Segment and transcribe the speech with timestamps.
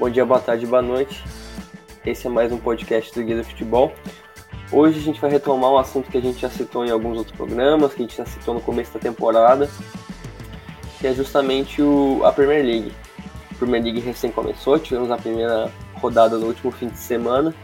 [0.00, 1.22] Bom dia, boa tarde, boa noite.
[2.06, 3.92] Esse é mais um podcast do Guia do Futebol.
[4.72, 7.36] Hoje a gente vai retomar um assunto que a gente já citou em alguns outros
[7.36, 9.68] programas, que a gente já citou no começo da temporada,
[10.98, 12.94] que é justamente o, a Premier League.
[13.50, 17.54] A Premier League recém começou, tivemos a primeira rodada no último fim de semana,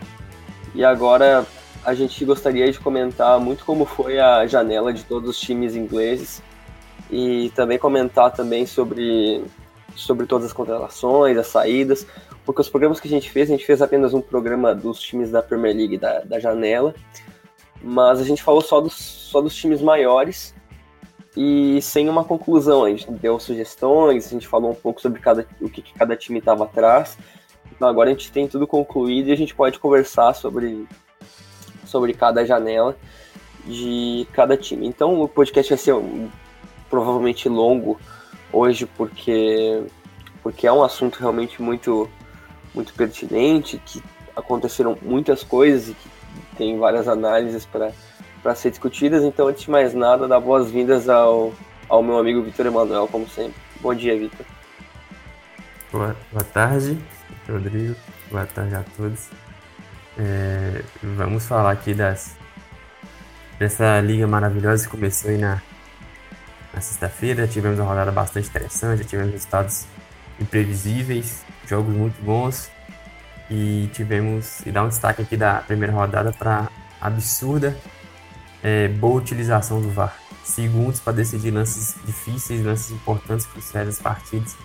[0.74, 1.46] e agora
[1.82, 6.42] a gente gostaria de comentar muito como foi a janela de todos os times ingleses
[7.10, 9.42] e também comentar também sobre
[9.96, 12.06] sobre todas as contratações, as saídas,
[12.46, 15.32] porque os programas que a gente fez, a gente fez apenas um programa dos times
[15.32, 16.94] da Premier League da, da janela,
[17.82, 20.54] mas a gente falou só dos, só dos times maiores
[21.36, 22.84] e sem uma conclusão.
[22.84, 26.16] A gente deu sugestões, a gente falou um pouco sobre cada, o que, que cada
[26.16, 27.18] time estava atrás.
[27.74, 30.86] Então agora a gente tem tudo concluído e a gente pode conversar sobre,
[31.84, 32.96] sobre cada janela
[33.64, 34.86] de cada time.
[34.86, 36.30] Então o podcast vai ser um,
[36.88, 38.00] provavelmente longo
[38.52, 39.82] hoje porque
[40.42, 42.08] porque é um assunto realmente muito
[42.76, 44.02] muito pertinente, que
[44.36, 46.08] aconteceram muitas coisas e que
[46.56, 49.24] tem várias análises para ser discutidas.
[49.24, 51.52] Então, antes de mais nada, dá boas-vindas ao,
[51.88, 53.54] ao meu amigo Vitor Emanuel, como sempre.
[53.80, 54.44] Bom dia, Vitor.
[55.90, 56.98] Boa, boa tarde,
[57.48, 57.96] Rodrigo.
[58.30, 59.30] Boa tarde a todos.
[60.18, 62.36] É, vamos falar aqui das
[63.58, 65.62] dessa liga maravilhosa que começou aí na,
[66.74, 67.46] na sexta-feira.
[67.46, 69.86] Tivemos uma rodada bastante interessante, tivemos resultados
[70.40, 72.70] imprevisíveis, jogos muito bons.
[73.48, 76.68] E tivemos, e dar um destaque aqui da primeira rodada para
[77.00, 77.76] absurda
[78.62, 80.16] é, boa utilização do VAR.
[80.42, 84.56] Segundos para decidir lances difíceis, lances importantes, cruciais das partidas.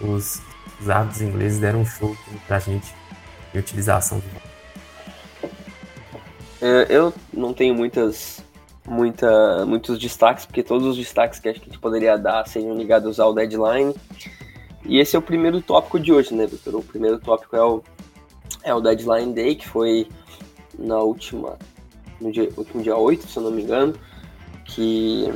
[0.00, 0.42] Os,
[0.80, 2.14] os árbitros ingleses deram um show
[2.46, 2.94] para a gente
[3.52, 4.42] de utilização do VAR.
[6.60, 8.44] É, eu não tenho muitas,
[8.86, 13.34] muita, muitos destaques, porque todos os destaques que a gente poderia dar seriam ligados ao
[13.34, 13.94] deadline.
[14.84, 16.74] E esse é o primeiro tópico de hoje, né, Victor?
[16.74, 17.82] O primeiro tópico é o,
[18.64, 20.08] é o Deadline Day, que foi
[20.78, 21.56] na última.
[22.20, 23.94] no dia, último dia 8, se eu não me engano,
[24.64, 25.32] que,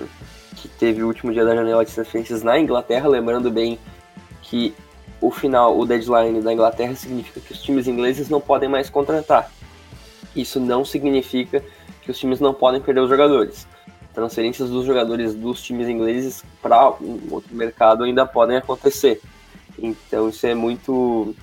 [0.56, 3.78] que teve o último dia da janela de transferências na Inglaterra, lembrando bem
[4.42, 4.74] que
[5.20, 9.50] o final, o deadline da Inglaterra significa que os times ingleses não podem mais contratar.
[10.34, 11.62] Isso não significa
[12.02, 13.66] que os times não podem perder os jogadores.
[14.12, 19.20] Transferências dos jogadores dos times ingleses para um outro mercado ainda podem acontecer.
[19.78, 21.34] Então isso é muito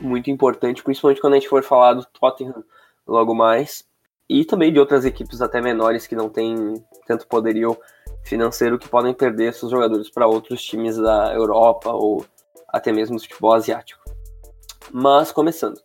[0.00, 2.64] muito importante, principalmente quando a gente for falar do Tottenham
[3.06, 3.84] logo mais,
[4.28, 6.74] e também de outras equipes até menores que não têm
[7.06, 7.76] tanto poderio
[8.24, 12.24] financeiro que podem perder seus jogadores para outros times da Europa ou
[12.68, 14.02] até mesmo do futebol asiático.
[14.90, 15.78] Mas começando,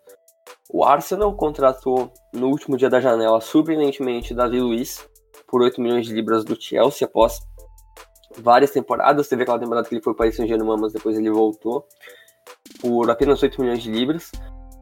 [0.72, 5.06] o Arsenal contratou no último dia da janela surpreendentemente Davi Luiz
[5.47, 7.40] por 8 milhões de libras do Chelsea após
[8.38, 9.28] várias temporadas.
[9.28, 11.85] Teve aquela temporada que ele foi para o Saint-Germain, mas depois ele voltou
[12.81, 14.31] por apenas 8 milhões de libras.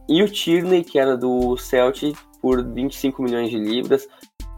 [0.09, 4.07] E o Tierney, que era do Celtic, por 25 milhões de libras.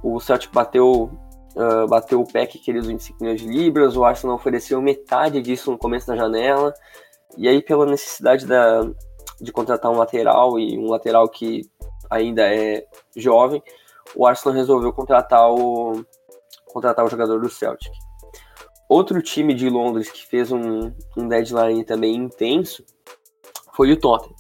[0.03, 1.11] O Celtic bateu,
[1.55, 3.95] uh, bateu o PEC, queria os 25 milhões de libras.
[3.95, 6.73] O Arsenal ofereceu metade disso no começo da janela.
[7.37, 8.81] E aí, pela necessidade da,
[9.41, 11.61] de contratar um lateral e um lateral que
[12.09, 12.85] ainda é
[13.15, 13.61] jovem,
[14.15, 16.03] o Arsenal resolveu contratar o,
[16.65, 17.91] contratar o jogador do Celtic.
[18.89, 22.83] Outro time de Londres que fez um, um deadline também intenso
[23.75, 24.35] foi o Tottenham.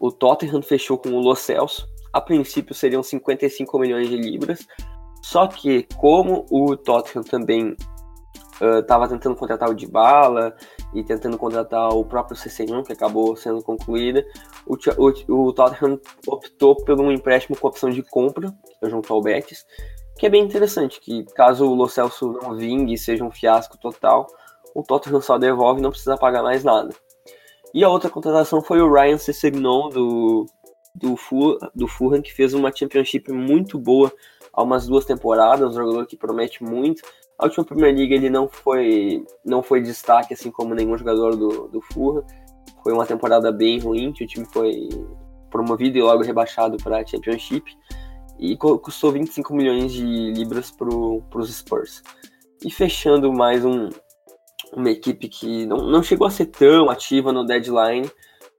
[0.00, 1.86] O Tottenham fechou com o Lo Celso.
[2.12, 4.66] A princípio seriam 55 milhões de libras.
[5.22, 7.76] Só que, como o Tottenham também
[8.80, 10.56] estava uh, tentando contratar o Dybala
[10.92, 14.26] e tentando contratar o próprio CC1, que acabou sendo concluída,
[14.66, 19.64] o, o, o, Tottenham optou por um empréstimo com opção de compra junto ao Betis
[20.16, 24.26] que é bem interessante, que caso o Lo Celso não vingue seja um fiasco total,
[24.74, 26.94] o Tottenham só devolve e não precisa pagar mais nada.
[27.74, 30.46] E a outra contratação foi o Ryan Sessegnon do,
[30.94, 31.16] do,
[31.74, 34.10] do Fulham, que fez uma Championship muito boa
[34.52, 37.02] há umas duas temporadas, um jogador que promete muito.
[37.38, 41.68] A última Premier League ele não foi, não foi destaque, assim como nenhum jogador do,
[41.68, 42.24] do Fulham.
[42.82, 44.88] Foi uma temporada bem ruim, que o time foi
[45.50, 47.70] promovido e logo rebaixado para a Championship
[48.38, 52.02] e custou 25 milhões de libras para os Spurs.
[52.64, 53.88] E fechando mais um,
[54.72, 58.10] uma equipe que não, não chegou a ser tão ativa no deadline,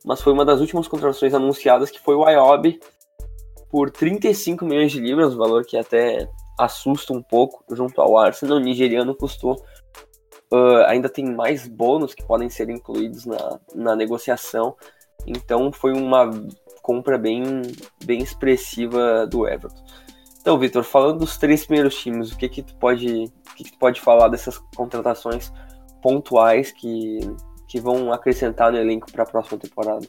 [0.06, 2.80] mas foi uma das últimas contratações anunciadas, que foi o Iob,
[3.70, 8.58] por 35 milhões de libras, um valor que até assusta um pouco junto ao Arsenal.
[8.58, 9.62] O nigeriano custou.
[10.52, 14.76] Uh, ainda tem mais bônus que podem ser incluídos na, na negociação.
[15.26, 16.32] Então foi uma
[16.88, 17.44] compra bem,
[18.06, 19.84] bem expressiva do Everton.
[20.40, 23.72] Então, Vitor, falando dos três primeiros times, o que que tu pode, o que, que
[23.74, 25.52] tu pode falar dessas contratações
[26.02, 27.20] pontuais que,
[27.68, 30.08] que vão acrescentar no elenco para a próxima temporada?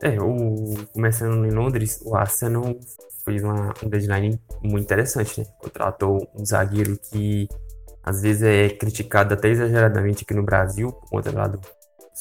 [0.00, 2.78] É, o, começando em Londres, o Arsenal
[3.24, 5.46] fez uma, um deadline muito interessante, né?
[5.60, 7.48] Contratou um zagueiro que
[8.04, 11.60] às vezes é criticado até exageradamente aqui no Brasil, por conta lá do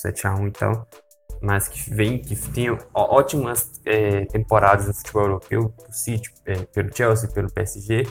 [0.03, 0.87] 7x1 e tal,
[1.41, 7.29] mas que vem, que tem ótimas é, temporadas no futebol europeu, City, é, pelo Chelsea,
[7.29, 8.07] pelo PSG,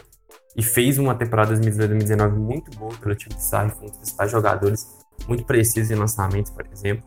[0.57, 4.87] e fez uma temporada 2019 muito boa pelo time de Sarri, com os principais jogadores
[5.29, 7.05] muito precisos em lançamentos, por exemplo.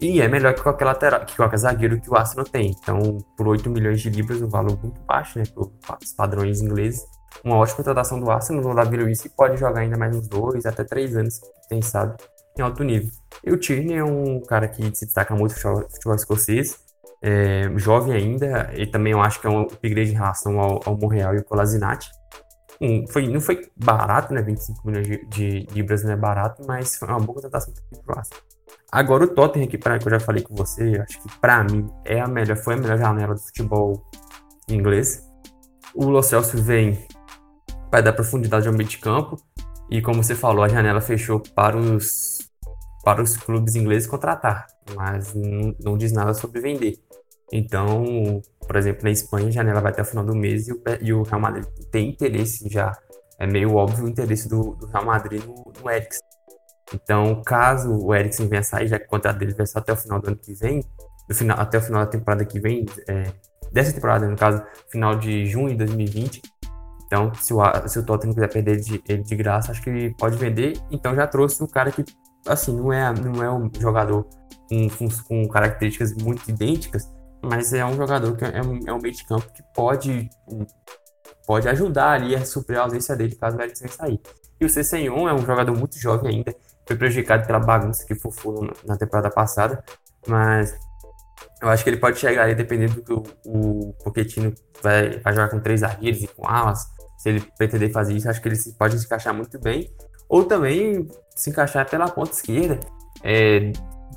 [0.00, 2.70] E é melhor que qualquer lateral, que qualquer zagueiro que o Arsenal tem.
[2.70, 7.04] Então, por 8 milhões de libras, um valor muito baixo, né, os padrões ingleses.
[7.44, 10.84] Uma ótima contratação do Arsenal, o Davi Luiz pode jogar ainda mais uns dois, até
[10.84, 12.16] três anos, quem sabe,
[12.56, 13.10] em alto nível.
[13.42, 16.78] E o Tierney é um cara que se destaca muito no futebol, escocês,
[17.22, 20.96] é, jovem ainda, e também eu acho que é um upgrade em relação ao, ao
[20.96, 22.08] Monreal e ao Colasinati.
[22.80, 24.42] Um, foi, não foi barato, né?
[24.42, 27.72] 25 milhões de, de libras não é barato, mas foi uma boa contratação
[28.04, 28.42] para o Arsenal.
[28.90, 31.88] Agora o Tottenham aqui, pra, que eu já falei com você, acho que para mim
[32.04, 34.04] é a melhor, foi a melhor janela do futebol
[34.68, 35.22] inglês.
[35.94, 37.06] O Lo Celso vem
[37.90, 39.36] para dar profundidade ao meio de campo
[39.90, 42.33] e como você falou, a janela fechou para os
[43.04, 46.98] para os clubes ingleses contratar, mas não, não diz nada sobre vender.
[47.52, 50.82] Então, por exemplo, na Espanha, a janela vai até o final do mês e o,
[51.00, 52.96] e o Real Madrid tem interesse já.
[53.38, 55.72] É meio óbvio o interesse do, do Real Madrid no, no.
[56.92, 59.96] Então, caso o Eriksen venha sair, já que o contrato dele vai só até o
[59.96, 60.82] final do ano que vem,
[61.32, 63.32] final, até o final da temporada que vem, é,
[63.72, 66.42] dessa temporada, no caso, final de junho de 2020.
[67.06, 70.14] Então, se o, se o Tottenham quiser perder ele de, de graça, acho que ele
[70.14, 70.78] pode vender.
[70.90, 72.04] Então, já trouxe um cara que,
[72.46, 74.26] assim, não é, não é um jogador
[74.68, 77.08] com, com, características muito idênticas,
[77.42, 80.28] mas é um jogador que é um, é um meio de campo que pode,
[81.46, 84.20] pode ajudar ali a suprir a ausência dele caso o Eriksen sair.
[84.60, 86.54] E o Cessenhon é um jogador muito jovem ainda,
[86.86, 89.82] foi prejudicado pela bagunça que foi na temporada passada,
[90.26, 90.74] mas
[91.60, 93.94] eu acho que ele pode chegar aí dependendo do que o, o
[94.82, 96.86] vai, vai jogar com três zagueiros e com alas,
[97.18, 99.90] se ele pretender fazer isso, acho que ele pode se encaixar muito bem,
[100.28, 102.80] ou também se encaixar pela ponta esquerda,
[103.22, 103.72] é,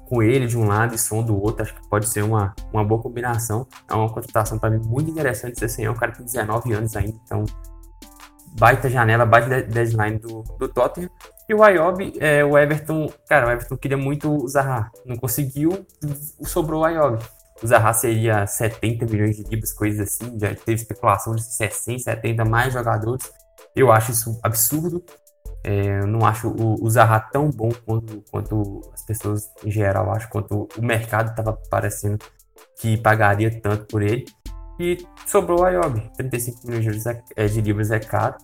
[0.07, 2.83] com ele de um lado e som do outro, acho que pode ser uma, uma
[2.83, 3.67] boa combinação.
[3.89, 5.63] É uma contratação para mim muito interessante.
[5.63, 7.43] Esse é um cara que tem 19 anos ainda, então
[8.57, 11.09] baita janela, baita deadline do, do Tottenham.
[11.49, 15.85] E o Ayob, é, o Everton, cara, o Everton queria muito o Zaha, não conseguiu,
[16.43, 17.23] sobrou o Ayob.
[17.61, 22.45] O Zaha seria 70 milhões de libras, coisas assim, já teve especulação de 60, 70
[22.45, 23.31] mais jogadores.
[23.75, 25.03] Eu acho isso absurdo.
[25.63, 30.11] É, eu não acho o, o Zaha tão bom quanto, quanto as pessoas em geral
[30.11, 32.19] acham, quanto o mercado estava parecendo
[32.79, 34.25] que pagaria tanto por ele.
[34.79, 35.99] E sobrou o Ayob.
[36.15, 38.35] 35 milhões de libras é, de libras é caro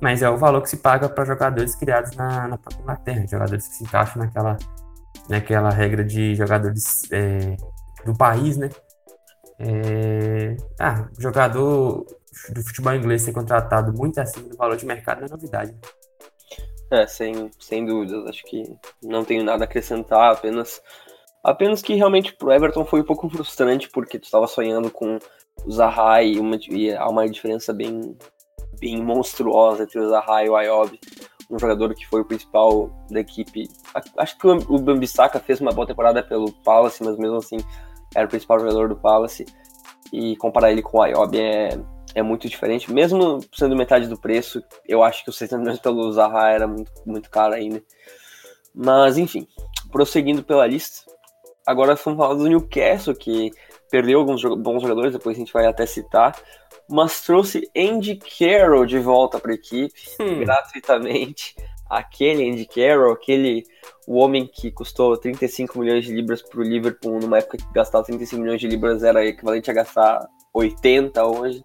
[0.00, 3.68] mas é o valor que se paga para jogadores criados na, na própria Inglaterra, jogadores
[3.68, 4.56] que se encaixam naquela,
[5.28, 7.56] naquela regra de jogadores é,
[8.04, 8.70] do país, né?
[9.58, 12.06] É, ah, jogador
[12.48, 15.76] do futebol inglês ser contratado muito acima do valor de mercado não é novidade.
[16.90, 18.26] É, sem, sem dúvidas.
[18.26, 18.64] Acho que
[19.02, 20.82] não tenho nada a acrescentar, apenas
[21.42, 25.18] apenas que realmente pro Everton foi um pouco frustrante porque tu estava sonhando com
[25.64, 28.16] o Zaha e, uma, e há uma diferença bem
[28.78, 30.98] bem monstruosa entre o Zaha e o Ayob,
[31.50, 33.68] um jogador que foi o principal da equipe.
[34.16, 37.58] Acho que o Bambisaka fez uma boa temporada pelo Palace, mas mesmo assim
[38.14, 39.44] era o principal jogador do Palace.
[40.12, 41.78] E comparar ele com o Ayob é,
[42.14, 42.92] é muito diferente.
[42.92, 46.90] Mesmo sendo metade do preço, eu acho que o 60 milhões pelo Zaha era muito,
[47.06, 47.82] muito caro ainda.
[48.74, 49.46] Mas enfim,
[49.90, 51.10] prosseguindo pela lista.
[51.66, 53.50] Agora vamos falar do Newcastle, que
[53.90, 56.34] perdeu alguns bons jogadores, depois a gente vai até citar
[56.90, 60.40] mas trouxe Andy Carroll de volta para a equipe, hum.
[60.40, 61.54] gratuitamente.
[61.88, 63.64] Aquele Andy Carroll, aquele
[64.06, 68.04] o homem que custou 35 milhões de libras para o Liverpool, numa época que gastava
[68.04, 71.62] 35 milhões de libras era equivalente a gastar 80 hoje.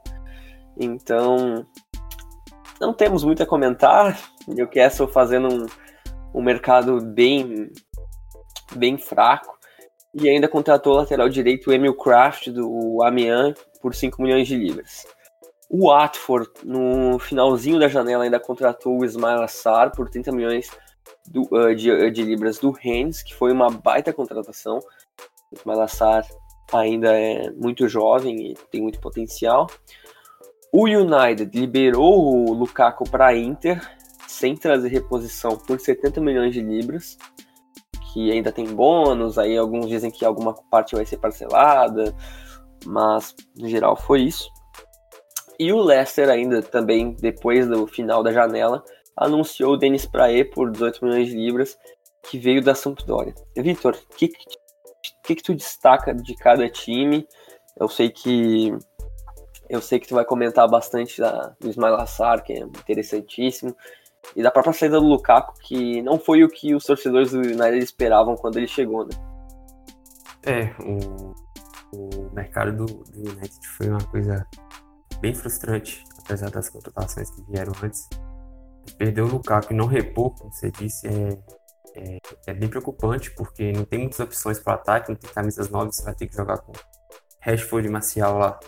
[0.77, 1.65] Então,
[2.79, 4.19] não temos muito a comentar.
[4.47, 5.65] Newcastle fazendo um,
[6.39, 7.71] um mercado bem,
[8.75, 9.55] bem fraco.
[10.13, 14.55] E ainda contratou o lateral direito o Emil Kraft do Amiens por 5 milhões de
[14.55, 15.05] libras.
[15.69, 20.69] O Watford, no finalzinho da janela, ainda contratou o Ismail Assar por 30 milhões
[21.27, 24.79] do, uh, de, uh, de, libras do Rennes, que foi uma baita contratação.
[25.51, 26.25] O Ismail Assar
[26.71, 29.67] ainda é muito jovem e tem muito potencial.
[30.77, 33.79] O United liberou o Lukaku para Inter,
[34.27, 37.17] sem trazer reposição, por 70 milhões de libras,
[38.11, 42.13] que ainda tem bônus, aí alguns dizem que alguma parte vai ser parcelada,
[42.85, 44.49] mas no geral foi isso.
[45.57, 48.83] E o Leicester ainda também, depois do final da janela,
[49.15, 51.77] anunciou o Denis Praé por 18 milhões de libras,
[52.23, 53.33] que veio da Sampdoria.
[53.55, 54.27] Vitor, o que
[55.23, 57.25] que, que tu destaca de cada time?
[57.79, 58.77] Eu sei que
[59.69, 63.75] eu sei que tu vai comentar bastante da, do Ismail Assar, que é interessantíssimo,
[64.35, 67.79] e da própria saída do Lukaku, que não foi o que os torcedores do United
[67.79, 69.11] esperavam quando ele chegou, né?
[70.45, 71.33] É, o,
[71.95, 74.45] o mercado do, do United foi uma coisa
[75.19, 78.07] bem frustrante, apesar das contratações que vieram antes.
[78.97, 81.37] Perder o Lukaku e não repor, como você disse, é,
[81.95, 82.17] é,
[82.47, 85.95] é bem preocupante, porque não tem muitas opções para o ataque, não tem camisas novas,
[85.95, 86.71] você vai ter que jogar com
[87.39, 88.59] Rashford e Marcial lá,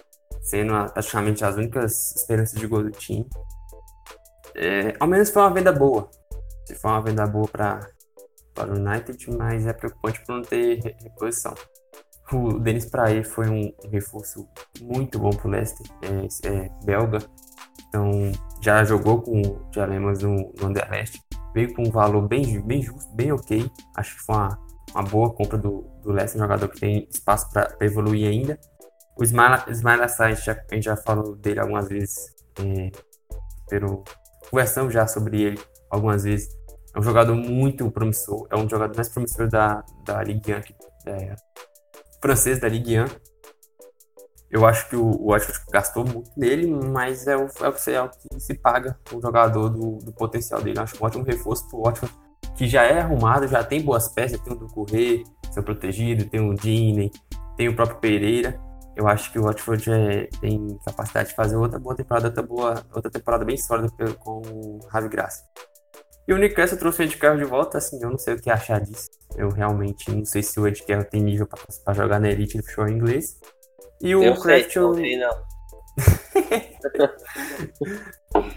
[0.49, 3.27] sendo praticamente as únicas esperanças de gol do time.
[4.55, 6.09] É, ao menos foi uma venda boa.
[6.65, 7.87] Se foi uma venda boa para
[8.57, 11.53] para o United, mas é preocupante por não ter reposição.
[12.33, 14.49] O Denis Praia foi um, reforço
[14.81, 17.19] muito bom para o Leicester, é, é, belga,
[17.87, 18.11] então
[18.59, 21.21] já jogou com o Dialemas no, no Anderlecht,
[21.53, 24.59] veio com um valor bem, bem justo, bem ok, acho que foi uma,
[24.93, 28.59] uma boa compra do, do Leicester, um jogador que tem espaço para evoluir ainda.
[29.17, 32.91] O Ismail Assar, a gente já falou dele algumas vezes, é,
[33.67, 34.03] pelo,
[34.49, 35.59] conversamos já sobre ele
[35.89, 36.49] algumas vezes,
[36.93, 41.35] é um jogador muito promissor, é um jogador mais promissor da, da Ligue 1, é,
[42.21, 43.05] francês da Ligue 1.
[44.49, 45.27] Eu acho que o, o
[45.71, 49.69] gastou muito nele, mas é o, é o, é o que se paga o jogador
[49.69, 50.79] do, do potencial dele.
[50.79, 52.13] Eu acho um ótimo reforço pro Watford,
[52.55, 56.39] que já é arrumado, já tem boas peças, tem o do Correia, seu protegido, tem
[56.39, 57.11] o Dini,
[57.57, 58.66] tem o próprio Pereira.
[58.97, 62.83] Eu acho que o Watford é, tem capacidade de fazer outra boa temporada, outra, boa,
[62.91, 65.43] outra temporada bem sólida com o Ravi Graça.
[66.27, 68.49] E o Newcastle trouxe o Ed Carroll de volta, assim, eu não sei o que
[68.49, 69.07] achar disso.
[69.35, 71.47] Eu realmente não sei se o Ed Carroll tem nível
[71.85, 73.39] para jogar na elite do futebol inglês.
[74.01, 74.75] E o Craft...
[74.75, 74.95] Eu...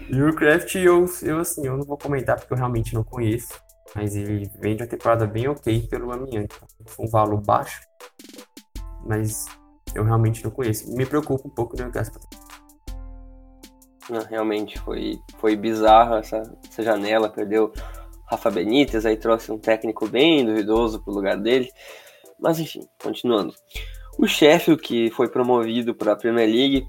[0.09, 3.53] E o Craft, eu, eu, assim, eu não vou comentar porque eu realmente não conheço.
[3.95, 6.55] Mas ele vem de uma temporada bem ok pelo Amiante.
[6.87, 7.81] Foi um valor baixo.
[9.05, 9.45] Mas
[9.95, 10.93] eu realmente não conheço.
[10.95, 12.21] Me preocupa um pouco o Newcastle
[14.11, 17.71] não, realmente foi, foi bizarro essa, essa janela, perdeu
[18.25, 21.69] Rafa Benítez, aí trouxe um técnico bem duvidoso pro lugar dele.
[22.39, 23.53] Mas enfim, continuando.
[24.17, 26.85] O Sheffield, que foi promovido para a Premier League,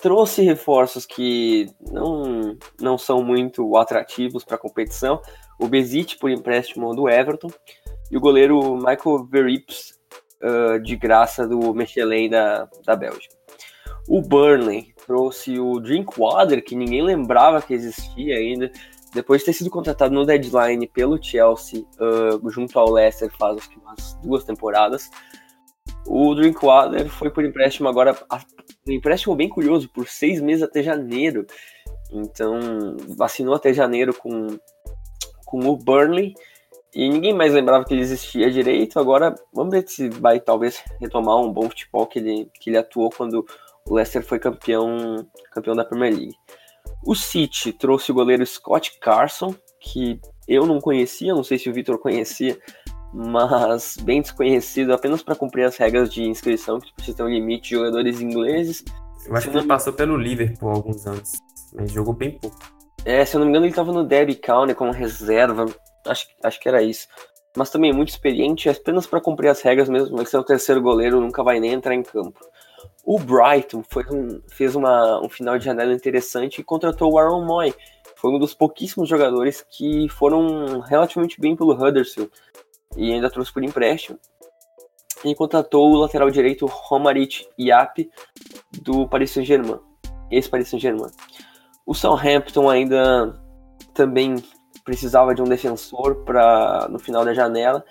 [0.00, 5.20] trouxe reforços que não, não são muito atrativos para a competição.
[5.58, 7.50] O Bezic por empréstimo do Everton
[8.10, 9.98] e o goleiro Michael Verrips
[10.42, 13.34] uh, de graça do Michelin da, da Bélgica.
[14.08, 18.70] O Burnley trouxe o Drinkwater, que ninguém lembrava que existia ainda,
[19.14, 24.14] depois de ter sido contratado no deadline pelo Chelsea, uh, junto ao Leicester, faz umas
[24.22, 25.10] duas temporadas.
[26.06, 28.16] O Drinkwater foi por empréstimo agora,
[28.86, 31.46] um empréstimo bem curioso, por seis meses até janeiro.
[32.10, 34.58] Então, vacinou até janeiro com,
[35.46, 36.34] com o Burnley.
[36.94, 38.98] E ninguém mais lembrava que ele existia direito.
[38.98, 43.08] Agora, vamos ver se vai talvez retomar um bom futebol que ele, que ele atuou
[43.10, 43.46] quando
[43.86, 46.36] o Leicester foi campeão, campeão da Premier League.
[47.04, 51.72] O City trouxe o goleiro Scott Carson, que eu não conhecia, não sei se o
[51.72, 52.58] Vitor conhecia,
[53.12, 57.70] mas bem desconhecido apenas para cumprir as regras de inscrição, que precisa ter um limite
[57.70, 58.84] de jogadores ingleses.
[59.26, 61.32] Eu acho que ele passou pelo Liverpool há alguns anos,
[61.74, 62.58] mas jogou bem pouco.
[63.04, 65.66] É, se eu não me engano, ele estava no Derby County como reserva,
[66.06, 67.06] acho, acho que era isso.
[67.56, 71.20] Mas também muito experiente, apenas para cumprir as regras mesmo, mas ser o terceiro goleiro
[71.20, 72.40] nunca vai nem entrar em campo.
[73.04, 77.44] O Brighton foi um, fez uma, um final de janela interessante e contratou o Aaron
[77.44, 77.74] Moy.
[78.16, 82.30] Foi um dos pouquíssimos jogadores que foram relativamente bem pelo Huddersfield
[82.96, 84.18] e ainda trouxe por empréstimo.
[85.24, 88.08] E contratou o lateral direito Romaric Iap
[88.80, 89.78] do Paris Saint-Germain,
[90.30, 91.10] ex-Paris Saint-Germain.
[91.84, 93.34] O Southampton ainda
[93.92, 94.36] também
[94.84, 97.84] precisava de um defensor para no final da janela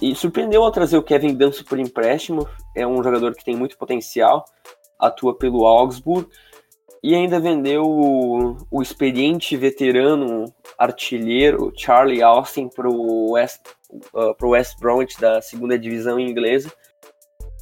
[0.00, 2.48] e surpreendeu ao trazer o Kevin Danso por empréstimo.
[2.74, 4.44] É um jogador que tem muito potencial,
[4.98, 6.26] atua pelo Augsburg.
[7.02, 10.44] E ainda vendeu o, o experiente veterano
[10.78, 13.60] artilheiro Charlie Austin para o West,
[14.14, 16.70] uh, West Bromwich da segunda divisão inglesa.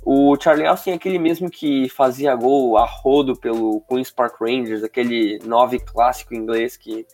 [0.04, 4.82] O Charlie Austin é aquele mesmo que fazia gol a rodo pelo Queen's Park Rangers,
[4.82, 7.06] aquele nove clássico inglês que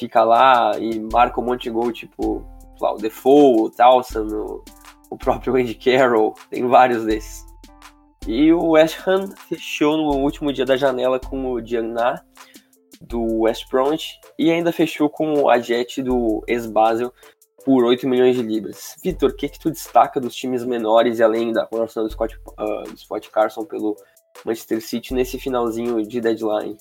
[0.00, 2.44] fica lá e marca um monte de gol, tipo
[2.80, 4.64] lá, o Defoe, o Towson, o,
[5.10, 7.44] o próprio Andy Carroll, tem vários desses.
[8.26, 12.24] E o West Ham fechou no último dia da janela com o Diana
[13.00, 17.12] do West Bromwich e ainda fechou com o Ajet do ex-Basel
[17.64, 18.96] por 8 milhões de libras.
[19.02, 22.36] Vitor, o que, que tu destaca dos times menores e além da coloração do Scott,
[22.58, 23.96] uh, do Scott Carson pelo
[24.44, 26.76] Manchester City nesse finalzinho de deadline?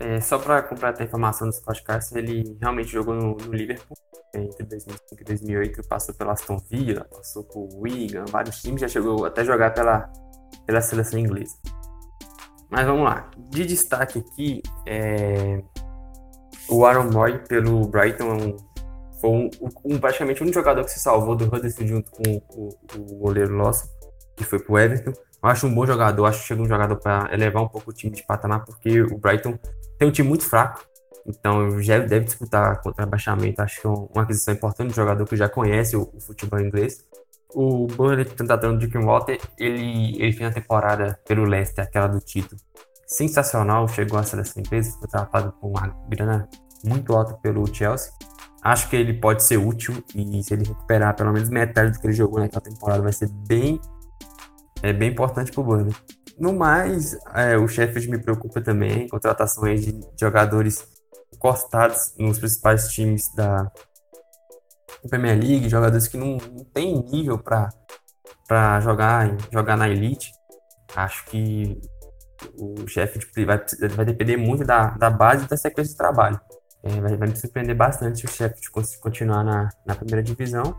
[0.00, 3.96] É, só para completar a informação do Scott Carson, ele realmente jogou no, no Liverpool
[4.34, 8.88] é, entre 2005 e 2008, passou pela Aston Villa, passou por Wigan, vários times, já
[8.88, 10.10] chegou até jogar pela,
[10.66, 11.56] pela seleção inglesa.
[12.68, 13.30] Mas vamos lá.
[13.50, 15.62] De destaque aqui, é...
[16.68, 18.56] o Aaron Moy pelo Brighton é um,
[19.20, 19.50] foi um,
[19.84, 23.56] um, praticamente o único jogador que se salvou do Huddersfield junto com o, o goleiro
[23.56, 23.86] Lawson,
[24.36, 25.12] que foi pro Everton.
[25.12, 27.94] Eu acho um bom jogador, acho que chega um jogador para elevar um pouco o
[27.94, 29.56] time de patamar, porque o Brighton
[29.98, 30.84] tem um time muito fraco,
[31.26, 33.62] então já deve disputar contra rebaixamento.
[33.62, 37.04] Acho que é uma aquisição importante de jogador que já conhece o, o futebol inglês.
[37.54, 42.18] O Burnley tentador de Kim Walter, ele, ele fez a temporada pelo Leicester, aquela do
[42.18, 42.60] título.
[43.06, 46.48] Sensacional, chegou a seleção inglesa, foi tratado com uma grana
[46.84, 48.12] muito alta pelo Chelsea.
[48.62, 52.06] Acho que ele pode ser útil e se ele recuperar pelo menos metade do que
[52.06, 53.80] ele jogou naquela temporada, vai ser bem
[54.82, 55.94] é bem importante para o Burnley.
[56.38, 60.86] No mais, é, o Sheffield me preocupa também, contratações de jogadores
[61.32, 63.70] encostados nos principais times da
[65.08, 70.32] Premier League, jogadores que não, não têm nível para jogar, jogar na elite.
[70.96, 71.80] Acho que
[72.58, 76.40] o Sheffield vai, vai depender muito da, da base e da sequência de trabalho.
[76.82, 80.76] É, vai, vai, me surpreender bastante o Sheffield continuar na, na primeira divisão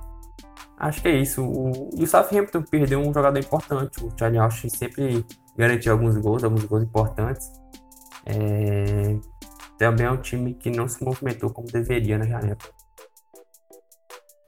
[0.77, 1.43] acho que é isso.
[1.43, 4.03] O, e o Southampton perdeu um jogador importante.
[4.03, 5.25] O Charlie Austin sempre
[5.57, 7.51] garantiu alguns gols, alguns gols importantes.
[8.25, 9.17] É,
[9.77, 12.57] também é um time que não se movimentou como deveria na janela.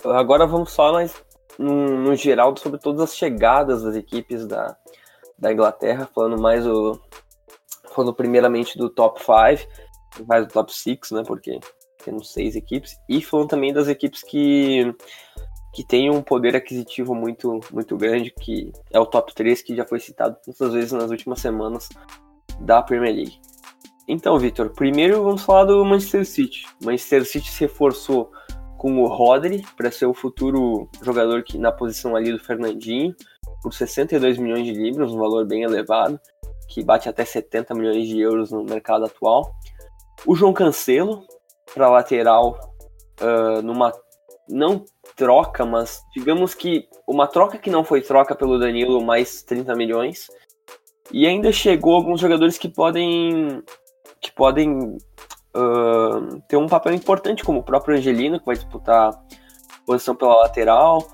[0.03, 1.13] Agora vamos falar mais
[1.57, 4.77] no, no, geral sobre todas as chegadas das equipes da,
[5.37, 6.99] da Inglaterra, falando mais o.
[7.93, 11.23] Falando primeiramente do top 5, mais do top 6, né?
[11.25, 11.59] Porque
[12.03, 14.95] temos seis equipes, e falando também das equipes que
[15.77, 19.85] que tem um poder aquisitivo muito, muito grande, que é o top 3 que já
[19.85, 21.87] foi citado muitas vezes nas últimas semanas
[22.61, 23.39] da Premier League.
[24.07, 26.65] Então, Victor, primeiro vamos falar do Manchester City.
[26.83, 28.31] Manchester City se reforçou
[28.75, 33.15] com o Rodri para ser o futuro jogador que na posição ali do Fernandinho,
[33.61, 36.19] por 62 milhões de libras, um valor bem elevado,
[36.69, 39.53] que bate até 70 milhões de euros no mercado atual.
[40.25, 41.23] O João Cancelo
[41.71, 42.57] para lateral
[43.21, 43.93] uh, numa
[44.49, 44.83] não
[45.17, 50.27] troca, mas digamos que uma troca que não foi troca pelo Danilo, mais 30 milhões.
[51.11, 53.63] E ainda chegou alguns jogadores que podem
[54.21, 54.97] que podem
[55.55, 59.11] uh, ter um papel importante, como o próprio Angelino, que vai disputar
[59.85, 61.07] posição pela lateral.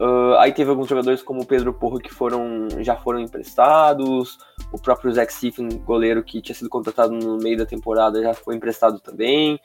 [0.00, 4.38] Uh, aí teve alguns jogadores como o Pedro Porro que foram, já foram emprestados.
[4.72, 8.56] O próprio Zach Stephen, goleiro que tinha sido contratado no meio da temporada, já foi
[8.56, 9.60] emprestado também.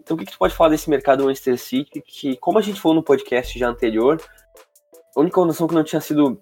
[0.00, 2.00] Então, o que, que tu pode falar desse mercado Manchester City?
[2.00, 4.20] Que, como a gente falou no podcast já anterior,
[5.16, 6.40] a única condição que não tinha sido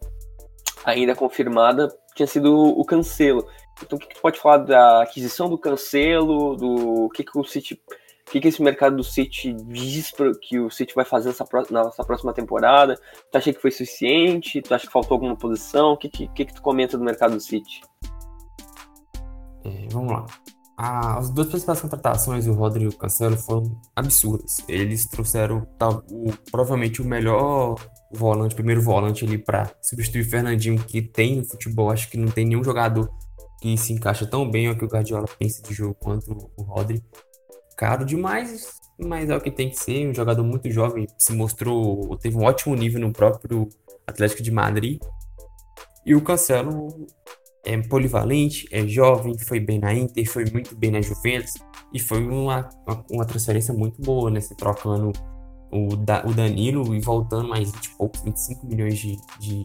[0.85, 3.47] ainda confirmada tinha sido o cancelo.
[3.83, 7.45] Então, o que, que tu pode falar da aquisição do cancelo, do que, que o
[7.45, 7.75] City,
[8.27, 12.05] o que, que esse mercado do City diz que o City vai fazer nessa, nessa
[12.05, 12.99] próxima temporada?
[13.31, 14.63] Tu acha que foi suficiente?
[14.63, 15.93] Tu acha que faltou alguma posição?
[15.93, 17.83] O que, que, que, que tu comenta do mercado do City?
[19.65, 20.27] É, vamos lá
[20.77, 24.59] as duas principais contratações, o Rodrigo e o Cancelo, foram absurdas.
[24.69, 25.67] Eles trouxeram
[26.11, 27.77] o, provavelmente o melhor
[28.13, 31.91] volante, primeiro volante ali para substituir o Fernandinho, que tem no futebol.
[31.91, 33.11] Acho que não tem nenhum jogador
[33.61, 37.03] que se encaixa tão bem ao que o Guardiola pensa de jogo quanto o Rodri.
[37.75, 40.07] Caro demais, mas é o que tem que ser.
[40.07, 43.69] Um jogador muito jovem, se mostrou, teve um ótimo nível no próprio
[44.07, 45.01] Atlético de Madrid.
[46.05, 47.07] E o Cancelo
[47.67, 51.55] é polivalente, é jovem, foi bem na Inter, foi muito bem na Juventus
[51.93, 54.41] e foi uma, uma, uma transferência muito boa, né?
[54.57, 55.13] Trocando
[55.73, 59.63] o, da, o Danilo e voltando mais 20 poucos, 25 milhões de, de,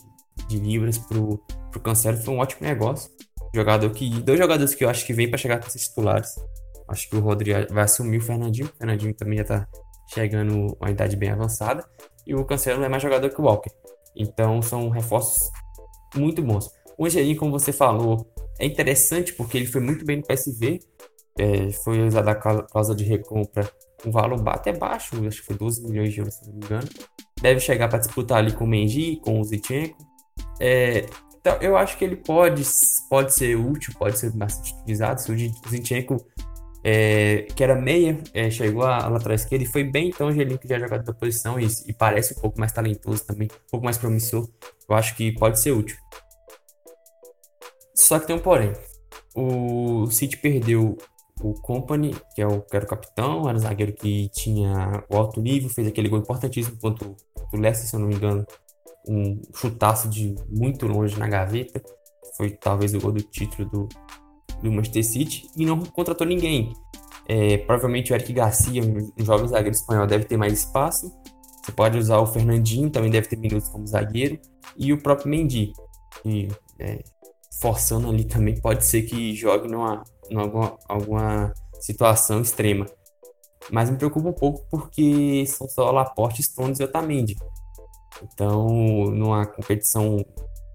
[0.48, 1.38] de libras pro,
[1.70, 3.10] pro Cancelo foi um ótimo negócio.
[3.54, 4.10] Jogador que.
[4.22, 6.30] Dois jogadores que eu acho que vem para chegar com esses titulares.
[6.88, 8.68] Acho que o Rodrigo vai assumir o Fernandinho.
[8.68, 9.68] O Fernandinho também já tá
[10.14, 11.86] chegando a uma idade bem avançada.
[12.26, 13.72] E o Cancelo é mais jogador que o Walker.
[14.16, 15.50] Então são reforços
[16.16, 16.70] muito bons.
[17.02, 20.80] O Angelim, como você falou, é interessante porque ele foi muito bem no PSV,
[21.40, 23.68] é, foi usado a causa de recompra
[24.06, 26.88] um valor até baixo, acho que foi 12 milhões de euros, se não me engano.
[27.42, 29.98] Deve chegar para disputar ali com o Mendy, com o Zichenko.
[30.60, 31.08] É,
[31.40, 32.62] então, eu acho que ele pode,
[33.10, 35.22] pode ser útil, pode ser bastante utilizado.
[35.22, 36.18] Se o Zinchenko,
[36.84, 40.56] é, que era meia, é, chegou à lateral esquerda e foi bem, então o Angelim
[40.56, 43.86] que já jogado da posição e, e, parece um pouco mais talentoso também, um pouco
[43.86, 44.48] mais promissor.
[44.88, 45.98] Eu acho que pode ser útil.
[47.96, 48.74] Só que tem um porém.
[49.36, 50.98] O City perdeu
[51.42, 55.18] o Company, que, é o, que era o capitão, era o zagueiro que tinha o
[55.18, 58.46] alto nível, fez aquele gol importantíssimo contra o Leicester, se eu não me engano,
[59.08, 61.82] um chutaço de muito longe na gaveta.
[62.38, 63.90] Foi talvez o gol do título do,
[64.62, 66.74] do Manchester City e não contratou ninguém.
[67.28, 71.12] É, provavelmente o Eric Garcia, um jovem zagueiro espanhol, deve ter mais espaço.
[71.64, 74.40] Você pode usar o Fernandinho, também deve ter minutos como zagueiro.
[74.78, 75.74] E o próprio Mendy,
[76.22, 76.48] que
[76.80, 77.04] é,
[77.60, 82.86] forçando ali também pode ser que jogue numa, numa alguma, situação extrema.
[83.72, 87.36] Mas me preocupa um pouco porque são só Laporte, Stones e Otamendi.
[88.24, 88.68] Então,
[89.12, 90.24] numa competição,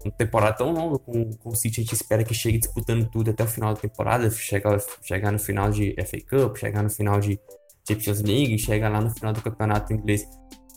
[0.03, 3.31] uma temporada tão longa com, com o City, a gente espera que chegue disputando tudo
[3.31, 7.19] até o final da temporada, chegar, chegar no final de FA Cup, chegar no final
[7.19, 7.39] de
[7.87, 10.27] Champions League, chegar lá no final do campeonato inglês,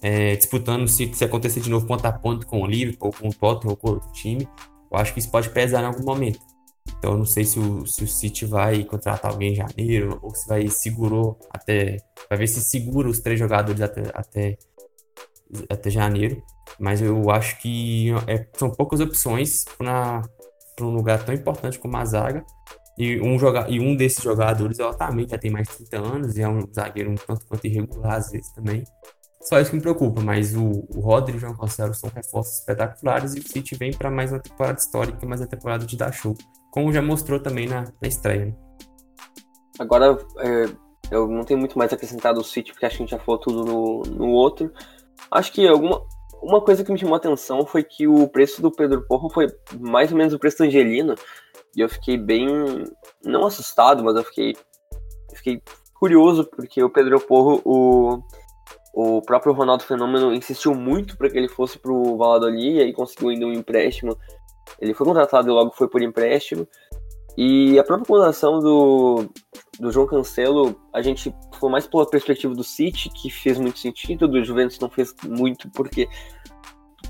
[0.02, 3.34] é, disputando se, se acontecer de novo ponto a ponto com o Liverpool, com o
[3.34, 4.48] Tottenham ou com outro time.
[4.90, 6.40] Eu acho que isso pode pesar em algum momento.
[6.98, 10.34] Então eu não sei se o, se o City vai contratar alguém em janeiro ou
[10.34, 11.98] se vai segurou até.
[12.28, 14.58] Vai ver se segura os três jogadores até, até,
[15.68, 16.42] até janeiro.
[16.78, 20.22] Mas eu acho que é, são poucas opções para
[20.80, 22.44] um lugar tão importante como a zaga.
[22.98, 25.98] E um, joga, e um desses jogadores é o Otamendi, já tem mais de 30
[25.98, 28.84] anos e é um zagueiro um tanto quanto irregular às vezes também.
[29.42, 32.58] Só isso que me preocupa, mas o, o Rodri e o João Cancelo são reforços
[32.58, 36.12] espetaculares e o City vem para mais uma temporada histórica, mais uma temporada de dar
[36.12, 36.36] show
[36.70, 38.46] como já mostrou também na, na estreia.
[38.46, 38.54] Né?
[39.78, 40.66] Agora, é,
[41.10, 43.40] eu não tenho muito mais acrescentado o City, porque acho que a gente já falou
[43.40, 44.72] tudo no, no outro.
[45.30, 46.00] Acho que alguma
[46.42, 49.46] uma coisa que me chamou a atenção foi que o preço do Pedro Porro foi
[49.78, 51.14] mais ou menos o preço do Angelino,
[51.76, 52.46] e eu fiquei bem,
[53.22, 54.56] não assustado, mas eu fiquei,
[55.34, 58.22] fiquei curioso, porque o Pedro Porro, o,
[58.92, 62.92] o próprio Ronaldo Fenômeno insistiu muito para que ele fosse para o Valladolid, e aí
[62.92, 64.16] conseguiu ainda um empréstimo
[64.78, 66.68] ele foi contratado e logo foi por empréstimo.
[67.36, 69.30] E a própria contratação do,
[69.78, 74.28] do João Cancelo, a gente foi mais pela perspectiva do City, que fez muito sentido,
[74.28, 76.08] do Juventus não fez muito, porque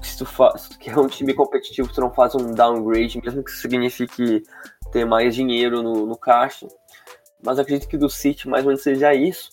[0.03, 3.51] se tu faz, que é um time competitivo, tu não faz um downgrade, mesmo que
[3.51, 4.43] isso signifique
[4.93, 6.69] ter mais dinheiro no, no caixa.
[7.43, 9.51] Mas acredito que do City mais ou menos seja isso.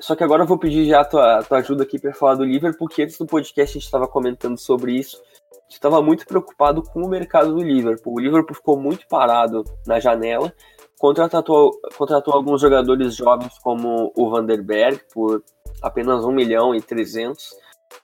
[0.00, 2.34] Só que agora eu vou pedir já a tua, a tua ajuda aqui para falar
[2.34, 5.20] do Liverpool, porque antes do podcast a gente estava comentando sobre isso
[5.68, 8.14] estava muito preocupado com o mercado do Liverpool.
[8.14, 10.52] O Liverpool ficou muito parado na janela,
[10.98, 15.42] contratou, contratou alguns jogadores jovens como o Vanderberg por
[15.82, 17.50] apenas 1 milhão e 300.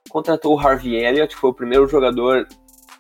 [0.09, 2.47] Contratou o Harvey Elliott, que foi o primeiro jogador,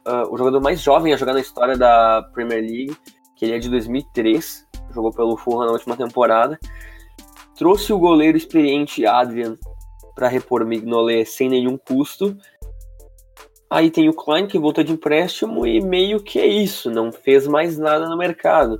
[0.06, 2.96] uh, o jogador mais jovem a jogar na história da Premier League,
[3.36, 6.58] que ele é de 2003, jogou pelo Fulham na última temporada.
[7.60, 9.58] Trouxe o goleiro experiente Adrian
[10.14, 12.34] para repor Mignolet sem nenhum custo
[13.68, 17.46] Aí tem o Klein que voltou de empréstimo e meio que é isso, não fez
[17.46, 18.78] mais nada no mercado.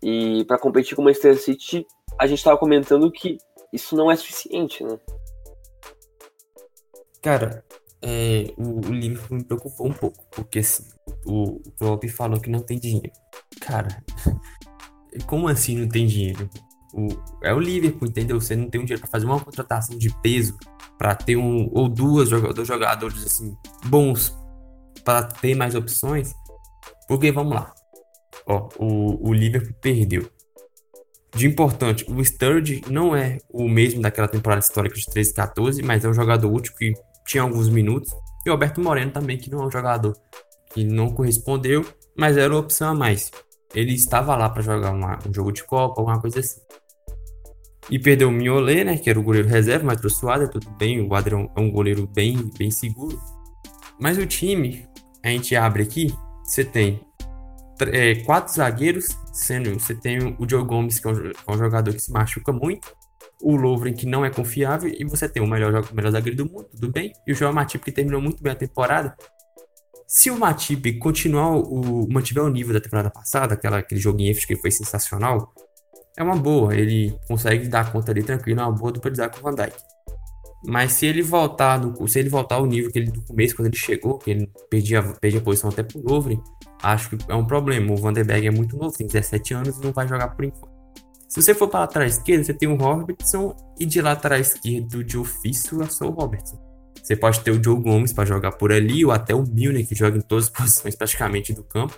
[0.00, 1.84] E para competir com o Manchester City,
[2.16, 3.38] a gente estava comentando que
[3.72, 4.98] isso não é suficiente, né?
[7.20, 7.64] Cara,
[8.00, 10.84] é, o, o Liverpool me preocupou um pouco, porque assim,
[11.26, 13.12] o, o Klopp falou que não tem dinheiro.
[13.60, 14.02] Cara,
[15.26, 16.48] como assim não tem dinheiro?
[16.92, 17.08] O,
[17.42, 18.40] é o Liverpool, entendeu?
[18.40, 20.56] Você não tem um dinheiro para fazer uma contratação de peso
[20.98, 24.34] para ter um ou duas dois jogadores assim bons
[25.04, 26.34] para ter mais opções.
[27.08, 27.72] Porque vamos lá.
[28.46, 30.30] Ó, o, o Liverpool perdeu.
[31.34, 35.82] De importante, o Sturridge não é o mesmo daquela temporada histórica de 13 e 14,
[35.82, 36.94] mas é um jogador útil que
[37.26, 38.10] tinha alguns minutos.
[38.44, 40.16] E o Alberto Moreno também, que não é um jogador
[40.72, 41.84] que não correspondeu,
[42.16, 43.30] mas era uma opção a mais.
[43.74, 46.60] Ele estava lá para jogar uma, um jogo de Copa, alguma coisa assim.
[47.90, 48.96] E perdeu o Mignolet, né?
[48.96, 51.00] Que era o goleiro reserva, mas trouxe o tudo bem.
[51.00, 53.20] O Adrian é um goleiro bem, bem seguro.
[54.00, 54.86] Mas o time,
[55.24, 56.12] a gente abre aqui,
[56.44, 57.00] você tem
[57.80, 61.92] é, quatro zagueiros, sendo você tem o Joe Gomes, que é um, é um jogador
[61.92, 62.94] que se machuca muito,
[63.42, 66.50] o Lovren, que não é confiável, e você tem o melhor, o melhor zagueiro do
[66.50, 69.16] mundo, tudo bem, e o João Matip, que terminou muito bem a temporada.
[70.06, 74.56] Se o Matip continuar o, mantiver o nível da temporada passada, aquela, aquele joguinho que
[74.56, 75.52] foi sensacional,
[76.16, 76.74] é uma boa.
[76.74, 79.76] Ele consegue dar conta ali tranquilo, é uma boa dupla com o Van Dijk.
[80.64, 83.66] Mas se ele voltar no, se ele voltar ao nível que ele do começo, quando
[83.66, 86.40] ele chegou, que ele perdia, perdia a posição até pro Lovren,
[86.82, 87.92] acho que é um problema.
[87.92, 90.44] O Van der Berg é muito novo, tem 17 anos e não vai jogar por
[90.44, 90.74] enquanto.
[91.28, 95.02] Se você for para a lateral esquerda, você tem o Robertson e de lateral esquerdo
[95.02, 96.65] de ofício é só o Robertson.
[97.06, 99.94] Você pode ter o Joe Gomes para jogar por ali, ou até o Milner, que
[99.94, 101.96] joga em todas as posições praticamente do campo.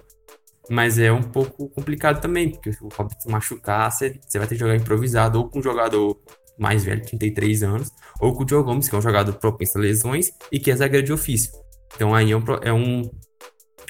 [0.68, 4.57] Mas é um pouco complicado também, porque se o Robert se machucar, você, vai ter
[4.57, 6.14] que jogar improvisado ou com um jogador
[6.59, 7.90] mais velho, 33 anos,
[8.21, 10.77] ou com o Joe Gomes, que é um jogador propenso a lesões e que é
[10.77, 11.53] zagueiro de ofício.
[11.94, 13.11] Então aí é um, é, um,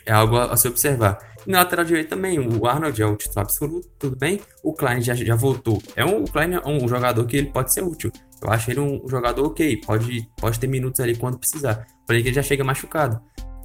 [0.07, 1.19] é algo a, a se observar.
[1.45, 4.41] E na lateral direita também, o Arnold é o titular absoluto, tudo bem.
[4.63, 5.83] O Klein já, já voltou.
[5.97, 8.13] É um, o Klein é um jogador que ele pode ser útil.
[8.43, 11.87] Eu acho ele um jogador ok, pode, pode ter minutos ali quando precisar.
[12.07, 13.21] Porém ele já chega machucado.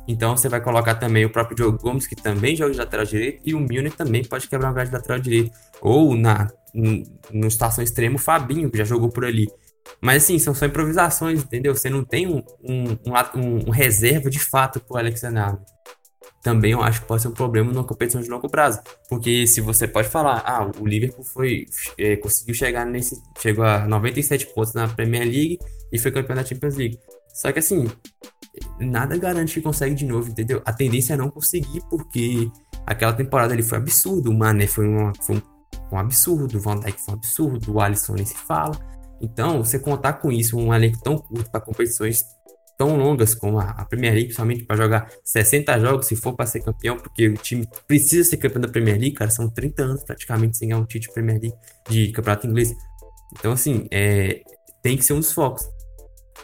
[0.07, 3.41] Então você vai colocar também o próprio Diogo Gomes, que também joga de lateral direito,
[3.45, 5.51] e o Milner também pode quebrar um lugar de lateral direito.
[5.81, 9.47] Ou na no, no situação extrema, o Fabinho, que já jogou por ali.
[10.01, 11.75] Mas assim, são só improvisações, entendeu?
[11.75, 12.91] Você não tem um, um,
[13.36, 15.57] um, um reserva de fato pro Alexander
[16.43, 18.82] Também eu acho que pode ser um problema numa competição de longo prazo.
[19.10, 21.65] Porque se você pode falar, ah, o Liverpool foi,
[21.97, 23.15] é, conseguiu chegar nesse.
[23.39, 25.58] Chegou a 97 pontos na Premier League
[25.91, 26.99] e foi campeão da Champions League.
[27.34, 27.89] Só que assim,
[28.77, 30.62] nada garante que consegue de novo, entendeu?
[30.65, 32.51] A tendência é não conseguir, porque
[32.86, 34.29] aquela temporada ali foi absurdo.
[34.29, 35.41] O Mané foi, uma, foi um,
[35.93, 38.77] um, absurdo, o Van Dijk foi um absurdo, o Alisson nem se fala.
[39.21, 42.25] Então, você contar com isso, um elenco tão curto para competições
[42.77, 46.62] tão longas como a, Premier League, somente para jogar 60 jogos, se for para ser
[46.62, 50.57] campeão, porque o time precisa ser campeão da Premier League, cara, são 30 anos praticamente
[50.57, 51.57] sem ganhar um título de Premier League
[51.89, 52.73] de campeonato inglês.
[53.38, 54.41] Então, assim, é,
[54.81, 55.67] tem que ser um dos focos.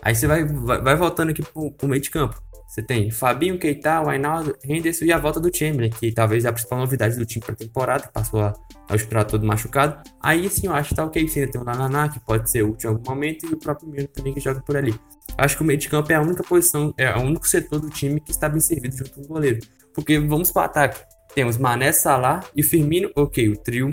[0.01, 2.41] Aí você vai, vai, vai voltando aqui pro, pro meio de campo.
[2.67, 6.53] Você tem Fabinho, Keita, Wijnaldum, Henderson e a volta do Chamberlain, que talvez é a
[6.53, 8.53] principal novidade do time para a temporada, que passou a,
[8.89, 10.01] a esperar todo machucado.
[10.21, 11.21] Aí sim eu acho que tá ok.
[11.21, 14.07] Ainda tem o Nananá, que pode ser útil em algum momento, e o próprio Mino
[14.07, 14.99] também que joga por ali.
[15.37, 17.89] Acho que o meio de campo é a única posição, é o único setor do
[17.89, 19.59] time que está bem servido junto com o goleiro.
[19.93, 21.01] Porque vamos para o ataque.
[21.35, 23.89] Temos Mané, Salah e o Firmino, ok, o trio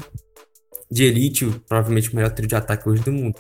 [0.90, 3.38] de elite, provavelmente o melhor trio de ataque hoje do mundo.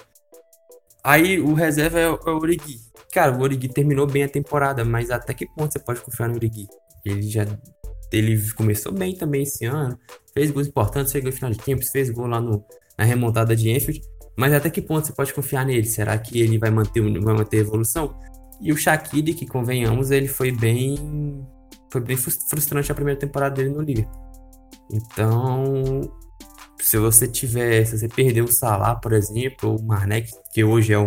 [1.02, 2.80] Aí o reserva é o, é o Origi.
[3.12, 6.34] Cara, o Origi terminou bem a temporada, mas até que ponto você pode confiar no
[6.34, 6.66] Origi?
[7.04, 7.46] Ele já
[8.12, 9.98] ele começou bem também esse ano,
[10.32, 12.64] fez gols importantes, chegou no final de tempo, fez gol lá no,
[12.98, 14.00] na remontada de Enfield,
[14.36, 15.86] mas até que ponto você pode confiar nele?
[15.86, 18.18] Será que ele vai manter, vai manter a evolução?
[18.60, 21.46] E o Shaqiri, que convenhamos, ele foi bem
[21.90, 24.26] foi bem frustrante a primeira temporada dele no Liverpool.
[24.90, 26.00] Então,
[26.80, 30.92] se você tiver, se você perder o Salah, por exemplo, ou o Marnek, que hoje
[30.92, 31.06] é o,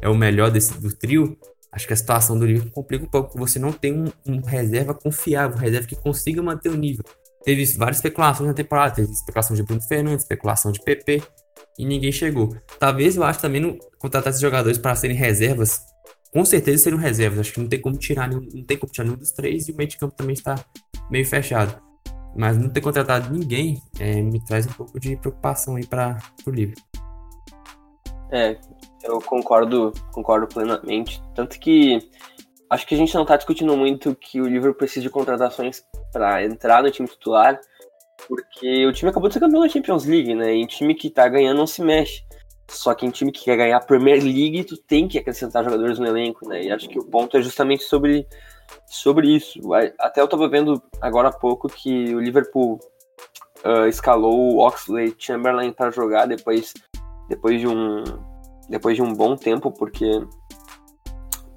[0.00, 1.36] é o melhor desse, do trio,
[1.76, 4.94] acho que a situação do Liverpool complica um pouco, você não tem um, um, reserva
[4.94, 7.04] confiável, um reserva que consiga manter o nível.
[7.44, 11.22] Teve várias especulações na temporada, teve especulação de Bruno Fernandes, especulação de PP,
[11.78, 12.56] e ninguém chegou.
[12.80, 15.80] Talvez eu acho também no, contratar esses jogadores para serem reservas,
[16.32, 19.04] com certeza seriam reservas, acho que não tem como tirar nenhum, não tem como tirar
[19.04, 20.56] nenhum dos três, e o meio de campo também está
[21.10, 21.86] meio fechado
[22.36, 26.50] mas não ter contratado ninguém é, me traz um pouco de preocupação aí para o
[26.50, 26.76] livro.
[28.30, 28.58] É,
[29.06, 31.22] eu concordo, concordo plenamente.
[31.34, 31.98] Tanto que
[32.70, 36.44] acho que a gente não está discutindo muito que o Liverpool precisa de contratações para
[36.44, 37.60] entrar no time titular,
[38.28, 40.54] porque o time acabou de ser campeão da Champions League, né?
[40.54, 42.24] E time que está ganhando não se mexe.
[42.68, 45.98] Só que em time que quer ganhar a Premier League, tu tem que acrescentar jogadores
[45.98, 46.64] no elenco, né?
[46.64, 48.26] E acho que o ponto é justamente sobre
[48.86, 49.60] sobre isso.
[50.00, 52.80] Até eu tava vendo agora há pouco que o Liverpool
[53.64, 56.74] uh, escalou o Oxley Chamberlain para jogar depois,
[57.28, 58.02] depois de um
[58.68, 60.20] depois de um bom tempo, porque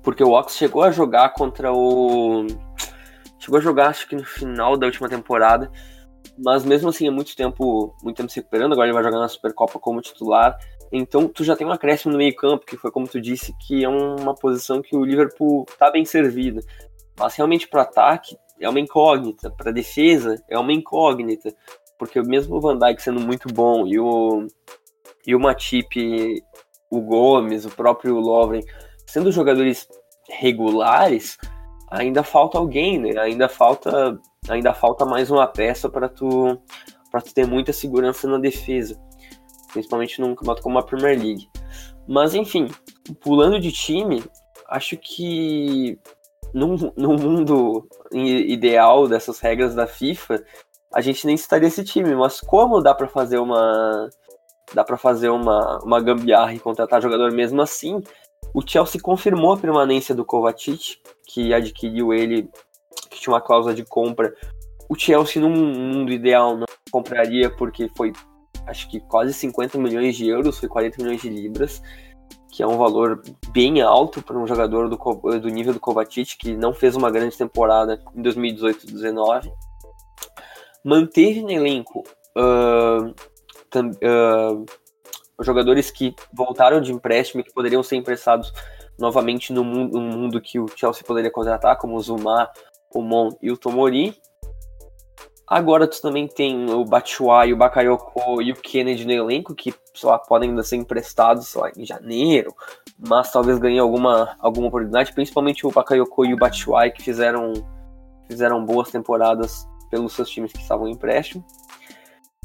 [0.01, 2.45] porque o Ox chegou a jogar contra o
[3.39, 5.71] chegou a jogar acho que no final da última temporada,
[6.37, 9.27] mas mesmo assim é muito tempo, muito tempo se recuperando, agora ele vai jogar na
[9.27, 10.57] Supercopa como titular.
[10.91, 13.89] Então tu já tem um acréscimo no meio-campo, que foi como tu disse, que é
[13.89, 16.61] uma posição que o Liverpool tá bem servido.
[17.17, 21.53] Mas realmente para ataque é uma incógnita, para defesa é uma incógnita,
[21.97, 24.47] porque mesmo o Van Dijk sendo muito bom e o
[25.27, 26.41] e o Matip,
[26.89, 28.63] o Gomes, o próprio Lovren
[29.05, 29.87] sendo jogadores
[30.29, 31.37] regulares,
[31.89, 33.19] ainda falta alguém, né?
[33.19, 36.59] Ainda falta ainda falta mais uma peça para tu
[37.11, 38.95] para tu ter muita segurança na defesa,
[39.73, 41.49] principalmente num campeonato como a Premier League.
[42.07, 42.67] Mas enfim,
[43.19, 44.23] pulando de time,
[44.67, 45.99] acho que
[46.53, 50.43] num, num mundo ideal dessas regras da FIFA,
[50.93, 54.09] a gente nem citaria esse time, mas como dá para fazer uma
[54.73, 58.01] dá para fazer uma, uma gambiarra e contratar jogador mesmo assim,
[58.53, 62.49] o Chelsea confirmou a permanência do Kovacic, que adquiriu ele,
[63.09, 64.33] que tinha uma cláusula de compra.
[64.89, 68.11] O Chelsea, num mundo ideal, não compraria porque foi,
[68.65, 71.81] acho que quase 50 milhões de euros, foi 40 milhões de libras
[72.51, 74.97] que é um valor bem alto para um jogador do,
[75.39, 79.51] do nível do Kovacic, que não fez uma grande temporada em 2018 2019.
[80.83, 82.03] Manteve no elenco
[82.35, 83.13] uh,
[83.77, 84.65] uh,
[85.41, 88.51] jogadores que voltaram de empréstimo e que poderiam ser emprestados
[88.97, 92.49] novamente no mundo, no mundo que o Chelsea poderia contratar, como o Zuma,
[92.93, 94.15] o Mon e o Tomori.
[95.47, 99.73] Agora tu também tem o Batshuayi, o Bakayoko e o Kennedy no elenco, que
[100.27, 102.53] podem ainda ser emprestados sei lá, em janeiro,
[102.99, 107.53] mas talvez ganhem alguma, alguma oportunidade, principalmente o Bakayoko e o Batshuayi, que fizeram,
[108.27, 111.43] fizeram boas temporadas pelos seus times que estavam em empréstimo.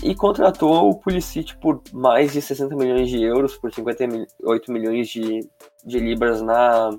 [0.02, 5.48] E contratou o Pulisic por mais de 60 milhões de euros, por 58 milhões de,
[5.84, 6.90] de libras na,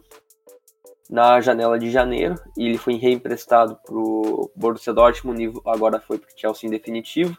[1.09, 6.29] na janela de janeiro e ele foi reemprestado para o Borussia Dortmund agora foi para
[6.29, 7.37] o Chelsea em definitivo,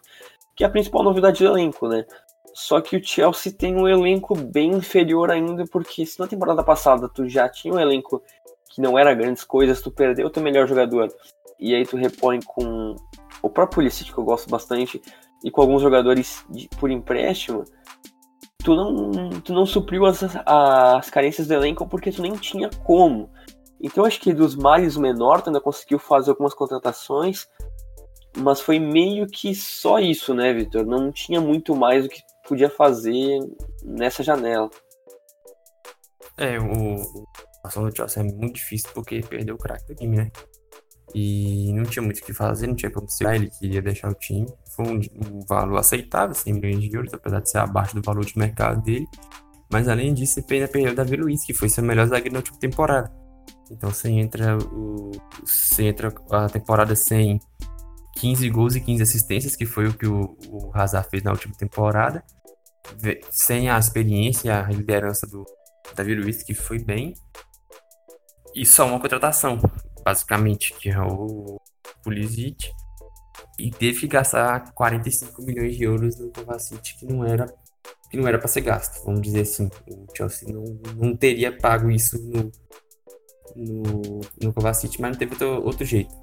[0.54, 2.04] que é a principal novidade do elenco, né?
[2.54, 7.08] Só que o Chelsea tem um elenco bem inferior ainda, porque se na temporada passada
[7.08, 8.22] tu já tinha um elenco
[8.70, 11.12] que não era grandes coisas, tu perdeu o teu melhor jogador
[11.58, 12.96] e aí tu repõe com
[13.42, 15.02] o próprio Pulisic, que eu gosto bastante,
[15.44, 17.64] e com alguns jogadores de, por empréstimo,
[18.62, 23.30] tu não, tu não supriu as, as carências do elenco porque tu nem tinha como.
[23.80, 27.46] Então acho que dos males o menor, tu ainda conseguiu fazer algumas contratações,
[28.36, 30.84] mas foi meio que só isso, né, Vitor?
[30.84, 33.38] Não tinha muito mais o que podia fazer
[33.84, 34.70] nessa janela.
[36.38, 36.96] É, o,
[37.64, 40.30] a situação do Chelsea é muito difícil porque perdeu o craque do time, né?
[41.14, 44.14] E não tinha muito o que fazer, não tinha como segurar, ele queria deixar o
[44.14, 44.46] time.
[44.76, 48.24] Foi um, um, valor aceitável, 100 milhões de euros, apesar de ser abaixo do valor
[48.24, 49.06] de mercado dele.
[49.72, 52.38] Mas além disso, ele ainda perdeu o Davi Luiz, que foi seu melhor zagueiro na
[52.38, 53.10] última temporada.
[53.70, 55.10] Então você entra, o,
[55.44, 57.40] você entra a temporada sem
[58.16, 61.54] 15 gols e 15 assistências, que foi o que o, o Hazard fez na última
[61.54, 62.22] temporada.
[63.30, 65.44] Sem a experiência e a liderança do
[65.94, 67.14] Davi Luiz, que foi bem.
[68.54, 69.60] E só uma contratação,
[70.04, 71.60] basicamente, que é o
[72.02, 72.70] Pulisic.
[73.58, 77.46] E teve que gastar 45 milhões de euros no Kovacic, que não era
[78.10, 79.68] que não era para ser gasto, vamos dizer assim.
[79.88, 80.64] O Chelsea não,
[80.96, 82.50] não teria pago isso no,
[83.56, 86.14] no, no Kovacic, mas não teve outro, outro jeito.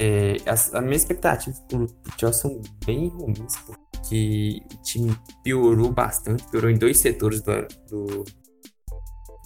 [0.00, 5.90] É, as, a minha expectativa pro, pro Chelsea são bem ruins, porque o time piorou
[5.90, 8.24] bastante, piorou em dois setores do, do,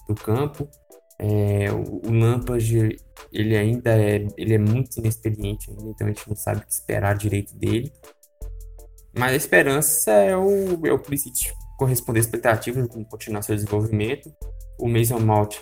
[0.08, 0.68] do campo.
[1.24, 2.96] É, o, Lampard,
[3.32, 7.16] ele ainda é, ele é muito inexperiente, então a gente não sabe o que esperar
[7.16, 7.92] direito dele.
[9.16, 11.00] Mas a esperança é o, é o
[11.78, 14.34] corresponder às expectativas, continuar seu desenvolvimento.
[14.80, 15.58] O Mason Mount,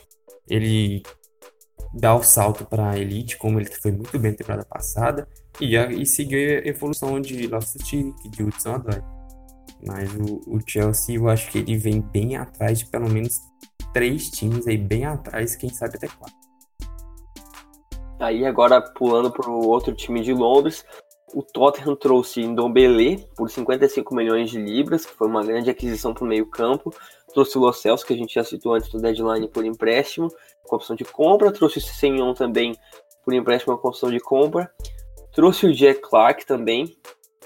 [0.49, 1.03] ele
[1.92, 5.29] dá o salto para a elite, como ele foi muito bem na temporada passada,
[5.61, 9.03] e, e seguiu a evolução de Loftus-Cheek, de Hudson Odoi.
[9.87, 13.38] Mas o, o Chelsea, eu acho que ele vem bem atrás de pelo menos
[13.92, 16.35] três times aí bem atrás, quem sabe até quatro.
[18.18, 20.85] Aí agora pulando para o outro time de Londres,
[21.35, 26.24] o Tottenham trouxe Ndombele por 55 milhões de libras, que foi uma grande aquisição para
[26.24, 26.92] o meio campo.
[27.33, 30.29] Trouxe o Lo Celso, que a gente já citou antes do deadline, por empréstimo,
[30.64, 31.53] com opção de compra.
[31.53, 32.76] Trouxe o Senhon também
[33.24, 34.70] por empréstimo com opção de compra.
[35.33, 36.96] Trouxe o Jack Clark também,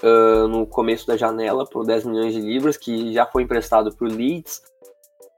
[0.01, 4.07] uh, no começo da janela, por 10 milhões de libras, que já foi emprestado para
[4.07, 4.61] o Leeds.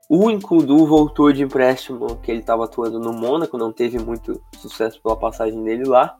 [0.10, 5.02] O Incudu voltou de empréstimo, que ele estava atuando no Mônaco, não teve muito sucesso
[5.02, 6.18] pela passagem dele lá.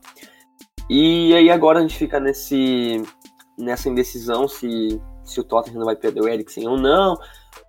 [0.90, 3.02] E aí agora a gente fica nesse,
[3.58, 7.16] nessa indecisão se, se o Tottenham vai perder o Eriksen ou não.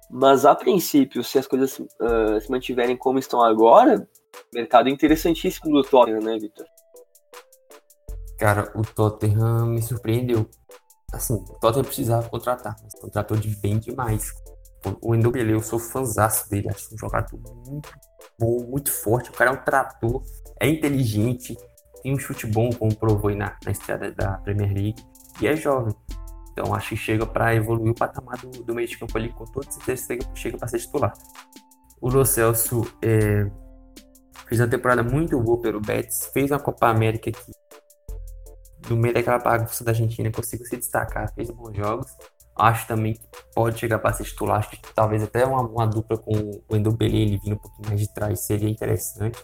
[0.09, 4.07] Mas a princípio, se as coisas uh, se mantiverem como estão agora,
[4.53, 6.65] mercado interessantíssimo do Tottenham, né, Victor?
[8.37, 10.49] Cara, o Tottenham me surpreendeu.
[11.13, 14.33] Assim, o Tottenham precisava contratar, mas contratou de bem demais.
[15.01, 17.37] O Endobele, eu sou fãzaço dele, acho um jogador
[17.67, 17.89] muito
[18.39, 19.29] bom, muito forte.
[19.29, 20.23] O cara é um trator,
[20.59, 21.57] é inteligente,
[22.01, 25.03] tem um chute bom, como provou aí na, na estreia da Premier League,
[25.41, 25.93] e é jovem.
[26.51, 29.45] Então acho que chega para evoluir o patamar do, do, meio de campo ali, com
[29.45, 31.13] todo certeza chega, para ser titular.
[32.01, 33.49] O Lo Celso é,
[34.47, 37.51] fez uma temporada muito boa pelo Betis, fez uma Copa América que
[38.89, 42.11] no meio daquela bagunça da Argentina conseguiu se destacar, fez bons jogos.
[42.59, 43.21] Acho também que
[43.55, 44.59] pode chegar para ser titular.
[44.59, 48.01] Acho que talvez até uma, uma dupla com o Endo ele vindo um pouquinho mais
[48.01, 49.41] de trás seria interessante.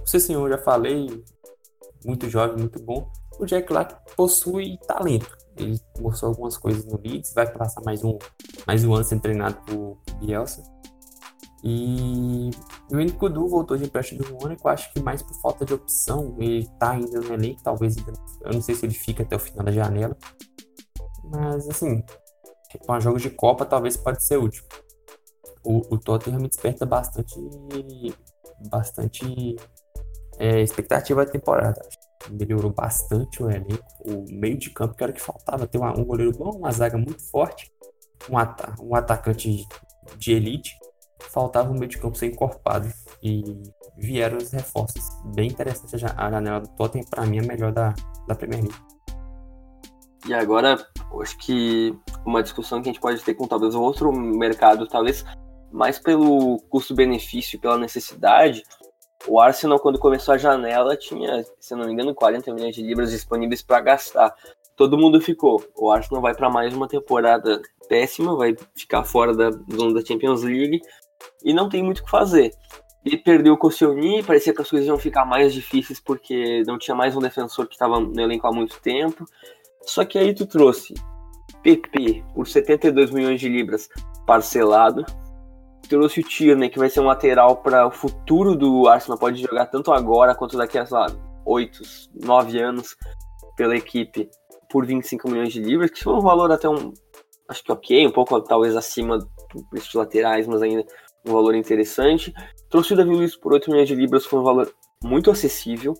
[0.00, 1.24] O senhor já falei,
[2.04, 3.10] muito jovem, muito bom.
[3.40, 5.36] O Jack Clark possui talento.
[5.56, 8.16] Ele mostrou algumas coisas no Leeds, vai passar mais um,
[8.64, 10.62] mais um ano sendo treinado por Bielsa.
[11.64, 12.50] E
[12.92, 16.36] o Nkudu voltou de empréstimo do Mônaco, acho que mais por falta de opção.
[16.38, 19.64] Ele tá ainda no elenco, talvez eu não sei se ele fica até o final
[19.64, 20.16] da janela.
[21.24, 22.04] Mas assim,
[22.86, 24.64] para jogos de Copa talvez pode ser útil.
[25.62, 27.34] O, o Tottenham me desperta bastante
[28.70, 29.56] bastante
[30.38, 31.80] é, expectativa da temporada.
[32.30, 33.84] Melhorou bastante o elenco.
[34.04, 35.66] O meio de campo que era o que faltava.
[35.66, 37.70] Ter um goleiro bom, uma zaga muito forte,
[38.28, 38.36] um,
[38.84, 39.64] um atacante
[40.18, 40.72] de elite.
[41.30, 42.92] Faltava um meio de campo ser encorpado.
[43.22, 43.42] E
[43.96, 45.04] vieram os reforços.
[45.34, 47.94] Bem interessante a janela do Tottenham, para mim, é a melhor da,
[48.26, 48.95] da Premier League.
[50.26, 50.76] E agora,
[51.20, 51.94] acho que
[52.24, 55.24] uma discussão que a gente pode ter com talvez outro mercado, talvez
[55.72, 58.62] mais pelo custo-benefício, pela necessidade.
[59.28, 63.10] O Arsenal, quando começou a janela, tinha, se não me engano, 40 milhões de libras
[63.10, 64.34] disponíveis para gastar.
[64.76, 65.64] Todo mundo ficou.
[65.74, 70.42] O Arsenal vai para mais uma temporada péssima, vai ficar fora da zona da Champions
[70.42, 70.80] League
[71.44, 72.52] e não tem muito o que fazer.
[73.04, 76.94] Ele perdeu o Koscielny, parecia que as coisas iam ficar mais difíceis porque não tinha
[76.94, 79.24] mais um defensor que estava no elenco há muito tempo.
[79.86, 80.94] Só que aí tu trouxe
[81.62, 83.88] PP por 72 milhões de libras
[84.26, 85.04] parcelado.
[85.88, 89.66] Trouxe o Tierney, que vai ser um lateral para o futuro do Arsenal, pode jogar
[89.66, 91.06] tanto agora quanto daqui a, sei lá,
[91.44, 91.80] 8,
[92.24, 92.96] 9 anos
[93.56, 94.28] pela equipe
[94.68, 96.92] por 25 milhões de libras, que foi um valor até um,
[97.48, 100.84] acho que ok, um pouco talvez acima do preço de laterais, mas ainda
[101.24, 102.34] um valor interessante.
[102.68, 104.72] Trouxe o Davi Luiz por 8 milhões de libras, foi um valor
[105.02, 105.94] muito acessível.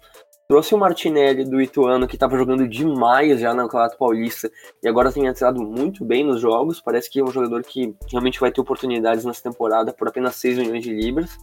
[0.49, 4.49] Trouxe o Martinelli do Ituano, que estava jogando demais já no Campeonato Paulista
[4.80, 6.80] e agora tem entrado muito bem nos jogos.
[6.80, 10.59] Parece que é um jogador que realmente vai ter oportunidades nessa temporada por apenas 6
[10.59, 11.36] milhões de libras.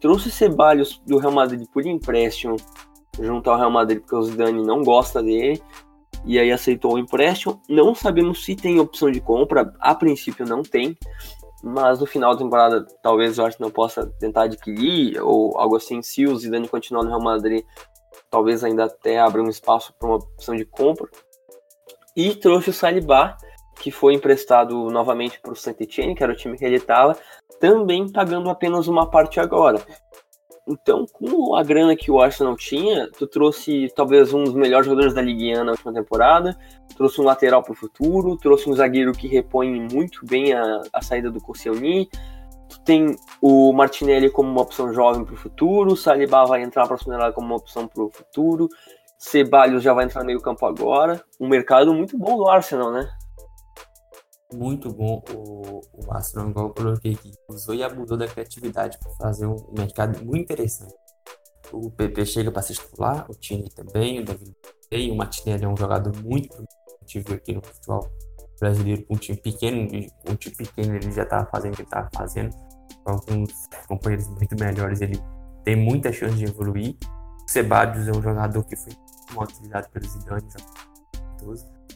[0.00, 2.54] Trouxe Ceballos do Real Madrid por empréstimo
[3.20, 5.60] junto ao Real Madrid, porque o Zidane não gosta dele.
[6.24, 7.60] E aí aceitou o empréstimo.
[7.68, 9.74] Não sabemos se tem opção de compra.
[9.80, 10.96] A princípio não tem
[11.64, 16.24] mas no final da temporada talvez o Arsenal possa tentar adquirir ou algo assim, se
[16.24, 17.64] o Zidane continuar no Real Madrid,
[18.30, 21.08] talvez ainda até abra um espaço para uma opção de compra.
[22.16, 23.36] E trouxe o Saliba,
[23.80, 27.16] que foi emprestado novamente para o Saint-Etienne, que era o time que ele estava,
[27.60, 29.80] também pagando apenas uma parte agora.
[30.68, 35.14] Então, com a grana que o Arsenal tinha, tu trouxe talvez um dos melhores jogadores
[35.14, 36.58] da Liga na última temporada,
[36.96, 41.00] trouxe um lateral para o futuro, trouxe um zagueiro que repõe muito bem a, a
[41.00, 42.08] saída do Koscielny,
[42.86, 46.96] tem o Martinelli como uma opção jovem para o futuro, o Saliba vai entrar para
[46.96, 48.68] a temporada como uma opção para o futuro,
[49.18, 53.10] Ceballos já vai entrar no meio campo agora, um mercado muito bom do Arsenal, né?
[54.52, 57.32] muito bom o, o Arsenal, igual eu coloquei aqui.
[57.48, 60.94] Usou e abusou da criatividade para fazer um mercado muito interessante.
[61.72, 64.54] O PP chega para ser titular, o Tini também, o David
[64.90, 68.08] também, o Martinelli é um jogador muito produtivo aqui no futebol
[68.60, 69.88] brasileiro, com um time pequeno,
[70.28, 72.56] um time pequeno ele já estava fazendo o que estava fazendo,
[73.10, 75.20] alguns companheiros muito melhores, ele
[75.64, 76.96] tem muita chance de evoluir.
[77.46, 78.92] O Sebadios é um jogador que foi
[79.34, 80.46] muito utilizado pelos Zidane,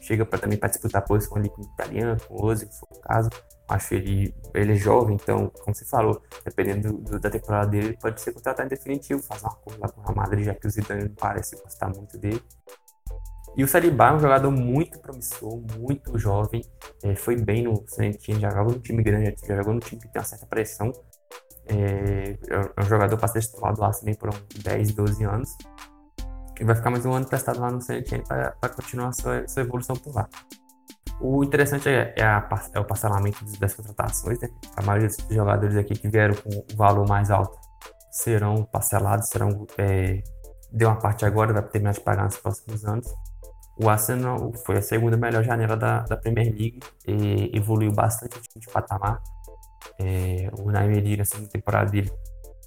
[0.01, 2.87] chega para também para disputar posição ali com o italiano, com o Ozzy, se for
[2.91, 3.29] o caso.
[3.69, 7.97] Acho ele, ele é jovem, então, como você falou, dependendo do, da temporada dele, ele
[7.97, 10.67] pode ser contratado em definitivo, fazer uma coisa lá com o Real Madrid, já que
[10.67, 12.43] o Zidane parece gostar muito dele.
[13.55, 16.63] E o Saliba é um jogador muito promissor, muito jovem,
[17.03, 20.07] é, foi bem no Santinho, já jogou no time grande, já jogou no time que
[20.07, 20.91] tem uma certa pressão.
[21.67, 25.49] É, é um jogador para ser titular do Arsenal por uns 10, 12 anos
[26.61, 29.63] e vai ficar mais um ano testado lá no CNTN para continuar a sua, sua,
[29.63, 30.29] evolução por lá.
[31.19, 34.47] O interessante é, é, a, é o parcelamento das contratações, né?
[34.75, 37.57] A maioria dos jogadores aqui que vieram com o valor mais alto
[38.11, 40.21] serão parcelados, serão é,
[40.71, 43.11] deu uma parte agora, vai terminar de pagar nos próximos anos.
[43.77, 48.67] O Arsenal foi a segunda melhor janela da, da Premier League e evoluiu bastante de
[48.67, 49.21] patamar.
[49.99, 52.11] É, o Naime Emery na segunda temporada dele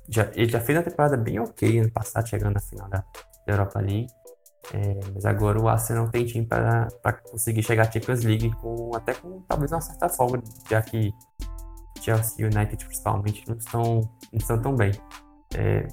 [0.08, 2.98] já, ele já fez uma temporada bem ok ano passado, chegando na final da,
[3.46, 4.08] da Europa League.
[4.72, 9.12] É, mas agora o Arsenal tem time para conseguir chegar à Champions League com até
[9.12, 11.12] com talvez uma certa folga, já que
[12.00, 13.82] Chelsea e United principalmente não estão,
[14.32, 14.92] não estão tão bem.
[15.54, 15.86] É,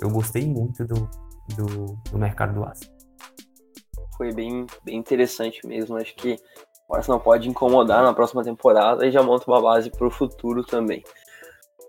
[0.00, 1.08] eu gostei muito do,
[1.56, 2.97] do, do, mercado do Arsenal.
[4.18, 5.96] Foi bem, bem interessante mesmo.
[5.96, 6.36] Acho que
[6.86, 10.62] o Arsenal pode incomodar na próxima temporada e já monta uma base para o futuro
[10.62, 11.02] também.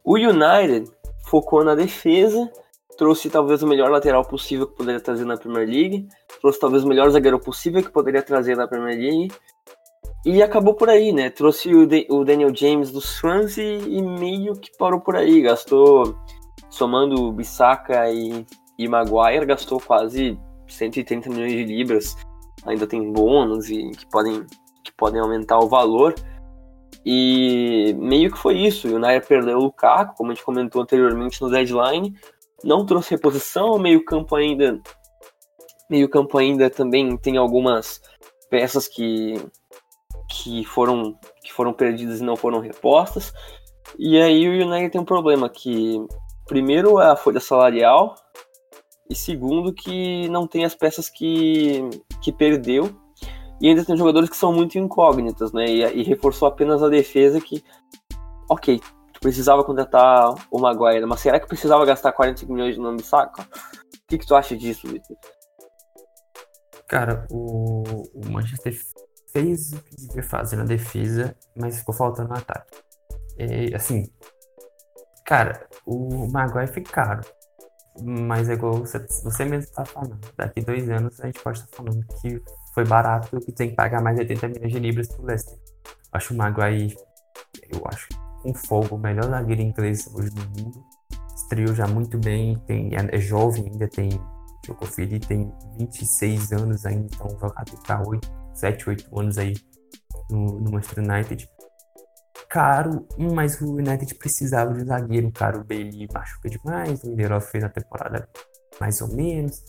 [0.06, 0.90] O United
[1.26, 2.50] focou na defesa
[3.00, 6.06] trouxe talvez o melhor lateral possível que poderia trazer na Premier League,
[6.42, 9.32] trouxe talvez o melhor zagueiro possível que poderia trazer na Premier League,
[10.26, 11.30] e acabou por aí, né?
[11.30, 16.14] Trouxe o, de o Daniel James do Swansea e meio que parou por aí, gastou,
[16.70, 18.46] somando Bissaka e,
[18.78, 20.38] e Maguire, gastou quase
[20.74, 22.16] 130 milhões de libras,
[22.66, 24.46] ainda tem bônus e que podem,
[24.84, 26.16] que podem aumentar o valor,
[27.06, 28.88] e meio que foi isso.
[28.94, 32.16] O Nair perdeu o Lukaku, como a gente comentou anteriormente no deadline,
[32.64, 34.80] não trouxe reposição, meio campo ainda
[35.90, 38.00] meio campo ainda também tem algumas
[38.50, 39.34] peças que
[40.30, 43.34] que foram que foram perdidas e não foram repostas.
[43.98, 46.00] E aí o United tem um problema que
[46.46, 48.14] primeiro é a folha salarial
[49.10, 51.82] e segundo que não tem as peças que
[52.22, 52.95] que perdeu
[53.62, 55.66] e ainda tem jogadores que são muito incógnitas, né?
[55.66, 57.64] E, e reforçou apenas a defesa que
[58.49, 58.80] ok,
[59.20, 63.41] precisava contratar o Maguire, mas será que precisava gastar 45 milhões de nome saco?
[63.41, 65.18] O que, que tu acha disso, Vitor?
[66.88, 67.84] Cara, o,
[68.16, 68.76] o Manchester
[69.32, 72.78] fez o que devia fazer na defesa, mas ficou faltando no ataque.
[73.38, 74.10] É, assim,
[75.24, 77.22] cara, o Maguire fica caro.
[78.02, 80.20] Mas é igual você, você mesmo tá falando.
[80.38, 82.42] Daqui dois anos a gente pode estar falando que
[82.74, 85.58] foi barato e que tem que pagar mais 80 milhões de libras pro Leicester.
[86.12, 86.96] Acho o Maguire,
[87.70, 88.08] eu acho
[88.42, 90.84] com fogo, o melhor zagueiro inglês hoje do mundo.
[91.36, 94.10] estreou já muito bem, tem, é, é jovem ainda, tem,
[94.68, 99.54] eu conferir, tem 26 anos ainda, então um jogador para 8, 7, 8 anos aí
[100.30, 101.50] no, no Manchester United.
[102.50, 107.52] Caro, mas o United precisava de um zagueiro, caro, o Bailey machuca demais, o Lindelof
[107.52, 108.28] fez a temporada
[108.82, 109.64] mais ou menos,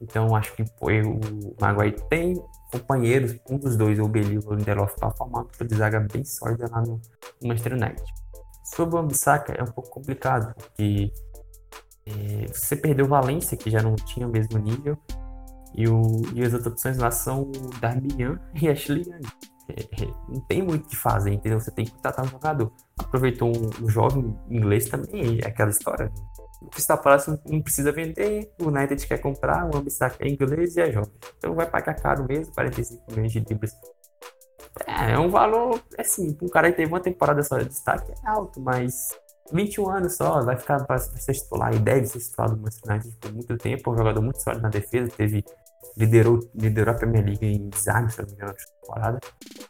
[0.00, 1.18] então acho que foi o
[1.58, 2.34] Maguire tem
[2.70, 6.24] companheiros, um dos dois, o Bailey ou o Lindelof, para formar uma de zaga bem
[6.24, 7.00] sólida lá no,
[7.40, 8.04] no Manchester United.
[8.64, 11.10] Sobre o Ambissaca é um pouco complicado, porque
[12.04, 14.98] é, você perdeu o Valência, que já não tinha o mesmo nível,
[15.74, 19.55] e, o, e as outras opções lá são o Darmian e Ashley Young.
[19.68, 21.60] É, é, não tem muito o que fazer, entendeu?
[21.60, 22.72] Você tem que contratar um jogador.
[22.98, 26.10] Aproveitou um, um jovem inglês também, é aquela história.
[26.62, 30.80] O Crystal Palace não precisa vender, o United quer comprar, o Ambissaca é inglês e
[30.80, 31.12] é jovem.
[31.36, 33.72] Então vai pagar caro mesmo, 45 milhões de libras
[34.84, 38.28] é, é um valor, assim, um cara que teve uma temporada só de destaque é
[38.28, 39.08] alto, mas
[39.52, 43.16] 21 anos só, vai ficar para ser titular e deve ser titular do Manchester United
[43.16, 45.44] por muito tempo, é um jogador muito sólido na defesa, teve
[45.96, 49.20] liderou, liderou a Premier League em desarme, se não me engano, na temporada.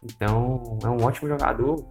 [0.02, 1.84] Então, é um ótimo jogador.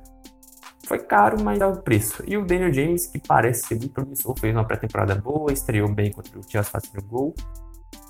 [0.85, 2.23] Foi caro, mas dá o preço.
[2.27, 6.11] E o Daniel James, que parece ser muito promissor, fez uma pré-temporada boa, estreou bem
[6.11, 7.33] contra o Chelsea fazendo gol.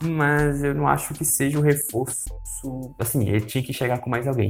[0.04, 2.26] Mas eu não acho que seja um reforço.
[3.00, 4.50] Assim, ele tinha que chegar com mais alguém.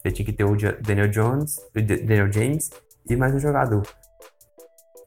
[0.00, 2.70] Você tinha que ter o Daniel Jones, o Daniel James
[3.10, 3.82] e mais um jogador.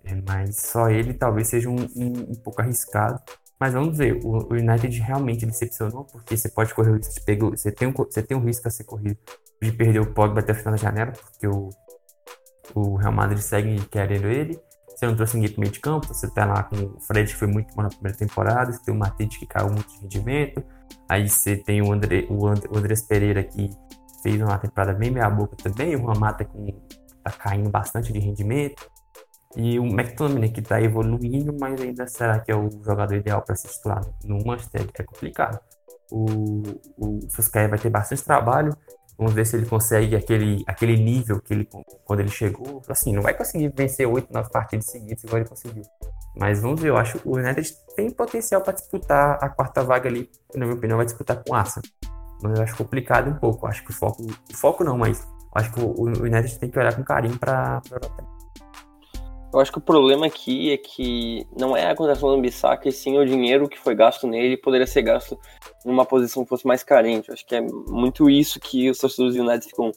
[0.03, 3.21] É, mas só ele talvez seja um, um, um, pouco arriscado.
[3.61, 7.47] Mas vamos ver, o, United realmente decepcionou, porque você pode correr o risco de pegar.
[7.51, 9.19] Você tem um, você tem um risco a ser corrido
[9.61, 11.69] de perder o Pogba até o final da janela, porque o,
[12.73, 14.59] o Real Madrid segue querendo ele.
[14.87, 17.37] Você não trouxe ninguém pro meio de campo, você tá lá com o Fred, que
[17.37, 20.63] foi muito bom na primeira temporada, você tem o Matite, que caiu muito de rendimento,
[21.07, 23.69] aí você tem o, André, o, André, o Andrés Pereira, que
[24.23, 26.65] fez uma temporada bem meia boca também, o Ramata com
[27.23, 28.90] tá caindo bastante de rendimento.
[29.55, 33.55] E o McTominay que tá evoluindo, mas ainda será que é o jogador ideal para
[33.55, 34.87] se titular no Manchester?
[34.97, 35.59] É complicado.
[36.11, 36.61] O,
[36.97, 38.75] o Solskjaer vai ter bastante trabalho.
[39.17, 41.69] Vamos ver se ele consegue aquele, aquele nível que ele
[42.05, 42.81] quando ele chegou.
[42.87, 45.83] Assim, não vai conseguir vencer oito, nove partidas seguidas igual ele conseguiu.
[46.35, 50.07] Mas vamos ver, eu acho que o United tem potencial para disputar a quarta vaga
[50.09, 51.83] ali, na minha opinião, vai disputar com o Arsenal
[52.41, 53.67] mas eu acho complicado um pouco.
[53.67, 56.79] Acho que o foco, o foco não, mas acho que o, o United tem que
[56.79, 58.25] olhar com carinho para Europa.
[59.53, 62.91] Eu acho que o problema aqui é que não é a contratação do Bissaka, e
[62.91, 65.37] sim o dinheiro que foi gasto nele poderia ser gasto
[65.85, 67.29] numa posição que fosse mais carente.
[67.29, 69.91] Eu acho que é muito isso que os torcedores do United ficam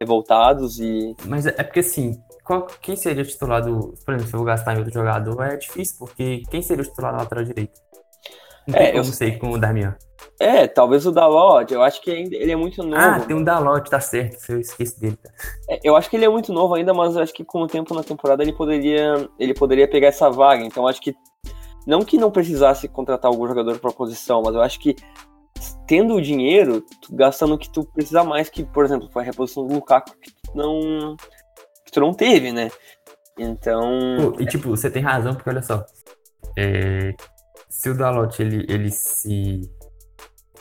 [0.00, 1.14] revoltados e.
[1.24, 3.94] Mas é porque assim, qual, quem seria titular do.
[4.04, 6.86] Por exemplo, se eu vou gastar em outro jogador, é difícil, porque quem seria o
[6.86, 7.87] titular na lateral direita?
[8.68, 9.96] Não é, eu sei com o Darmian.
[10.38, 12.96] É, talvez o Dalot, eu acho que ainda, ele é muito novo.
[12.96, 15.18] Ah, tem um Dalot, tá certo, eu esqueci dele.
[15.68, 17.66] É, eu acho que ele é muito novo ainda, mas eu acho que com o
[17.66, 20.62] tempo na temporada ele poderia, ele poderia pegar essa vaga.
[20.64, 21.16] Então acho que
[21.86, 24.94] não que não precisasse contratar algum jogador para posição, mas eu acho que
[25.86, 29.24] tendo o dinheiro, tu gastando o que tu precisa mais, que por exemplo foi a
[29.24, 31.16] reposição do Lukaku que tu não
[31.84, 32.70] que tu não teve, né?
[33.38, 33.82] Então.
[34.20, 35.84] Pô, e tipo, você tem razão, porque olha só.
[36.56, 37.14] É,
[37.68, 39.70] se o Dalot ele, ele se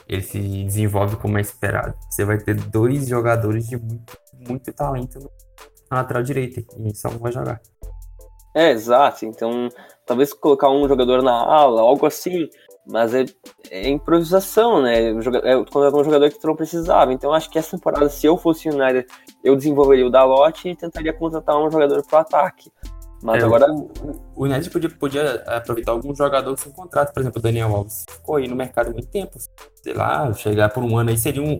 [0.08, 1.94] ele se desenvolve como é esperado.
[2.10, 5.20] Você vai ter dois jogadores de muito, muito talento
[5.92, 7.60] na lateral direita e só um vai jogar.
[8.56, 9.26] É, exato.
[9.26, 9.70] Então,
[10.06, 12.50] talvez colocar um jogador na ala, algo assim,
[12.86, 13.26] mas é,
[13.70, 15.12] é improvisação, né?
[15.44, 17.12] É contratar um jogador que tu não precisava.
[17.12, 19.06] Então, acho que essa temporada, se eu fosse o United,
[19.44, 22.72] eu desenvolveria o Dalot e tentaria contratar um jogador para ataque.
[23.22, 23.68] Mas é, agora.
[24.36, 28.06] O, United podia, podia aproveitar algum jogador sem contrato, por exemplo, o Daniel Alves.
[28.10, 29.38] Ficou aí no mercado há muito tempo.
[29.76, 31.60] Sei lá, chegar por um ano aí seria um.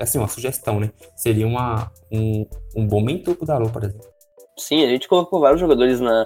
[0.00, 0.90] Assim, uma sugestão, né?
[1.16, 4.08] Seria uma, um, um bom mentor pro Dalot, por exemplo.
[4.58, 6.24] Sim, a gente colocou vários jogadores na,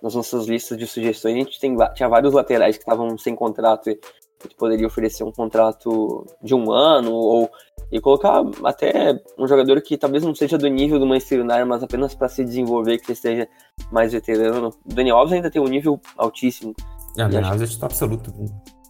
[0.00, 1.34] nas nossas listas de sugestões.
[1.34, 5.24] A gente tem, tinha vários laterais que estavam sem contrato e a gente poderia oferecer
[5.24, 7.50] um contrato de um ano ou
[7.92, 11.82] e colocar até um jogador que talvez não seja do nível do Manchester United, mas
[11.82, 13.46] apenas para se desenvolver, que esteja
[13.90, 14.68] mais veterano.
[14.68, 16.74] O Daniel Alves ainda tem um nível altíssimo.
[17.18, 18.32] É, o Daniel Alves é titular absoluto.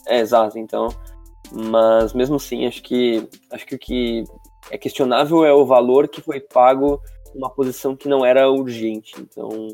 [0.07, 0.89] É, exato, então.
[1.51, 4.25] Mas mesmo assim, acho que acho que o que
[4.71, 7.01] é questionável é o valor que foi pago
[7.35, 9.15] numa posição que não era urgente.
[9.19, 9.67] Então.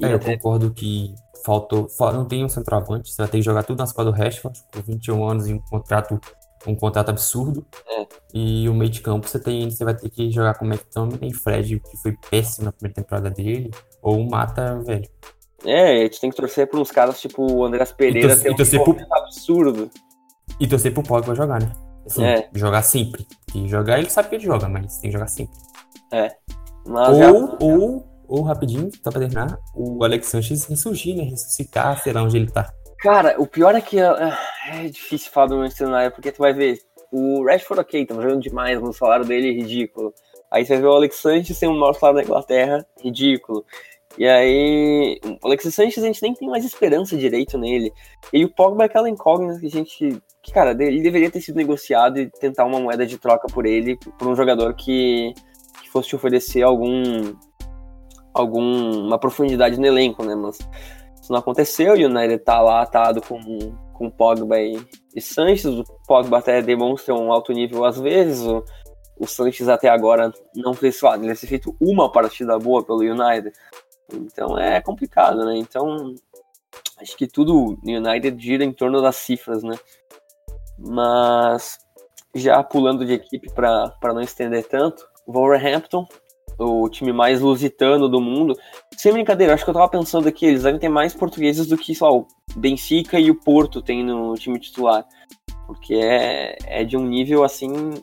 [0.00, 1.12] É, eu concordo que
[1.44, 1.88] faltou.
[2.12, 4.80] Não tem um centroavante, você vai ter que jogar tudo nas costas do Rashford, com
[4.82, 6.20] 21 anos e um contrato
[6.66, 7.66] um contrato absurdo.
[7.88, 8.06] É.
[8.34, 11.30] E o meio de campo você tem, você vai ter que jogar com o McTominay
[11.30, 15.08] e Fred, que foi péssimo na primeira temporada dele, ou o Mata, velho.
[15.64, 18.84] É, a gente tem que torcer por uns caras tipo o Andrés Pereira, ter um
[18.84, 18.96] pro...
[19.12, 19.90] absurdo.
[20.58, 21.72] E torcer pro Pogba jogar, né?
[22.04, 22.48] Assim, é.
[22.52, 23.26] jogar sempre.
[23.54, 25.56] E jogar ele sabe que ele joga, mas tem que jogar sempre.
[26.12, 26.34] É.
[26.84, 31.22] Mas ou, ou, ou rapidinho, só pra terminar, o Alex Sanches ressurgir, né?
[31.24, 32.72] Ressuscitar, sei lá onde ele tá.
[33.02, 34.04] Cara, o pior é que é,
[34.68, 36.78] é difícil falar do Manchester United, porque tu vai ver,
[37.10, 40.14] o Rashford ok, tá jogando demais, no salário dele é ridículo.
[40.48, 43.64] Aí você ver o Alex Sanches tem o maior salário da Inglaterra, ridículo.
[44.18, 47.92] E aí, o Alexis Sanches a gente nem tem mais esperança direito nele.
[48.32, 50.22] E o Pogba é aquela incógnita que a gente.
[50.42, 53.96] Que, cara, ele deveria ter sido negociado e tentar uma moeda de troca por ele,
[54.18, 55.32] por um jogador que,
[55.80, 57.34] que fosse te oferecer algum.
[58.34, 60.34] alguma profundidade no elenco, né?
[60.34, 60.58] Mas
[61.22, 63.38] isso não aconteceu e o United tá lá atado com,
[63.92, 64.76] com Pogba e,
[65.14, 65.66] e Sanches.
[65.66, 68.44] O Pogba até demonstra um alto nível às vezes.
[68.44, 68.64] O,
[69.20, 73.02] o Sanches até agora não fez, sei lá, ele ter feito uma partida boa pelo
[73.02, 73.52] United.
[74.12, 75.56] Então é complicado, né?
[75.56, 76.12] Então
[77.00, 79.76] acho que tudo United gira em torno das cifras, né?
[80.76, 81.78] Mas
[82.34, 86.04] já pulando de equipe para não estender tanto, Wolverhampton,
[86.58, 88.56] o time mais lusitano do mundo.
[88.96, 91.94] Sem brincadeira, acho que eu tava pensando aqui, eles devem ter mais portugueses do que
[91.94, 92.26] só o
[92.56, 95.04] Benfica e o Porto tem no time titular.
[95.66, 97.94] Porque é, é de um nível assim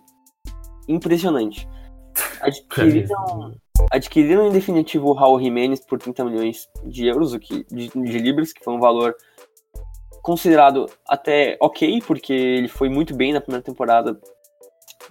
[0.88, 1.68] impressionante.
[2.42, 3.54] Adquiriram,
[3.92, 8.18] adquiriram em definitivo o Raul Jimenez por 30 milhões de euros, o que, de, de
[8.18, 9.16] libras, que foi um valor
[10.22, 14.20] considerado até ok, porque ele foi muito bem na primeira temporada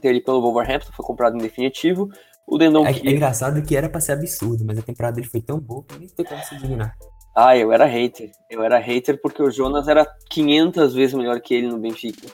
[0.00, 2.08] dele pelo Wolverhampton, foi comprado em definitivo.
[2.50, 5.42] O Dendon é, é engraçado que era pra ser absurdo, mas a temporada dele foi
[5.42, 6.94] tão boa que nem tem como se dignar.
[7.36, 8.30] Ah, eu era hater.
[8.50, 12.26] Eu era hater porque o Jonas era 500 vezes melhor que ele no Benfica.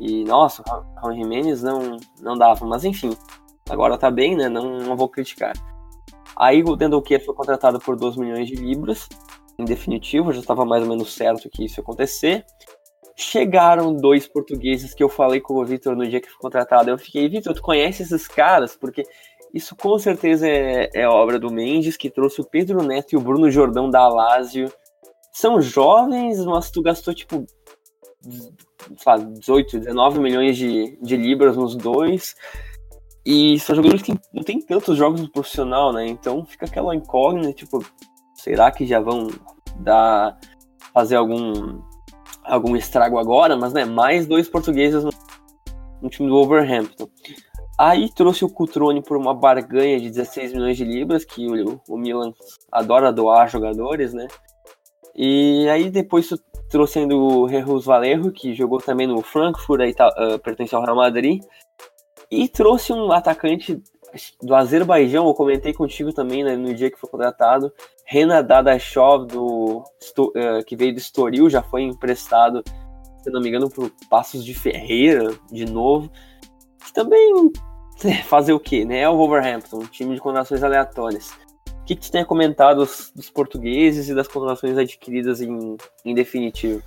[0.00, 2.66] E, nossa, o Raul Jimenez não, não dava.
[2.66, 3.16] Mas, enfim,
[3.68, 4.48] Agora tá bem, né?
[4.48, 5.52] Não, não vou criticar.
[6.36, 9.08] Aí o Dendoquia foi contratado por 2 milhões de libras,
[9.58, 12.44] em definitivo, já estava mais ou menos certo que isso ia acontecer.
[13.16, 16.88] Chegaram dois portugueses que eu falei com o Vitor no dia que foi contratado.
[16.88, 18.76] Eu fiquei, Vitor, tu conhece esses caras?
[18.76, 19.02] Porque
[19.52, 23.20] isso com certeza é, é, obra do Mendes, que trouxe o Pedro Neto e o
[23.20, 24.72] Bruno Jordão da Lazio.
[25.32, 27.46] São jovens, mas tu gastou tipo
[28.22, 32.34] sei lá, 18, 19 milhões de, de libras nos dois.
[33.24, 36.06] E são jogadores que não tem tantos jogos no profissional, né?
[36.06, 37.84] Então fica aquela incógnita, tipo,
[38.34, 39.28] será que já vão
[39.80, 40.38] dar
[40.94, 41.80] fazer algum
[42.42, 43.56] algum estrago agora?
[43.56, 45.10] Mas né, mais dois portugueses no,
[46.00, 47.08] no time do Wolverhampton.
[47.78, 51.96] Aí trouxe o Cutrone por uma barganha de 16 milhões de libras, que o, o
[51.96, 52.32] Milan
[52.72, 54.26] adora doar jogadores, né?
[55.14, 56.28] E aí depois
[56.68, 60.82] trouxe ainda o Jesus Valerro, que jogou também no Frankfurt, aí tá, uh, pertence ao
[60.82, 61.42] Real Madrid.
[62.30, 63.80] E trouxe um atacante
[64.42, 67.72] do Azerbaijão, eu comentei contigo também né, no dia que foi contratado,
[68.04, 72.62] Renan Dadashov, do, uh, que veio do Estoril, já foi emprestado,
[73.22, 76.10] se não me engano, para Passos de Ferreira, de novo.
[76.84, 77.50] Que também
[78.26, 78.84] fazer o quê?
[78.84, 79.00] Né?
[79.00, 81.30] É o Wolverhampton, um time de contratações aleatórias.
[81.68, 85.76] O que, que tu tem a comentar dos, dos portugueses e das contratações adquiridas em,
[86.04, 86.82] em definitivo?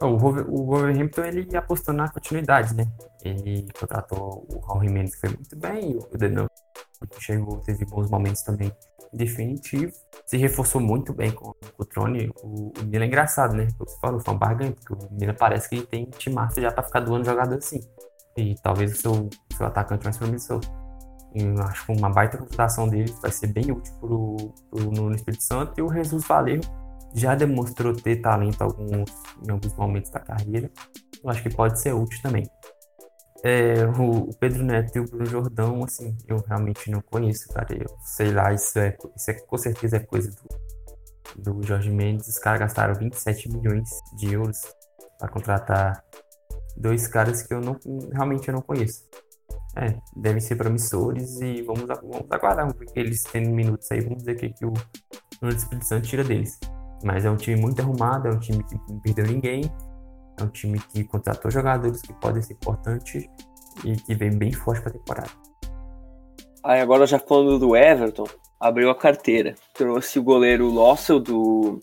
[0.00, 2.86] O, Wolverhampton ele apostou na continuidade, né?
[3.24, 6.46] Ele contratou o Raul Jimenez, que foi muito bem, o Denon
[7.18, 8.72] chegou, teve bons momentos também
[9.12, 9.92] definitivo.
[10.26, 12.30] Se reforçou muito bem com o Trone.
[12.42, 13.68] O, o Milan é engraçado, né?
[13.78, 17.00] Você falou, foi um barganha, porque o Milan parece que tem timaço já pra ficar
[17.00, 17.80] doando jogador assim.
[18.36, 20.60] E talvez o seu, seu atacante mais promissor.
[21.34, 24.36] Eu acho que uma baita contratação dele vai ser bem útil pro,
[24.70, 25.72] pro, no Espírito Santo.
[25.78, 26.60] E o Jesus Valeu
[27.14, 29.10] já demonstrou ter talento alguns,
[29.46, 30.70] em alguns momentos da carreira.
[31.22, 32.44] Eu acho que pode ser útil também.
[33.42, 37.66] É, o, Pedro Neto e o Bruno Jordão, assim, eu realmente não conheço, cara.
[37.72, 40.30] Eu sei lá, isso é, isso é com certeza é coisa
[41.36, 42.26] do, do Jorge Mendes.
[42.28, 44.60] Os caras gastaram 27 milhões de euros
[45.18, 46.02] para contratar
[46.76, 47.78] dois caras que eu não
[48.12, 49.04] realmente eu não conheço.
[49.76, 54.36] É, devem ser promissores e vamos, vamos aguardar eles tendo minutos aí, vamos ver o
[54.36, 54.72] que, que o
[55.42, 56.58] Nuno Espírito Santo tira deles.
[57.02, 59.64] Mas é um time muito arrumado, é um time que não perdeu ninguém,
[60.38, 63.28] é um time que contratou jogadores que podem ser importantes
[63.84, 65.30] e que vem bem forte para a temporada.
[66.62, 68.24] Aí agora já falando do Everton,
[68.58, 69.54] abriu a carteira.
[69.74, 71.78] Trouxe o goleiro Lossell do,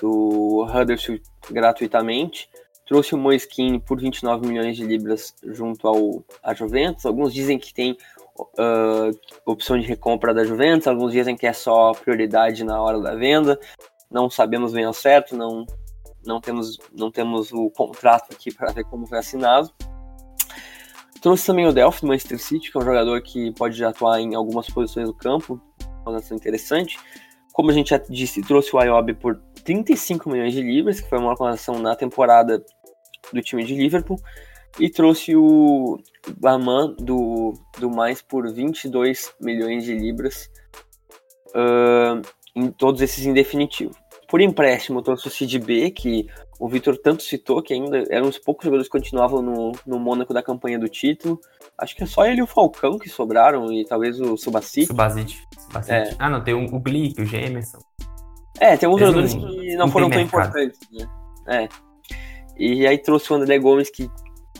[0.00, 2.48] do Huddersfield gratuitamente.
[2.92, 7.06] Trouxe o Moiskin por 29 milhões de libras junto ao a Juventus.
[7.06, 7.96] Alguns dizem que tem
[8.38, 13.14] uh, opção de recompra da Juventus, alguns dizem que é só prioridade na hora da
[13.14, 13.58] venda
[14.12, 15.64] não sabemos bem ao certo, não,
[16.24, 19.72] não, temos, não temos o contrato aqui para ver como foi assinado.
[21.20, 24.34] Trouxe também o Delphi do Manchester City, que é um jogador que pode atuar em
[24.34, 25.60] algumas posições do campo,
[26.04, 26.98] uma interessante.
[27.52, 31.18] Como a gente já disse, trouxe o Ayob por 35 milhões de libras, que foi
[31.18, 32.62] uma contratação na temporada
[33.32, 34.18] do time de Liverpool.
[34.80, 35.98] E trouxe o
[36.38, 40.50] Baman do, do Mais por 22 milhões de libras,
[41.48, 42.22] uh,
[42.56, 43.94] em todos esses em definitivo.
[44.28, 46.26] Por empréstimo, trouxe o Cid B, que
[46.58, 50.32] o Vitor tanto citou, que ainda eram os poucos jogadores que continuavam no, no Mônaco
[50.32, 51.38] da campanha do título.
[51.76, 54.86] Acho que é só ele e o Falcão que sobraram, e talvez o Subacite.
[54.86, 55.46] Subacite.
[55.86, 56.14] É.
[56.18, 57.78] Ah, não, tem o Glick, o Gemerson.
[58.58, 61.08] É, tem alguns jogadores que não foram tão importantes, né?
[61.48, 61.68] É.
[62.56, 64.10] E aí trouxe o André Gomes, que,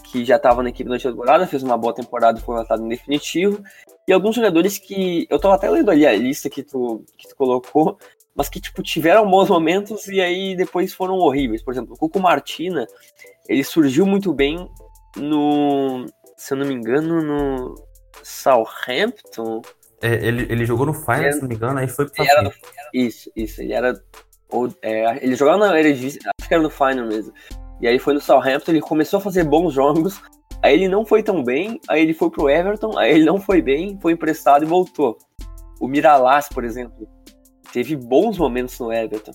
[0.05, 2.85] que já estava na equipe durante a temporada, fez uma boa temporada e foi lançado
[2.85, 3.63] em definitivo.
[4.07, 5.27] E alguns jogadores que.
[5.31, 7.99] Eu tava até lendo ali a lista que tu, que tu colocou,
[8.35, 11.63] mas que, tipo, tiveram bons momentos e aí depois foram horríveis.
[11.63, 12.87] Por exemplo, o Cuco Martina,
[13.49, 14.69] ele surgiu muito bem
[15.17, 16.07] no.
[16.37, 17.75] Se eu não me engano, no
[18.23, 19.63] Southampton.
[20.01, 22.25] É, ele, ele jogou no Final, se não me engano, aí foi pro
[22.93, 23.61] Isso, isso.
[23.61, 24.03] Ele era.
[24.49, 27.33] Ou, é, ele jogava na Eredivisie, acho que era no Final mesmo.
[27.83, 30.23] E aí foi no Southampton, ele começou a fazer bons jogos,
[30.63, 33.61] aí ele não foi tão bem, aí ele foi pro Everton, aí ele não foi
[33.61, 35.19] bem, foi emprestado e voltou.
[35.81, 37.09] O Miralas, por exemplo,
[37.73, 39.33] teve bons momentos no Everton.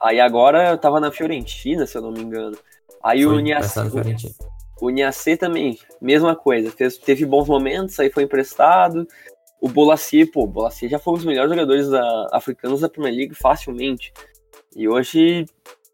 [0.00, 2.56] Aí agora eu tava na Fiorentina, se eu não me engano.
[3.02, 8.08] Aí foi, o Niasse, o, o Niasse também, mesma coisa, fez, teve bons momentos, aí
[8.08, 9.06] foi emprestado,
[9.60, 13.14] o Bolasie, pô, o Bolasie já foi um dos melhores jogadores da, africanos da Premier
[13.14, 14.12] League facilmente.
[14.74, 15.46] E hoje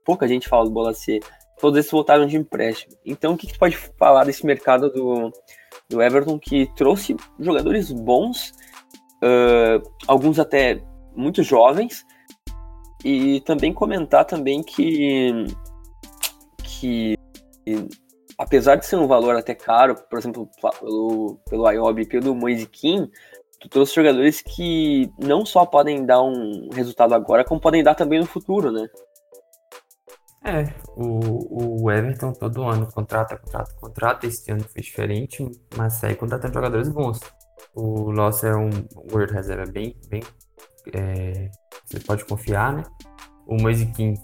[0.04, 1.20] pouca gente fala do Bolasie.
[1.60, 2.96] Todos esses voltaram de empréstimo.
[3.04, 5.30] Então o que, que pode falar desse mercado do,
[5.88, 8.52] do Everton que trouxe jogadores bons,
[9.22, 10.82] uh, alguns até
[11.14, 12.04] muito jovens,
[13.04, 15.46] e também comentar também que,
[16.62, 17.14] que
[18.38, 20.48] apesar de ser um valor até caro, por exemplo,
[20.80, 23.10] pelo, pelo IOB e pelo Moise Kim,
[23.60, 28.18] tu trouxe jogadores que não só podem dar um resultado agora, como podem dar também
[28.18, 28.88] no futuro, né?
[30.42, 34.26] É, o, o Everton todo ano contrata, contrata, contrata.
[34.26, 37.20] Este ano foi diferente, mas segue contratando jogadores bons.
[37.74, 38.70] O Loss é um
[39.12, 40.22] World Reserva bem, bem.
[40.94, 41.50] É,
[41.84, 42.82] você pode confiar, né?
[43.46, 44.14] O Moisiquim,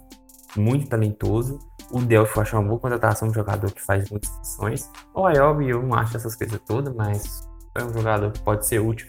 [0.56, 1.58] muito talentoso.
[1.90, 4.90] O Delphi eu acho uma boa contratação, um jogador que faz muitas funções.
[5.14, 7.46] O Ayobi eu não acho essas coisas todas, mas
[7.76, 9.06] é um jogador que pode ser útil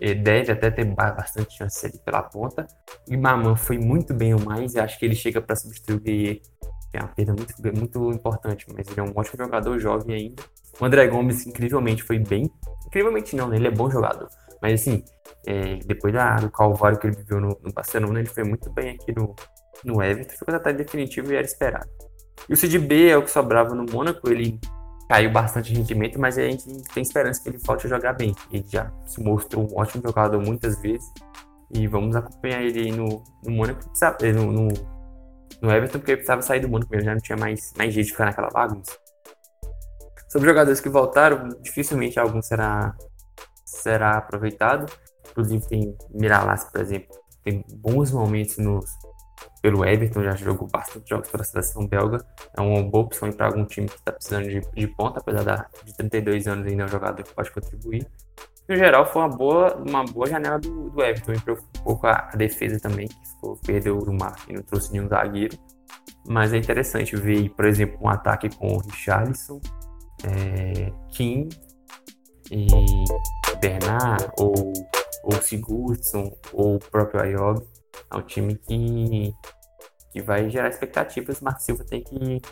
[0.00, 2.66] deve até ter bastante chance ali pela ponta.
[3.08, 6.42] E Maman foi muito bem o mais, e acho que ele chega para substituir,
[6.90, 10.42] que é uma perda muito, muito importante, mas ele é um ótimo jogador, jovem ainda.
[10.80, 12.50] O André Gomes, incrivelmente, foi bem.
[12.86, 13.56] Incrivelmente não, né?
[13.56, 14.28] Ele é bom jogador.
[14.60, 15.02] Mas assim,
[15.46, 18.90] é, depois da, do calvário que ele viveu no, no, Barcelona, ele foi muito bem
[18.90, 19.34] aqui no,
[19.84, 20.34] no Everton.
[20.36, 21.88] Ficou até definitivo e era esperado.
[22.48, 24.28] E o Cid B é o que sobrava no Mônaco.
[24.30, 24.60] Ele
[25.08, 28.34] caiu bastante rendimento, mas a gente tem esperança que ele volte a jogar bem.
[28.50, 31.06] Ele já se mostrou um ótimo jogador muitas vezes.
[31.70, 33.80] E vamos acompanhar ele no, no Mônaco,
[34.22, 34.68] eh, no, no,
[35.60, 38.06] no, Everton, porque ele precisava sair do Mônaco mesmo, já não tinha mais, mais jeito
[38.06, 38.96] de ficar naquela bagunça.
[40.28, 42.94] Sobre jogadores que voltaram, dificilmente algum será,
[43.64, 44.86] será aproveitado.
[45.30, 48.86] Inclusive tem Miralas, por exemplo, tem bons momentos nos,
[49.60, 52.24] pelo Everton, já jogou bastante jogos pela seleção belga.
[52.56, 55.66] É uma boa opção para algum time que está precisando de, de ponta, apesar da,
[55.84, 58.06] de 32 anos ainda é um jogador que pode contribuir.
[58.68, 61.32] No geral, foi uma boa, uma boa janela do, do Everton.
[61.32, 64.62] Me preocupou um pouco a, a, defesa também, que ficou, perdeu o mar e não
[64.62, 65.56] trouxe nenhum zagueiro.
[66.28, 69.60] Mas é interessante ver, por exemplo, um ataque com o Richarlison,
[70.24, 71.48] é, Kim
[72.50, 72.66] e
[73.60, 74.72] Bernard, ou,
[75.22, 77.64] ou Sigurdsson, ou o próprio Ayob.
[78.10, 79.32] É um time que,
[80.12, 81.40] que vai gerar expectativas.
[81.40, 82.42] O Marco Silva tem que,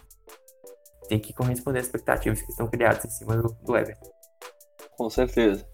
[1.09, 4.11] tem que corresponder às expectativas que estão criadas em cima do, do Everton.
[4.97, 5.67] Com certeza.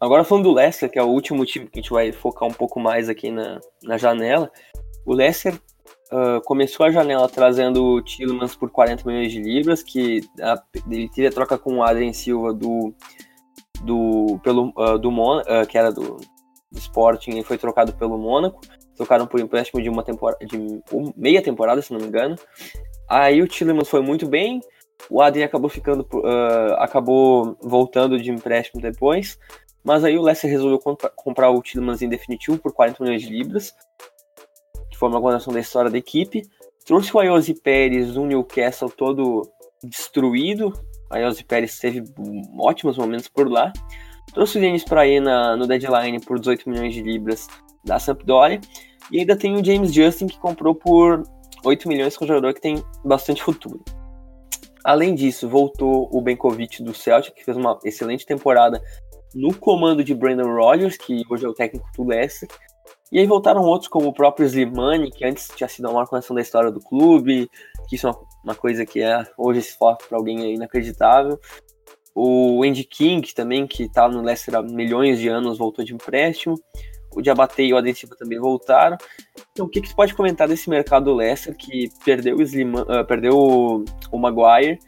[0.00, 2.52] Agora falando do Leicester, que é o último time que a gente vai focar um
[2.52, 4.50] pouco mais aqui na, na janela.
[5.06, 5.54] O Leicester
[6.12, 11.08] uh, começou a janela trazendo o Tillmans por 40 milhões de libras, que a, ele
[11.08, 12.92] teve a troca com o Adrien Silva do,
[13.84, 16.16] do, pelo, uh, do Mon, uh, que era do,
[16.70, 18.60] do Sporting e foi trocado pelo Mônaco
[19.02, 20.82] trocaram por empréstimo de uma temporada, de
[21.16, 22.36] meia temporada, se não me engano.
[23.08, 24.60] Aí o Tillemans foi muito bem,
[25.10, 29.38] o Adrien acabou ficando, uh, acabou voltando de empréstimo depois,
[29.84, 33.28] mas aí o Leicester resolveu compra, comprar o Tillemans em definitivo por 40 milhões de
[33.28, 33.74] libras,
[34.90, 36.42] que foi uma continuação da história da equipe.
[36.86, 39.42] Trouxe o Ayosi Pérez do Newcastle todo
[39.82, 40.72] destruído,
[41.10, 42.04] a Ayosi Pérez teve
[42.58, 43.72] ótimos momentos por lá.
[44.32, 47.48] Trouxe o Denis Praena no deadline por 18 milhões de libras
[47.84, 48.60] da Sampdoria.
[49.12, 51.22] E ainda tem o James Justin, que comprou por
[51.62, 53.84] 8 milhões, com um jogador que tem bastante futuro.
[54.82, 58.82] Além disso, voltou o Benkovic do Celtic, que fez uma excelente temporada
[59.34, 62.48] no comando de Brandon Rodgers, que hoje é o técnico do Leicester.
[63.12, 66.40] E aí voltaram outros, como o próprio Slimani, que antes tinha sido uma conexão da
[66.40, 67.48] história do clube,
[67.86, 71.38] que isso é uma, coisa que é hoje esse foco para alguém é inacreditável.
[72.14, 76.58] O Andy King também, que está no Leicester há milhões de anos, voltou de empréstimo
[77.14, 78.96] o Diabaté e o Adesiva também voltaram.
[79.52, 83.06] Então, o que, que você pode comentar desse mercado do Leicester que perdeu o, uh,
[83.06, 84.78] perdeu o, o Maguire,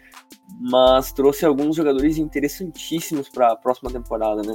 [0.61, 4.55] mas trouxe alguns jogadores interessantíssimos para a próxima temporada, né?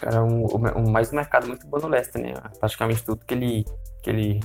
[0.00, 0.46] Cara, um,
[0.76, 2.34] um, mais um mercado muito bom no Leicester, né?
[2.58, 3.64] Praticamente tudo que ele,
[4.02, 4.40] que ele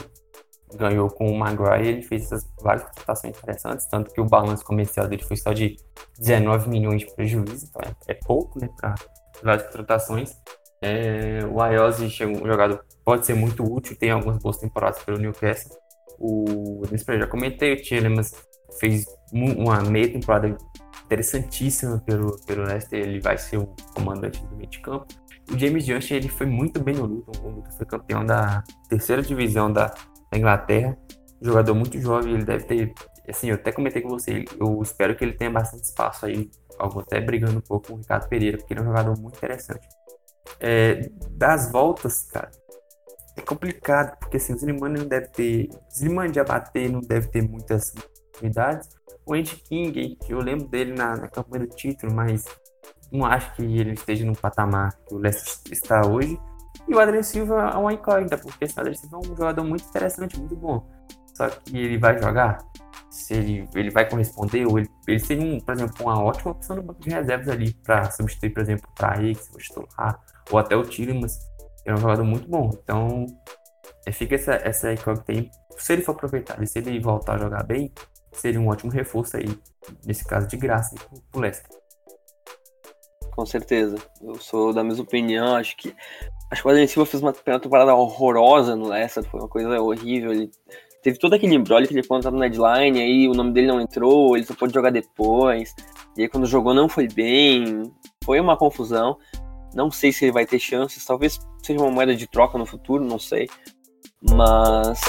[0.75, 5.07] ganhou com o Maguire, ele fez essas várias contratações interessantes, tanto que o balanço comercial
[5.07, 5.77] dele foi só de
[6.19, 8.95] 19 milhões de prejuízo, então é, é pouco, né, para
[9.43, 10.37] várias contratações.
[10.81, 15.77] É, o Ayose um jogador pode ser muito útil, tem algumas boas temporadas pelo Newcastle.
[16.17, 18.33] O Nesper já comentei, o Tielemans
[18.79, 20.55] fez uma meia temporada
[21.05, 23.65] interessantíssima pelo, pelo Leicester, ele vai ser o
[23.95, 25.07] comandante do meio de campo.
[25.51, 29.21] O James Jones ele foi muito bem no Luton, o Luton foi campeão da terceira
[29.21, 29.87] divisão da,
[30.31, 30.95] da Inglaterra,
[31.41, 32.93] jogador muito jovem, ele deve ter,
[33.27, 36.99] assim, eu até comentei com você, eu espero que ele tenha bastante espaço aí, algo
[36.99, 39.87] até brigando um pouco com o Ricardo Pereira, porque ele é um jogador muito interessante.
[40.59, 42.51] É, das voltas, cara,
[43.35, 47.27] é complicado, porque assim, o Slimani não deve ter, o Slimani de abater não deve
[47.27, 48.89] ter muitas oportunidades.
[49.25, 52.45] O Andy King, que eu lembro dele na, na campanha do título, mas
[53.11, 56.39] não acho que ele esteja no patamar que o Leicester está hoje.
[56.87, 59.85] E o Adriano Silva é uma incógnita, porque o Adriano Silva é um jogador muito
[59.85, 60.89] interessante, muito bom.
[61.35, 62.57] Só que ele vai jogar?
[63.09, 64.65] Se ele, ele vai corresponder?
[64.65, 67.73] Ou ele, ele seria, um, por exemplo, uma ótima opção no banco de reservas ali
[67.73, 69.49] para substituir, por exemplo, para X,
[70.51, 71.39] ou até o Tillemans.
[71.85, 72.69] É um jogador muito bom.
[72.83, 73.25] Então,
[74.05, 75.49] é, fica essa, essa incógnita aí.
[75.77, 77.91] Se ele for aproveitado e se ele voltar a jogar bem,
[78.33, 79.47] seria um ótimo reforço aí,
[80.05, 80.95] nesse caso de graça,
[81.31, 81.69] para o Leicester.
[83.31, 83.95] Com certeza.
[84.21, 85.55] Eu sou da mesma opinião.
[85.55, 85.95] Acho que
[86.51, 90.31] Acho que o Adriano fez uma temporada horrorosa no Leicester, foi uma coisa horrível.
[90.31, 90.49] Ele
[91.03, 94.35] teve todo aquele embrolho que ele conta no deadline, aí o nome dele não entrou,
[94.35, 95.75] ele só pôde jogar depois.
[96.17, 97.83] E aí quando jogou não foi bem,
[98.23, 99.15] foi uma confusão.
[99.73, 103.03] Não sei se ele vai ter chances, talvez seja uma moeda de troca no futuro,
[103.03, 103.47] não sei.
[104.21, 104.99] Mas,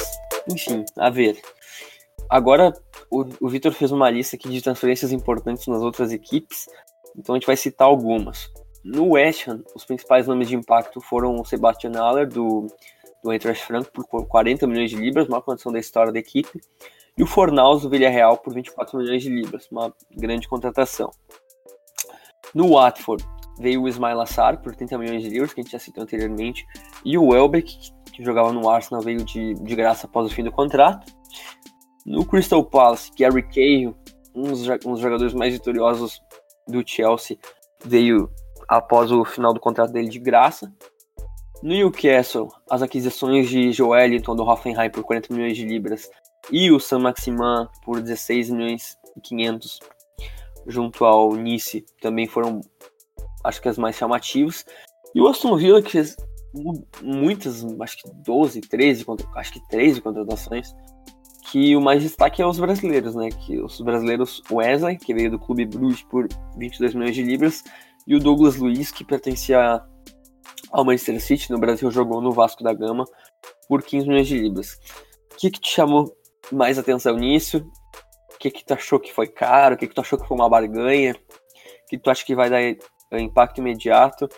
[0.50, 1.40] enfim, a ver.
[2.28, 2.72] Agora
[3.10, 6.68] o, o Vitor fez uma lista aqui de transferências importantes nas outras equipes,
[7.16, 8.50] então a gente vai citar algumas.
[8.84, 12.66] No West Ham, os principais nomes de impacto foram o Sebastian Haller, do,
[13.22, 16.60] do Eintracht Frankfurt, por 40 milhões de libras, uma condição da história da equipe,
[17.18, 21.10] e o Fornaus, do Villarreal, por 24 milhões de libras, uma grande contratação.
[22.54, 23.24] No Watford,
[23.60, 26.66] veio o Ismail Assar, por 30 milhões de libras, que a gente já citou anteriormente,
[27.04, 30.50] e o Welbeck, que jogava no Arsenal, veio de, de graça após o fim do
[30.50, 31.12] contrato.
[32.06, 33.94] No Crystal Palace, Gary Cahill,
[34.34, 36.22] um dos, um dos jogadores mais vitoriosos
[36.66, 37.36] do Chelsea,
[37.84, 38.30] veio
[38.66, 40.72] após o final do contrato dele de graça.
[41.62, 46.10] No Newcastle, as aquisições de Joelinton do Hoffenheim por 40 milhões de libras
[46.50, 49.78] e o San Maximan por 16 milhões e 500
[50.66, 52.60] junto ao Nice também foram,
[53.44, 54.64] acho que as mais chamativas.
[55.14, 56.16] E o Aston Villa que fez
[57.02, 59.04] muitas, acho que 12, 13,
[59.36, 60.74] acho que 13 contratações,
[61.50, 63.28] que o mais destaque é os brasileiros, né?
[63.28, 67.64] Que os brasileiros Wesley, que veio do Clube Bruges por 22 milhões de libras,
[68.06, 69.82] e o Douglas Luiz, que pertencia
[70.70, 73.04] ao Manchester City, no Brasil jogou no Vasco da Gama
[73.68, 74.78] por 15 milhões de libras.
[75.32, 76.14] O que, que te chamou
[76.52, 77.58] mais atenção nisso?
[78.34, 79.74] O que, que tu achou que foi caro?
[79.74, 81.12] O que, que tu achou que foi uma barganha?
[81.12, 82.60] O que tu acha que vai dar
[83.18, 84.28] impacto imediato?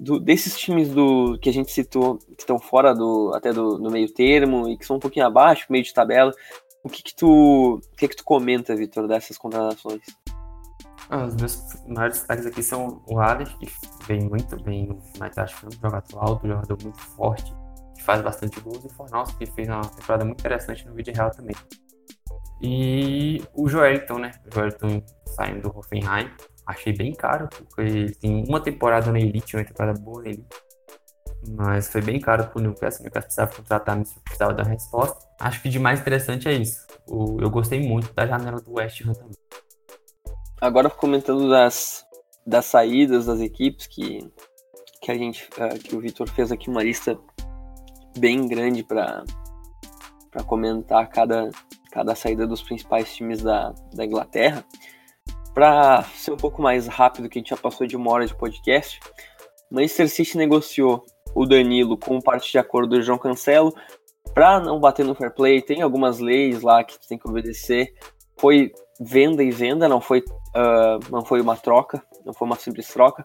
[0.00, 3.90] Do, desses times do que a gente citou, que estão fora do até do, do,
[3.90, 6.32] meio termo e que são um pouquinho abaixo, meio de tabela,
[6.84, 10.02] o que que tu, o que que tu comenta, Vitor, dessas contratações?
[11.10, 13.68] Ah, os meus maiores destaques aqui são o Alex, que
[14.06, 17.52] vem muito bem no United, um jogador alto, um jogador muito forte,
[17.96, 21.14] que faz bastante gols, e o Fornaus, que fez uma temporada muito interessante no vídeo
[21.14, 21.56] real também.
[22.60, 24.32] E o Joelton, né?
[24.46, 26.30] O Joelton saindo do Hoffenheim,
[26.68, 30.56] achei bem caro, porque tem uma temporada na Elite, uma temporada boa na Elite.
[31.50, 35.26] Mas foi bem caro pro Newcastle, o Newcastle precisava contratar, mas precisava dar resposta.
[35.40, 36.86] Acho que de mais interessante é isso.
[37.08, 39.36] eu gostei muito da janela do West Ham também
[40.60, 42.04] agora comentando das,
[42.46, 44.30] das saídas das equipes que,
[45.00, 47.18] que a gente uh, que o Vitor fez aqui uma lista
[48.18, 49.24] bem grande para
[50.30, 51.50] para comentar cada
[51.90, 54.64] cada saída dos principais times da, da Inglaterra.
[55.58, 58.32] Para ser um pouco mais rápido, que a gente já passou de uma hora de
[58.32, 59.00] podcast,
[59.68, 61.04] Manchester City negociou
[61.34, 63.74] o Danilo com parte de acordo do João Cancelo
[64.32, 65.60] para não bater no fair play.
[65.60, 67.92] Tem algumas leis lá que tem que obedecer.
[68.38, 72.86] Foi venda e venda, não foi Uh, não foi uma troca, não foi uma simples
[72.88, 73.24] troca.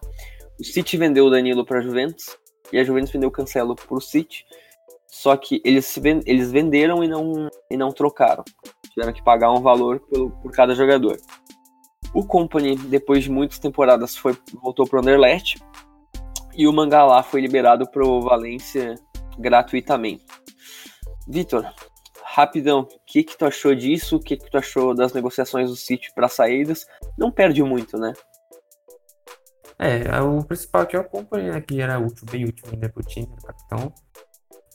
[0.58, 2.36] O City vendeu o Danilo para a Juventus
[2.72, 4.44] e a Juventus vendeu o Cancelo para o City.
[5.06, 8.42] Só que eles, eles venderam e não, e não trocaram.
[8.92, 11.16] Tiveram que pagar um valor pelo, por cada jogador.
[12.14, 15.60] O Company, depois de muitas temporadas, foi, voltou para o Anderlecht.
[16.56, 18.94] E o Mangalá foi liberado para o Valência
[19.36, 20.24] gratuitamente.
[21.26, 21.68] Vitor,
[22.22, 24.16] rapidão, o que, que tu achou disso?
[24.16, 26.86] O que, que tu achou das negociações do City para saídas?
[27.18, 28.12] Não perde muito, né?
[29.76, 33.02] É, o principal aqui é o Company, né, que era útil, bem útil ainda pro
[33.02, 33.92] time, o capitão.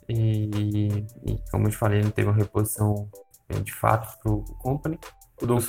[0.09, 0.49] E,
[1.25, 3.09] e, como eu te falei, não teve uma reposição
[3.63, 4.99] de fato pro Company.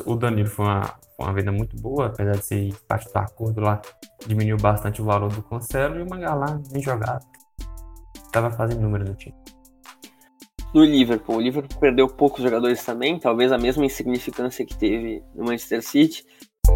[0.06, 0.82] O, Danilo foi uma,
[1.16, 3.80] foi uma venda muito boa, apesar de ser parte do acordo lá,
[4.26, 7.24] diminuiu bastante o valor do Cancelo e o Mangalá nem jogado.
[8.32, 9.34] Tava fazendo número no time.
[10.74, 15.44] No Liverpool, o Liverpool perdeu poucos jogadores também, talvez a mesma insignificância que teve no
[15.44, 16.24] Manchester City.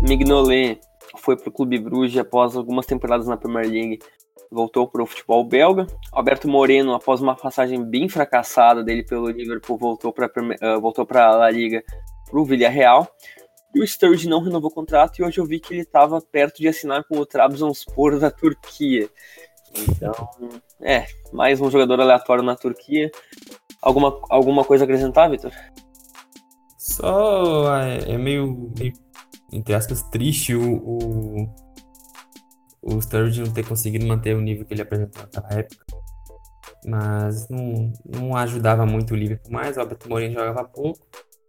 [0.03, 0.80] Mignolet
[1.18, 3.99] foi para o Clube Bruges após algumas temporadas na Premier League,
[4.51, 5.86] voltou para o futebol belga.
[6.12, 11.26] Alberto Moreno, após uma passagem bem fracassada dele pelo Liverpool, voltou para uh, voltou para
[11.26, 11.82] a La Liga
[12.28, 13.08] para o Villarreal.
[13.74, 16.58] E o Sturridge não renovou o contrato e hoje eu vi que ele estava perto
[16.58, 19.08] de assinar com o Trabzonspor da Turquia.
[19.76, 20.12] Então,
[20.80, 23.10] é, mais um jogador aleatório na Turquia.
[23.82, 25.50] Alguma, alguma coisa a acrescentar, Vitor?
[26.78, 28.92] Só é, é meio, meio
[29.52, 31.54] entre aspas, triste o, o,
[32.82, 33.00] o
[33.40, 35.84] não ter conseguido manter o nível que ele apresentou naquela época.
[36.86, 41.06] Mas não, não ajudava muito o Liverpool mais, o Alberto Moreno jogava pouco.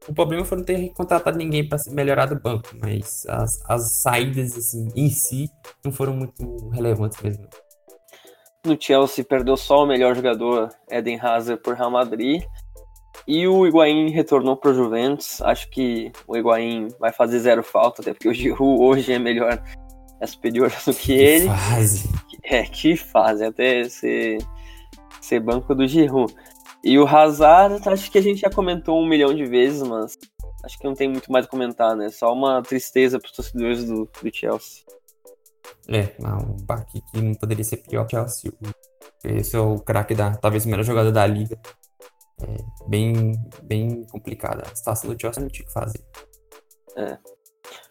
[0.07, 4.55] O problema foi não ter contratado ninguém para melhorar do banco, mas as, as saídas
[4.55, 5.49] assim, em si
[5.83, 7.47] não foram muito relevantes mesmo.
[8.65, 12.43] No Chelsea perdeu só o melhor jogador, Eden Hazard, por Real Madrid.
[13.27, 15.41] E o Higuaín retornou para o Juventus.
[15.41, 19.61] Acho que o Higuaín vai fazer zero falta, até porque o Giroud hoje é melhor,
[20.19, 21.47] é superior do que, que ele.
[21.47, 22.09] Fase.
[22.43, 24.37] É, que fase, até ser,
[25.21, 26.33] ser banco do Giroud.
[26.85, 30.15] E o Hazard, acho que a gente já comentou um milhão de vezes, mas
[30.63, 32.09] acho que não tem muito mais a comentar, né?
[32.09, 34.83] Só uma tristeza para os torcedores do, do Chelsea.
[35.89, 38.53] É, um baque que não poderia ser pior que o Chelsea.
[39.23, 41.59] Esse é o craque da, talvez, o melhor jogador da liga
[42.43, 42.57] é,
[42.87, 43.31] bem,
[43.63, 44.61] bem complicada.
[44.71, 46.05] A situação do Chelsea não tinha o que fazer.
[46.95, 47.17] É.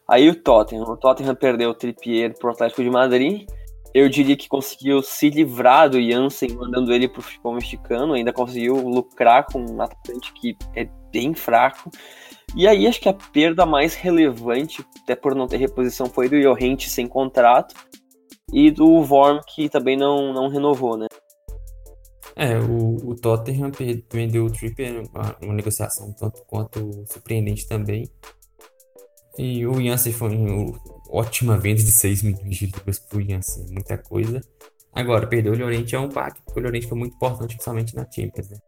[0.07, 0.85] Aí o Tottenham.
[0.85, 3.49] O Tottenham perdeu o Trippier pro Atlético de Madrid.
[3.95, 8.15] Eu diria que conseguiu se livrar do Jansen, mandando ele pro futebol mexicano.
[8.15, 11.89] Ainda conseguiu lucrar com um atacante que é bem fraco.
[12.57, 16.37] E aí acho que a perda mais relevante, até por não ter reposição, foi do
[16.37, 17.73] Llorente sem contrato.
[18.53, 21.07] E do Worm, que também não, não renovou, né?
[22.37, 23.71] É, o, o Tottenham
[24.13, 28.11] vendeu o Trippier, uma, uma negociação tanto quanto surpreendente também.
[29.39, 30.79] E o Janssen foi uma
[31.15, 34.41] ótima venda de 6 milhões de libras pro Janssen, muita coisa.
[34.93, 38.07] Agora, perder o Llorente é um baque, porque o Llorente foi muito importante, principalmente na
[38.11, 38.59] Champions, né?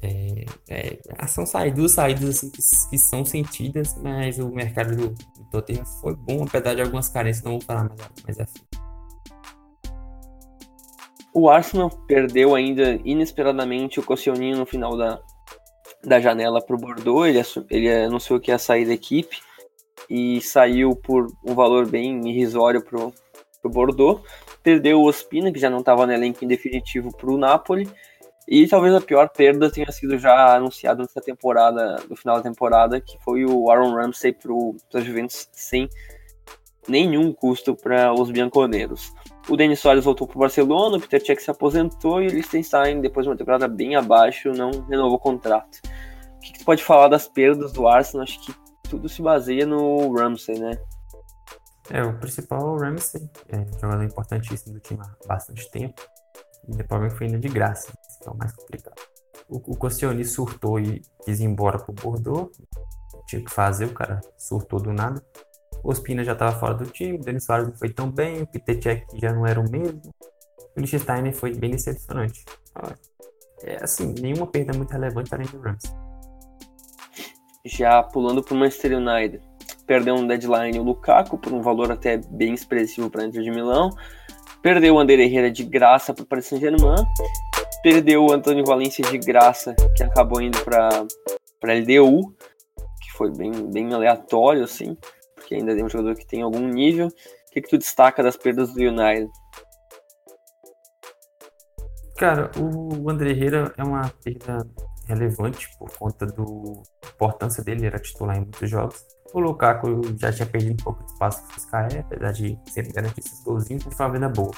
[0.00, 2.58] É, é, são saídas, saídas assim, que,
[2.90, 7.44] que, são sentidas, mas o mercado do, do Tottenham foi bom, apesar de algumas carências,
[7.44, 8.60] não vou falar mais, mais assim.
[11.34, 15.20] O Arsenal perdeu ainda inesperadamente o Koscielny no final da,
[16.04, 17.26] da janela para o Bordeaux.
[17.28, 19.38] Ele, ele anunciou que ia sair da equipe
[20.08, 24.22] e saiu por um valor bem irrisório para o Bordeaux.
[24.62, 27.88] Perdeu o Ospina, que já não estava no elenco em definitivo, para o Napoli.
[28.46, 32.98] E talvez a pior perda tenha sido já anunciada nessa temporada, no final da temporada,
[32.98, 35.88] que foi o Aaron Ramsey para os Juventus sem
[36.88, 39.12] nenhum custo para os bianconeiros.
[39.48, 43.02] O Denis Soares voltou para o Barcelona, o Peter Cech se aposentou e o Liechtenstein,
[43.02, 45.78] depois de uma temporada bem abaixo, não renovou o contrato.
[46.36, 48.24] O que, que tu pode falar das perdas do Arsenal?
[48.24, 48.52] Acho que
[48.88, 50.78] tudo se baseia no Ramsey, né?
[51.90, 56.02] É, o principal é Ramsey, é um jogador importantíssimo do time há bastante tempo.
[56.68, 59.00] E depois foi indo de graça, isso é o mais complicado.
[59.48, 62.50] O, o surtou e quis ir embora pro Bordeaux.
[63.26, 65.22] Tinha que fazer, o cara surtou do nada.
[65.82, 68.46] O Ospina já estava fora do time, o Denis Soares não foi tão bem, o
[68.46, 70.02] Peter Cech já não era o mesmo.
[70.76, 72.44] O Liechtenstein foi bem decepcionante.
[73.62, 75.82] É assim, nenhuma perda muito relevante além do Rams.
[77.68, 79.40] Já pulando para o Manchester United,
[79.86, 83.90] perdeu um deadline o Lukaku por um valor até bem expressivo para Inter de Milão.
[84.62, 87.04] Perdeu o André Herrera de graça para o Paris Saint-Germain.
[87.82, 92.34] Perdeu o Antônio Valência de graça, que acabou indo para a LDU,
[93.02, 94.96] que foi bem, bem aleatório, assim
[95.48, 97.06] que ainda é um jogador que tem algum nível.
[97.06, 99.30] O que, que tu destaca das perdas do United?
[102.18, 104.68] Cara, o André Herrera é uma perda
[105.08, 106.44] relevante por conta da
[107.14, 109.04] importância dele, era titular em muitos jogos.
[109.32, 112.92] O Lukaku já tinha perdido um pouco de espaço para o Sky, apesar de sempre
[112.92, 114.52] garantir esses golzinhos, foi uma venda boa.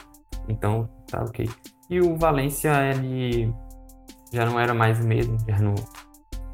[0.48, 1.48] Então, tá ok.
[1.88, 3.52] E o Valência, ele
[4.32, 5.74] já não era mais o mesmo, já não,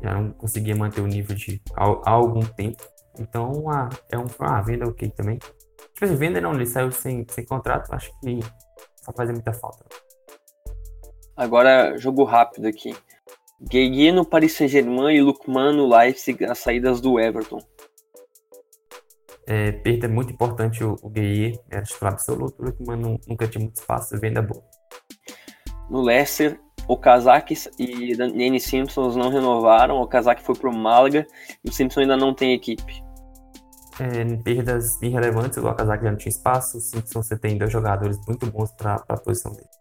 [0.02, 2.82] já não conseguia manter o nível de há, algum tempo.
[3.18, 3.64] Então,
[4.10, 5.38] é um, uma venda ok também.
[5.38, 8.40] Tipo assim, venda não, ele saiu sem, sem contrato, acho que
[9.14, 9.84] fazer muita falta.
[11.36, 12.96] Agora, jogo rápido aqui.
[13.60, 17.60] Gueye no Paris Saint-Germain e Lukman no Leipzig, as saídas do Everton.
[19.46, 23.76] É, perda muito importante o, o Gueye, era titular absoluto, o Lukman nunca tinha muito
[23.76, 24.62] espaço, venda boa.
[25.88, 31.26] No Leicester, o Kazak e Danny Simpsons não renovaram, o Kazak foi para o Málaga
[31.64, 33.02] e o Simpson ainda não tem equipe.
[33.98, 38.18] É, perdas irrelevantes, o Kazak já não tinha espaço, o Simpson você tem dois jogadores
[38.26, 39.75] muito bons para a posição dele.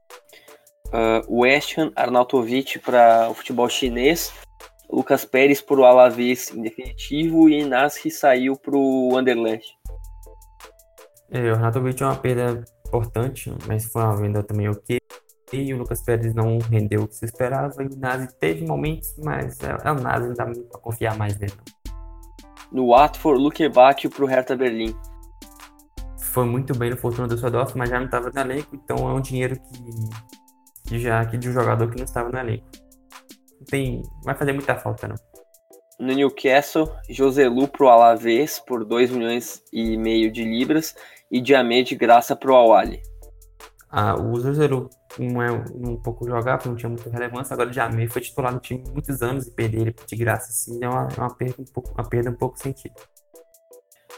[0.96, 4.32] Uh, West Ham, Arnautovic para o futebol chinês,
[4.90, 9.68] Lucas Pérez para o Alavés em definitivo e Nasri saiu para o Anderlecht.
[11.30, 14.98] É, o Arnautovic é uma perda importante, mas foi uma venda também ok.
[15.52, 17.84] E o Lucas Pérez não rendeu o que se esperava.
[17.84, 21.38] E o Nazi teve momentos, mas é, é o Nazi, não dá para confiar mais
[21.38, 21.54] nele.
[22.72, 24.96] No Watford, Luke Bacchio para o Hertha Berlim.
[26.32, 29.14] Foi muito bem no Fortuna do Düsseldorf, mas já não estava no elenco, então é
[29.14, 30.35] um dinheiro que
[30.88, 32.66] que já aqui de um jogador que não estava no elenco.
[33.60, 35.16] Não tem, vai fazer muita falta, não.
[36.00, 40.94] No Newcastle, Joselu pro Alavés por 2 milhões e meio de libras
[41.32, 43.02] e Diamé de graça pro Awali.
[43.90, 47.54] Ah, o Joselu não é um pouco jogar, não tinha muita relevância.
[47.54, 50.84] Agora o Diamé foi titular no time muitos anos e perder ele de graça assim
[50.84, 52.96] é uma, uma, perda, um pouco, uma perda um pouco sentido.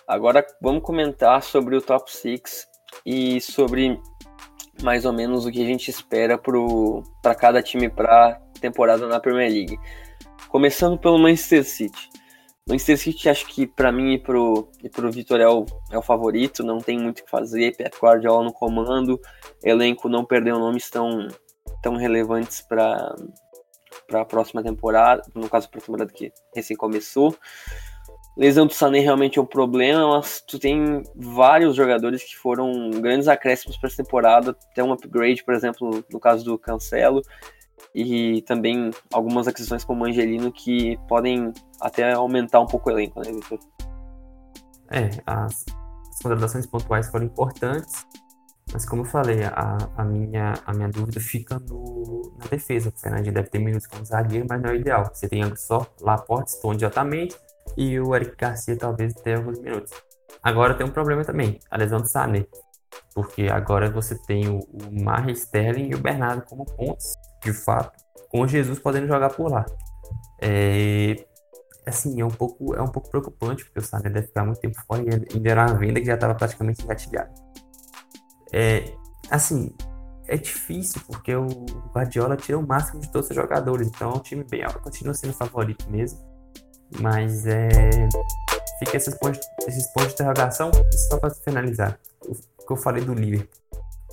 [0.08, 2.68] Agora vamos comentar sobre o top 6
[3.06, 4.00] e sobre
[4.84, 6.38] mais ou menos o que a gente espera
[7.22, 9.80] para cada time para temporada na Premier League.
[10.50, 12.10] Começando pelo Manchester City.
[12.68, 16.02] Manchester City acho que para mim e pro, e pro Vitor é o, é o
[16.02, 19.20] favorito, não tem muito o que fazer, Pep Guardiola no comando,
[19.64, 21.28] elenco não perdeu nomes tão,
[21.82, 23.16] tão relevantes para
[24.12, 27.34] a próxima temporada, no caso para a temporada que recém começou.
[28.38, 33.28] Lesão do Sané realmente é um problema, mas tu tem vários jogadores que foram grandes
[33.28, 37.24] acréscimos para essa temporada, tem um upgrade, por exemplo, no caso do Cancelo,
[37.96, 43.20] e também algumas aquisições como o Angelino que podem até aumentar um pouco o elenco,
[43.20, 43.60] né, Victor?
[44.92, 45.66] É, as,
[46.12, 48.06] as contratações pontuais foram importantes,
[48.72, 52.90] mas como eu falei, a, a, minha, a minha dúvida fica no, na defesa.
[52.90, 55.10] O Fernandinho deve ter minutos como zagueiro, mas não é o ideal.
[55.12, 57.38] Você tem só Laporte, Stone diretamente,
[57.76, 59.92] e o Eric Garcia talvez tenha alguns minutos.
[60.42, 62.46] Agora tem um problema também, a lesão do Sané.
[63.14, 67.14] Porque agora você tem o, o Sterling e o Bernardo como pontos,
[67.44, 67.98] de fato,
[68.30, 69.66] com o Jesus podendo jogar por lá.
[70.42, 71.16] É,
[71.86, 74.80] assim, é um pouco, é um pouco preocupante, porque o Sané deve ficar muito tempo
[74.86, 77.34] fora e ainda era uma venda que já estava praticamente engatilhada.
[78.54, 78.94] É,
[79.30, 79.74] assim,
[80.28, 81.48] é difícil, porque o
[81.94, 85.14] Guardiola tira o máximo de todos os jogadores, então é um time bem alto, continua
[85.14, 86.20] sendo favorito mesmo.
[87.00, 87.70] Mas é.
[88.80, 90.72] Fica esses pontos, esses pontos de interrogação.
[91.10, 93.58] Só para finalizar, o que eu falei do Liverpool.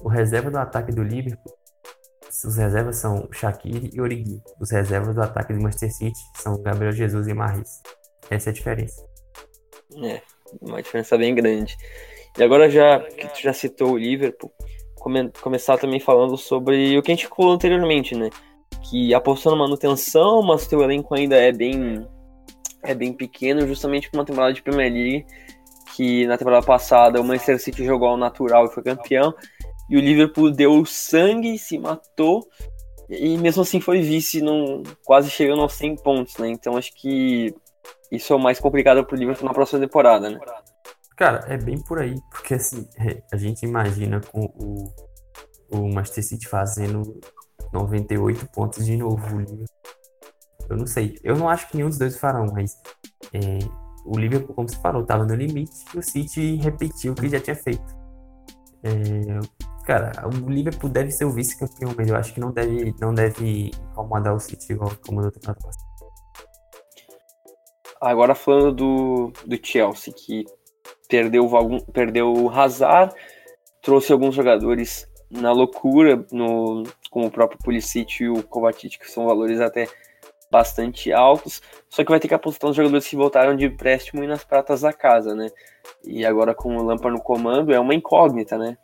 [0.02, 1.52] O reserva do ataque do Liverpool.
[2.44, 4.42] Os reservas são Shaqiri e Origi.
[4.60, 7.80] Os reservas do ataque do Manchester City são Gabriel Jesus e Maris.
[8.30, 9.04] Essa é a diferença.
[10.02, 10.20] É,
[10.60, 11.76] uma diferença bem grande.
[12.36, 14.52] E agora, já que tu já citou o Liverpool,
[14.96, 18.30] come, começar também falando sobre o que a gente falou anteriormente, né?
[18.90, 22.06] Que apostou na manutenção, mas teu elenco ainda é bem
[22.84, 25.26] é bem pequeno, justamente por uma temporada de Premier League,
[25.94, 29.34] que na temporada passada o Manchester City jogou ao natural e foi campeão,
[29.88, 32.46] e o Liverpool deu sangue, se matou,
[33.08, 36.48] e mesmo assim foi vice, num, quase chegando aos 100 pontos, né?
[36.48, 37.54] Então acho que
[38.10, 40.38] isso é o mais complicado pro Liverpool na próxima temporada, né?
[41.16, 44.92] Cara, é bem por aí, porque assim, é, a gente imagina com o,
[45.70, 47.20] o Manchester City fazendo
[47.72, 49.66] 98 pontos de novo, o Liverpool
[50.68, 51.18] eu não sei.
[51.22, 52.76] Eu não acho que nenhum dos dois farão, mas
[53.32, 53.58] é,
[54.04, 57.40] o Liverpool, como você falou, estava no limite e o City repetiu o que já
[57.40, 58.04] tinha feito.
[58.82, 59.40] É,
[59.86, 63.70] cara, o Liverpool deve ser o vice-campeão, mas eu acho que não deve, não deve
[63.92, 65.94] incomodar o City igual como temporada passada.
[68.00, 70.44] Agora falando do, do Chelsea, que
[71.08, 71.48] perdeu,
[71.92, 73.14] perdeu o Hazard,
[73.80, 79.26] trouxe alguns jogadores na loucura, no, como o próprio Pulisic e o Kovacic, que são
[79.26, 79.88] valores até
[80.54, 81.60] bastante altos,
[81.90, 84.82] só que vai ter que apostar nos jogadores que voltaram de empréstimo e nas pratas
[84.82, 85.48] da casa, né?
[86.04, 88.78] E agora com o Lampard no comando é uma incógnita, né?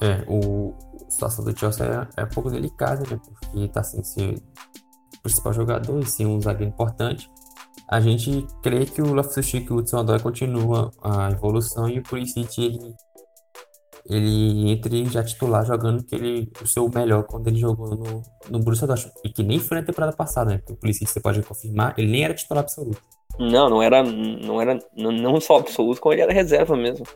[0.00, 0.72] É, o
[1.06, 1.86] a situação do Chelsea
[2.16, 3.20] é, é um pouco delicada, né?
[3.22, 4.42] Porque tá sem ser
[5.18, 7.30] o principal jogador e sim um zagueiro importante.
[7.86, 12.02] A gente crê que o Loftus-Cheek e o Hudson Odoi continua a evolução e o
[12.02, 12.94] Pulisic ele
[14.06, 18.58] ele entre já titular jogando que ele, o seu melhor quando ele jogou no, no
[18.58, 19.14] Borussia Dortmund.
[19.24, 20.58] E que nem foi na temporada passada, né?
[20.58, 23.00] Porque o Pulisic, você pode confirmar, ele nem era titular absoluto.
[23.38, 27.06] Não, não era, não era não só absoluto, como ele era reserva mesmo.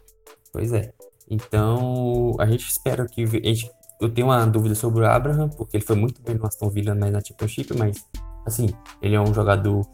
[0.52, 0.92] Pois é.
[1.30, 3.22] Então, a gente espera que.
[3.22, 3.70] A gente,
[4.00, 6.94] eu tenho uma dúvida sobre o Abraham, porque ele foi muito bem no Aston Villa
[6.94, 8.04] mas na Championship, mas,
[8.46, 8.68] assim,
[9.02, 9.86] ele é um jogador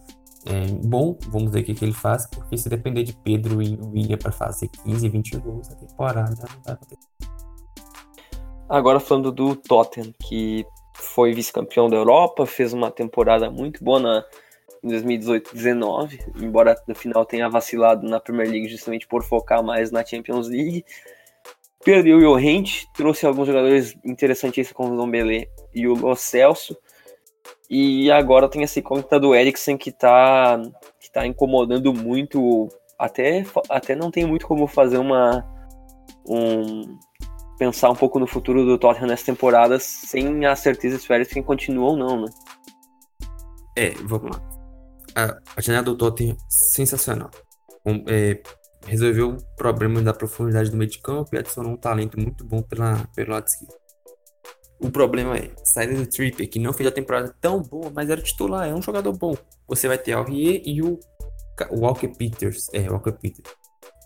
[0.46, 3.78] é, bom, vamos ver o que, que ele faz, porque se depender de Pedro e
[3.80, 7.08] William para fazer 15, 20 gols na temporada, não vai acontecer.
[8.68, 14.24] Agora falando do Tottenham, que foi vice-campeão da Europa, fez uma temporada muito boa na,
[14.82, 20.04] em 2018-19, embora no final tenha vacilado na Premier League justamente por focar mais na
[20.04, 20.84] Champions League.
[21.82, 26.76] Perdeu o Llorente, trouxe alguns jogadores interessantíssimos como o Dombele e o Lo Celso.
[27.76, 30.62] E agora tem essa incógnita do Eriksen que está
[31.00, 32.68] que tá incomodando muito.
[32.96, 35.44] Até, até não tem muito como fazer uma.
[36.24, 36.96] Um,
[37.58, 41.42] pensar um pouco no futuro do Tottenham nessa temporada sem a certeza se o Eriksen
[41.42, 42.28] continua ou não, né?
[43.76, 44.40] É, vamos lá.
[45.16, 47.32] A, a janela do Tottenham sensacional.
[47.84, 48.40] Um, é,
[48.86, 52.62] resolveu o problema da profundidade do meio de campo e adicionou um talento muito bom
[52.62, 53.83] pela, pelo lado esquerdo.
[54.84, 58.20] O problema é, saída do Tripper, que não fez a temporada tão boa, mas era
[58.20, 59.34] titular, é um jogador bom.
[59.66, 61.00] Você vai ter Aurier e o
[61.70, 62.68] Walker Peters.
[62.70, 63.48] É, Walker Peters.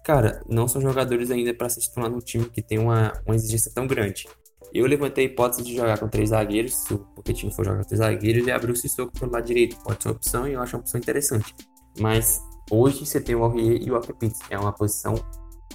[0.04, 3.72] Cara, não são jogadores ainda para se titular num time que tem uma, uma exigência
[3.74, 4.28] tão grande.
[4.72, 7.88] Eu levantei a hipótese de jogar com três zagueiros, se o Pochettino for jogar com
[7.88, 9.76] três zagueiros, e abrir o Sissoko pelo lado direito.
[9.82, 11.56] Pode ser uma opção e eu acho uma opção interessante.
[11.98, 12.40] Mas
[12.70, 14.38] hoje você tem o Aurier e o Walker Peters.
[14.48, 15.16] É uma posição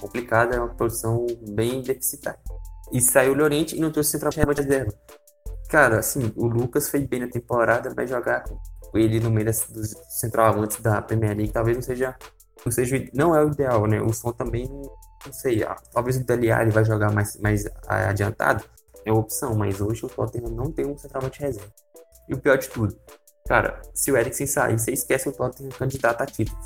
[0.00, 2.40] complicada, é uma posição bem deficitária.
[2.94, 4.94] E saiu o Llorente e não trouxe central de reserva.
[5.68, 9.96] Cara, assim, o Lucas fez bem na temporada, mas jogar com ele no meio dos
[10.20, 12.16] centroavantes da Premier League talvez não seja,
[12.64, 14.00] não seja, não é o ideal, né?
[14.00, 18.62] O som também, não sei, talvez o Dele Alli vai jogar mais, mais adiantado,
[19.04, 21.72] é uma opção, mas hoje o Tottenham não tem um centroavante reserva.
[22.28, 22.96] E o pior de tudo,
[23.48, 26.56] cara, se o Eriksen sair, você esquece o Tottenham candidato a título.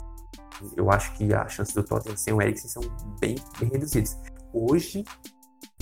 [0.76, 2.82] Eu acho que as chances do Tottenham sem o Eriksen são
[3.18, 4.18] bem, bem reduzidas.
[4.52, 5.05] Hoje,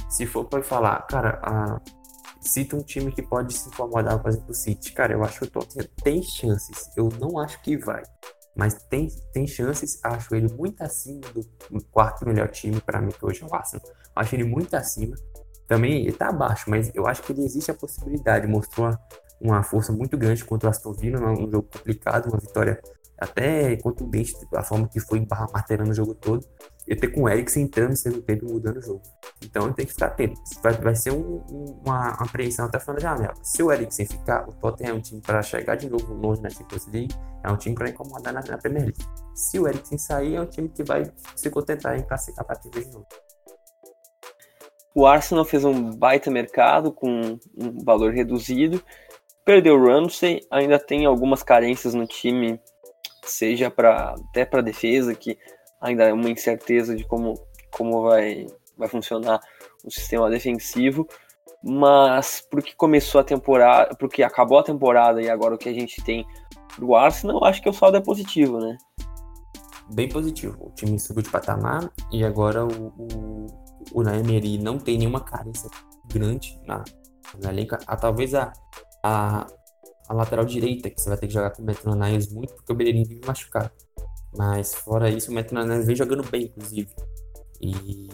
[0.08, 1.80] se for para falar, cara, a,
[2.40, 4.92] cita um time que pode se incomodar, exemplo, o City.
[4.92, 6.90] Cara, eu acho que o Tottenham tem chances.
[6.96, 8.02] Eu não acho que vai.
[8.56, 13.24] Mas tem, tem chances, acho ele muito acima do quarto melhor time para mim, que
[13.24, 13.86] hoje é o Arsenal.
[14.14, 15.14] Acho ele muito acima.
[15.68, 18.46] Também ele tá abaixo, mas eu acho que ele existe a possibilidade.
[18.46, 19.00] Mostrou uma,
[19.40, 22.80] uma força muito grande contra o Aston Villa, um jogo complicado, uma vitória
[23.18, 26.46] até contundente, a forma que foi martelando o jogo todo
[26.86, 29.02] e ter com o Eriksen entrando no segundo tempo e mudando o jogo.
[29.42, 30.40] Então tem que ficar atento.
[30.62, 33.34] Vai, vai ser um, um, uma apreensão até a final da janela.
[33.42, 36.50] Se o Eriksen ficar, o Tottenham é um time para chegar de novo longe na
[36.50, 39.04] Champions League, é um time para incomodar na, na, Premier League.
[39.34, 42.70] Se o Eriksen sair, é um time que vai se contentar em classificar para a
[42.70, 43.06] de novo.
[44.94, 48.82] O Arsenal fez um baita mercado com um valor reduzido,
[49.44, 52.58] perdeu o Ramsey, ainda tem algumas carências no time,
[53.30, 55.38] seja para até para defesa que
[55.80, 57.34] ainda é uma incerteza de como,
[57.70, 58.46] como vai,
[58.76, 59.40] vai funcionar
[59.84, 61.06] o sistema defensivo,
[61.62, 66.02] mas porque começou a temporada, porque acabou a temporada e agora o que a gente
[66.02, 66.26] tem
[66.78, 68.76] do Arsenal, acho que o saldo é positivo, né?
[69.92, 70.56] Bem positivo.
[70.60, 73.46] O time subiu de patamar e agora o, o,
[73.92, 75.70] o não tem nenhuma carência
[76.12, 76.84] grande na,
[77.40, 77.76] na elenco.
[77.86, 78.52] Ah, talvez a,
[79.02, 79.46] a,
[80.08, 81.90] a lateral direita, que você vai ter que jogar com o Metro
[82.32, 83.70] muito, porque o Bellerin vive machucado.
[84.36, 85.50] Mas fora isso, o Matt
[85.84, 86.88] vem jogando bem, inclusive.
[87.60, 88.08] E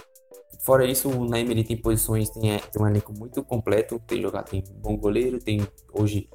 [0.64, 4.00] fora isso, o Naemer tem posições, tem, é, tem um elenco muito completo.
[4.06, 6.28] Tem jogado, tem bom goleiro, tem hoje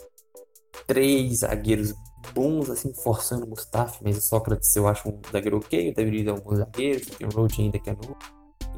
[0.85, 1.93] três zagueiros
[2.33, 6.27] bons, assim, forçando o Mustafa, mas o Sócrates eu acho um zagueiro ok, o David
[6.27, 8.17] é um bom zagueiro, tem o Road ainda que é novo.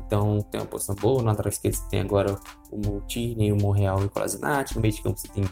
[0.05, 2.39] Então tem uma posição boa, na lateral esquerda você tem agora
[2.71, 5.43] o Moutinho, o Monreal e o Colasinac, no meio de campo você tem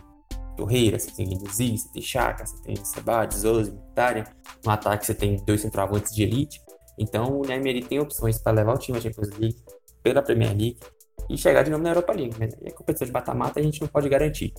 [0.57, 4.23] Torreira, você tem Guendouzi, você tem Chaka, você tem Sebades, Ozzy, Mkhitaryan.
[4.65, 6.59] No ataque você tem dois centroavantes de elite.
[6.99, 9.63] Então o Neymar tem opções para levar o time à Champions League,
[10.03, 10.79] pela Premier League
[11.29, 12.35] e chegar de novo na Europa League.
[12.39, 14.53] Mas a competição de mata-mata a gente não pode garantir.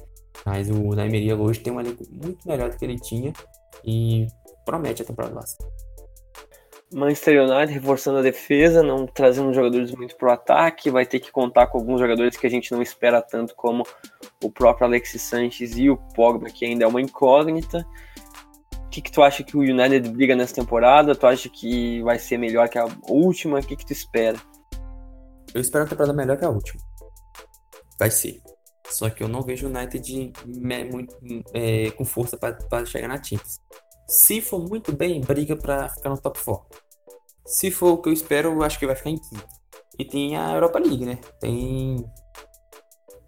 [0.46, 3.32] Mas o Neymar hoje tem um elenco muito melhor do que ele tinha
[3.84, 4.26] e
[4.64, 5.40] promete a temporada do
[6.92, 11.66] Manchester United reforçando a defesa, não trazendo jogadores muito pro ataque, vai ter que contar
[11.66, 13.84] com alguns jogadores que a gente não espera tanto como
[14.42, 17.86] o próprio Alexis Sanches e o Pogba, que ainda é uma incógnita.
[18.86, 21.14] O que, que tu acha que o United briga nessa temporada?
[21.14, 23.58] Tu acha que vai ser melhor que a última?
[23.58, 24.38] O que, que tu espera?
[25.54, 26.82] Eu espero uma temporada melhor que a última.
[27.98, 28.40] Vai ser.
[28.86, 30.32] Só que eu não vejo o United
[31.52, 33.60] é, com força para chegar na Champions.
[34.08, 36.80] Se for muito bem, briga para ficar no top 4.
[37.44, 39.46] Se for o que eu espero, eu acho que vai ficar em quinto.
[39.98, 41.18] E tem a Europa League, né?
[41.40, 42.04] Tem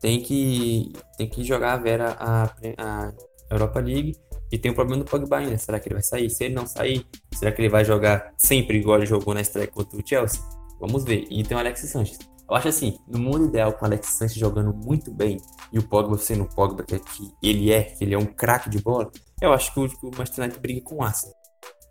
[0.00, 2.44] tem que tem que jogar a Vera a,
[2.78, 3.12] a
[3.50, 4.16] Europa League
[4.50, 5.58] e tem o problema do Pogba ainda.
[5.58, 6.30] Será que ele vai sair?
[6.30, 9.68] Se ele não sair, será que ele vai jogar sempre igual ele jogou na estreia
[9.68, 10.40] contra o Chelsea?
[10.80, 11.26] Vamos ver.
[11.30, 12.18] E tem o Alex Sanches.
[12.50, 15.36] Eu acho assim, no mundo ideal, com o Alex Sanchez jogando muito bem
[15.72, 17.00] e o Pogba sendo o Pogba que
[17.40, 19.08] ele é, que ele é um craque de bola,
[19.40, 21.36] eu acho que o, Manchester United briga com o Arsenal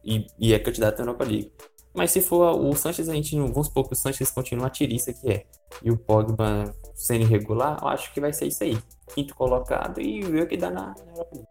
[0.03, 1.49] e, e é candidato à Europa League.
[1.93, 3.47] Mas se for o Sanches, a gente não.
[3.47, 5.45] Vamos supor que o Sanches continua a tiriça que é.
[5.81, 8.77] E o Pogba sendo irregular, eu acho que vai ser isso aí.
[9.13, 11.47] Quinto colocado e ver o que dá na, na Europa League.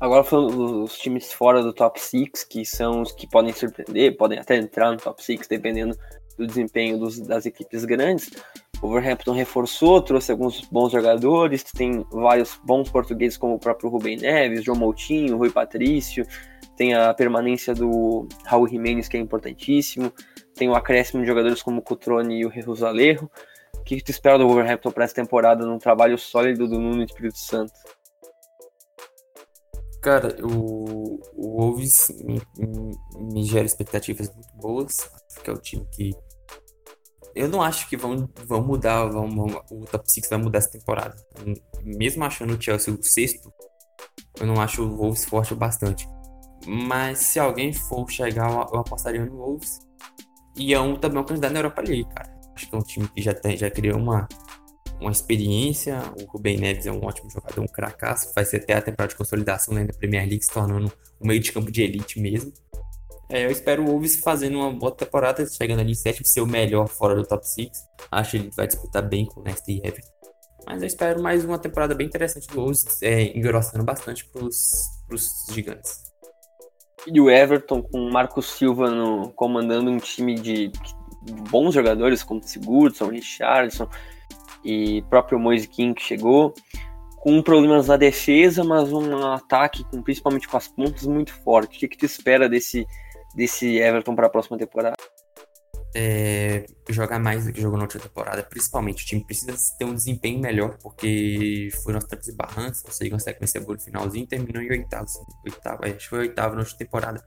[0.00, 4.38] Agora falando dos times fora do top 6, que são os que podem surpreender, podem
[4.38, 5.96] até entrar no top 6, dependendo
[6.36, 8.30] do desempenho dos, das equipes grandes.
[8.82, 14.18] O Wolverhampton reforçou, trouxe alguns bons jogadores, tem vários bons portugueses como o próprio Rubem
[14.18, 16.26] Neves, João Moutinho, Rui Patrício,
[16.76, 20.12] tem a permanência do Raul Jimenez, que é importantíssimo,
[20.54, 23.30] tem o acréscimo de jogadores como o Cutrone e o Jesus Alejo.
[23.74, 27.38] O que tu espera do Wolverhampton para essa temporada num trabalho sólido do Nuno Espírito
[27.38, 27.72] Santo?
[30.06, 32.96] Cara, o, o Wolves me, me,
[33.32, 35.10] me, gera expectativas muito boas.
[35.42, 36.14] Que é o time que.
[37.36, 40.70] Eu não acho que vão, vão mudar, vão, vão, o top 6 vai mudar essa
[40.70, 41.14] temporada.
[41.84, 43.52] Mesmo achando o Chelsea o sexto,
[44.40, 46.08] eu não acho o Wolves forte o bastante.
[46.66, 49.78] Mas se alguém for chegar, eu apostaria no Wolves.
[50.56, 52.34] E é um, também um candidato na Europa League, cara.
[52.54, 54.26] Acho que é um time que já, tem, já criou uma,
[54.98, 56.00] uma experiência.
[56.18, 58.32] O Rubem Neves é um ótimo jogador, um cracaço.
[58.34, 60.90] Vai ser até a temporada de consolidação né, da Premier League, se tornando
[61.20, 62.50] um meio de campo de elite mesmo.
[63.28, 66.46] É, eu espero o Wolves fazendo uma boa temporada, chegando ali em sétimo, ser o
[66.46, 67.70] melhor fora do top 6.
[68.10, 70.16] Acho que ele vai disputar bem com o Leicester e Everton.
[70.66, 75.46] Mas eu espero mais uma temporada bem interessante do Wolves, é, engrossando bastante para os
[75.50, 76.06] gigantes.
[77.06, 80.72] E o Everton com o Marco Silva no, comandando um time de
[81.50, 83.88] bons jogadores como Sigurdsson, Richardson
[84.64, 86.52] e próprio Moise King que chegou,
[87.18, 91.76] com problemas na defesa, mas um ataque com, principalmente com as pontas muito forte.
[91.76, 92.86] O que, que tu espera desse,
[93.36, 94.96] desse Everton para a próxima temporada?
[95.98, 98.42] é, jogar mais do que jogou na última temporada.
[98.42, 102.36] Principalmente, o time precisa ter um desempenho melhor, porque foi nos tempos e
[102.84, 105.04] conseguiu uma sequência boa no finalzinho e terminou em oitavo.
[105.04, 107.26] Assim, oitavo acho que foi oitavo na última temporada.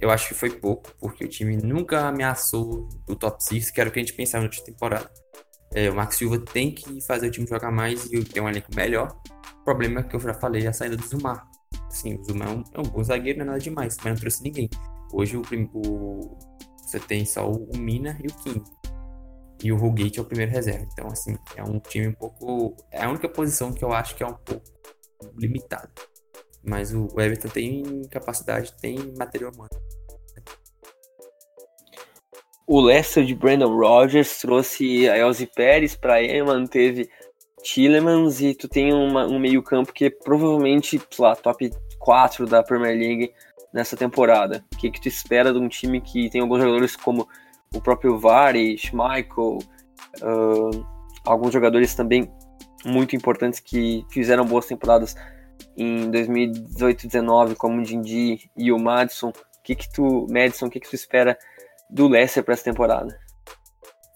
[0.00, 3.88] Eu acho que foi pouco, porque o time nunca ameaçou o top 6, que era
[3.88, 5.08] o que a gente pensava na última temporada.
[5.72, 8.74] É, o Max Silva tem que fazer o time jogar mais e ter um elenco
[8.74, 9.16] melhor.
[9.60, 11.46] O problema é que eu já falei, a saída do Zumar.
[11.90, 14.16] Sim, o Zumar é um, é um bom zagueiro, não é nada demais, mas não
[14.16, 14.68] trouxe ninguém.
[15.12, 15.42] Hoje o,
[15.74, 16.38] o
[16.94, 18.62] você tem só o Mina e o Kim.
[19.62, 20.86] E o Rugate é o primeiro reserva.
[20.92, 22.76] Então, assim, é um time um pouco.
[22.90, 24.64] É a única posição que eu acho que é um pouco
[25.36, 25.90] limitada.
[26.62, 29.70] Mas o Everton tem capacidade, tem material humano.
[32.66, 37.10] O Leicester de Brandon Rogers trouxe a Elze Pérez para ele, manteve
[37.64, 42.94] Tillemans e tu tem uma, um meio-campo que é provavelmente, lá, top 4 da Premier
[42.94, 43.32] League
[43.72, 44.62] nessa temporada?
[44.74, 47.26] O que, que tu espera de um time que tem alguns jogadores como
[47.74, 49.58] o próprio Vari, Schmeichel,
[50.22, 50.86] uh,
[51.24, 52.30] alguns jogadores também
[52.84, 55.16] muito importantes que fizeram boas temporadas
[55.74, 59.30] em 2018-19, como o Dindi e o Madison.
[59.30, 61.38] O que que tu, Madison, o que que tu espera
[61.88, 63.18] do Leicester para essa temporada?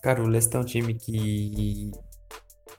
[0.03, 1.91] Cara, o Leicester é um time que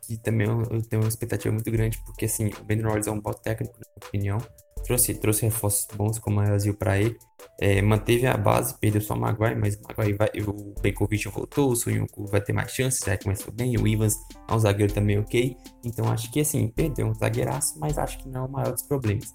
[0.10, 3.22] que também eu tenho uma expectativa muito grande, porque assim, o Ben Rodgers é um
[3.22, 4.38] bom técnico, na minha opinião,
[4.84, 7.16] trouxe, trouxe reforços bons como o Brasil para ele.
[7.62, 11.72] É, manteve a base, perdeu só o Maguire, mas o Maguire vai, o Benkovic voltou,
[11.72, 14.16] o Sonhuncu vai ter mais chances, já começou bem, o Ivans
[14.48, 15.56] é um zagueiro também ok.
[15.86, 18.84] Então acho que assim, perdeu um zagueiraço, mas acho que não é o maior dos
[18.84, 19.32] problemas.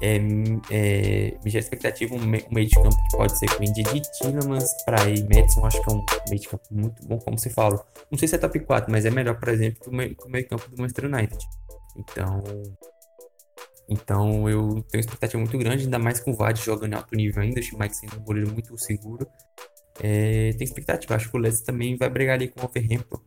[0.00, 0.16] É,
[0.70, 3.82] é, minha expectativa um, meio, de campo que pode ser com Indy
[4.18, 7.48] Tillemans, para aí Madison, acho que é um meio de campo muito bom, como você
[7.48, 7.84] fala.
[8.10, 10.48] Não sei se é top 4, mas é melhor, por exemplo, que o meio, meio
[10.48, 11.38] campo do Manchester United.
[11.96, 12.42] Então,
[13.88, 17.42] então eu tenho expectativa muito grande, ainda mais com o Vade jogando em alto nível
[17.42, 19.26] ainda, o Mike sendo um goleiro muito seguro.
[20.02, 23.20] É, tem expectativa, acho que o Leicester também vai brigar ali com o Overhampton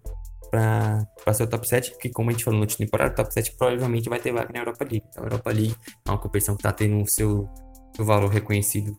[0.49, 3.33] para ser o top 7, porque como a gente falou na última temporada, o top
[3.33, 5.03] 7 provavelmente vai ter vaga na Europa League.
[5.09, 5.75] Então a Europa League
[6.05, 7.47] é uma competição que está tendo o seu,
[7.95, 8.97] seu valor reconhecido,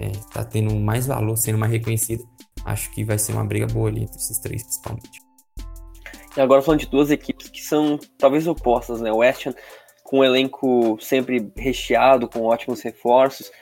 [0.00, 2.24] está é, tendo mais valor, sendo mais reconhecido.
[2.64, 5.20] Acho que vai ser uma briga boa ali entre esses três, principalmente.
[6.36, 9.10] E agora falando de duas equipes que são talvez opostas, né?
[9.10, 9.54] O West Ham
[10.08, 13.52] com um elenco sempre recheado, com ótimos reforços,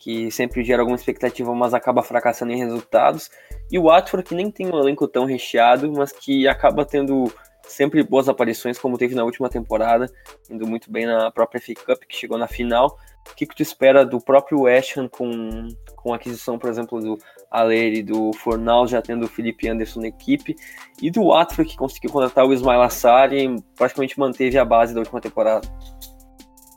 [0.00, 3.30] que sempre gera alguma expectativa, mas acaba fracassando em resultados.
[3.72, 7.32] E o Watford, que nem tem um elenco tão recheado, mas que acaba tendo
[7.66, 10.12] sempre boas aparições, como teve na última temporada,
[10.50, 12.98] indo muito bem na própria FA Cup, que chegou na final.
[13.30, 17.00] O que, que tu espera do próprio West Ham com, com a aquisição, por exemplo,
[17.00, 17.16] do
[17.50, 20.54] Aleri e do Fornal, já tendo o Felipe Anderson na equipe,
[21.00, 25.00] e do Watford, que conseguiu contratar o Ismail Assari e praticamente manteve a base da
[25.00, 25.66] última temporada?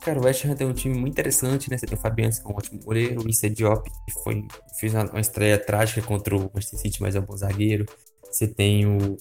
[0.06, 1.76] Cara, o West Ham tem um time muito interessante, né?
[1.76, 4.46] Você tem o Fabianski, que é um ótimo goleiro, o Issa Diop, que foi,
[4.78, 7.84] fez uma, uma estreia trágica contra o Manchester City, mas é um bom zagueiro.
[8.30, 9.16] Você tem o.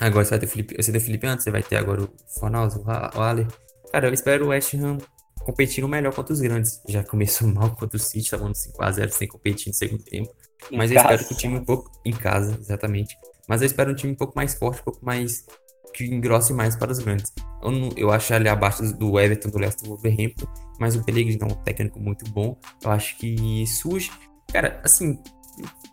[0.00, 2.02] Agora você vai ter o Felipe, você tem o Felipe antes, você vai ter agora
[2.02, 2.82] o Fornosa,
[3.14, 3.46] o Aller.
[3.92, 4.96] Cara, eu espero o West Ham
[5.40, 6.80] competindo melhor contra os grandes.
[6.88, 10.34] Já começou mal contra o City, tava no 5x0 sem competir no segundo tempo.
[10.72, 11.10] Em Mas casa.
[11.10, 11.92] eu espero que o time um pouco.
[12.06, 13.14] Em casa, exatamente.
[13.46, 15.44] Mas eu espero um time um pouco mais forte, um pouco mais.
[15.92, 17.32] Que engrosse mais para os grandes.
[17.62, 20.46] Eu, não, eu acho ele abaixo do Everton, do Leicester, do Wolverhampton.
[20.78, 22.56] Mas o Pellegrini é um técnico muito bom.
[22.82, 24.10] Eu acho que surge.
[24.52, 25.18] Cara, assim,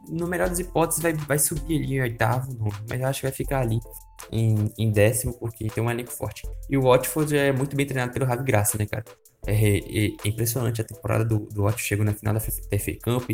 [0.08, 2.56] no melhor das hipóteses, vai, vai subir ali em oitavo,
[2.90, 3.80] mas eu acho que vai ficar ali
[4.32, 6.48] em, em décimo, porque tem um elenco forte.
[6.70, 9.04] E o Watford é muito bem treinado pelo Ravi Graça, né, cara?
[9.48, 12.52] É, é, é, impressionante a temporada do, do Watford, chegou na final da FA
[13.04, 13.30] Cup,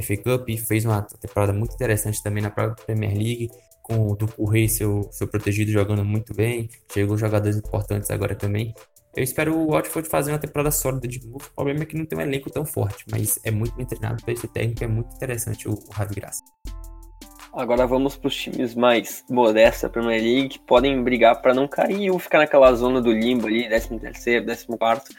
[0.00, 3.50] FA Cup, fez uma temporada muito interessante também na própria Premier League,
[3.86, 8.74] com o Ducouré, seu, seu protegido, jogando muito bem, chegou jogadores importantes agora também.
[9.14, 11.46] Eu espero o Watford fazer uma temporada sólida de novo.
[11.46, 14.20] O problema é que não tem um elenco tão forte, mas é muito bem treinado
[14.24, 16.42] para esse técnico, é muito interessante o, o Ravi Graça.
[17.52, 21.68] Agora vamos para os times mais modestos da Premier League, que podem brigar para não
[21.68, 25.14] cair ou ficar naquela zona do limbo ali, 13 terceiro, 14 quarto.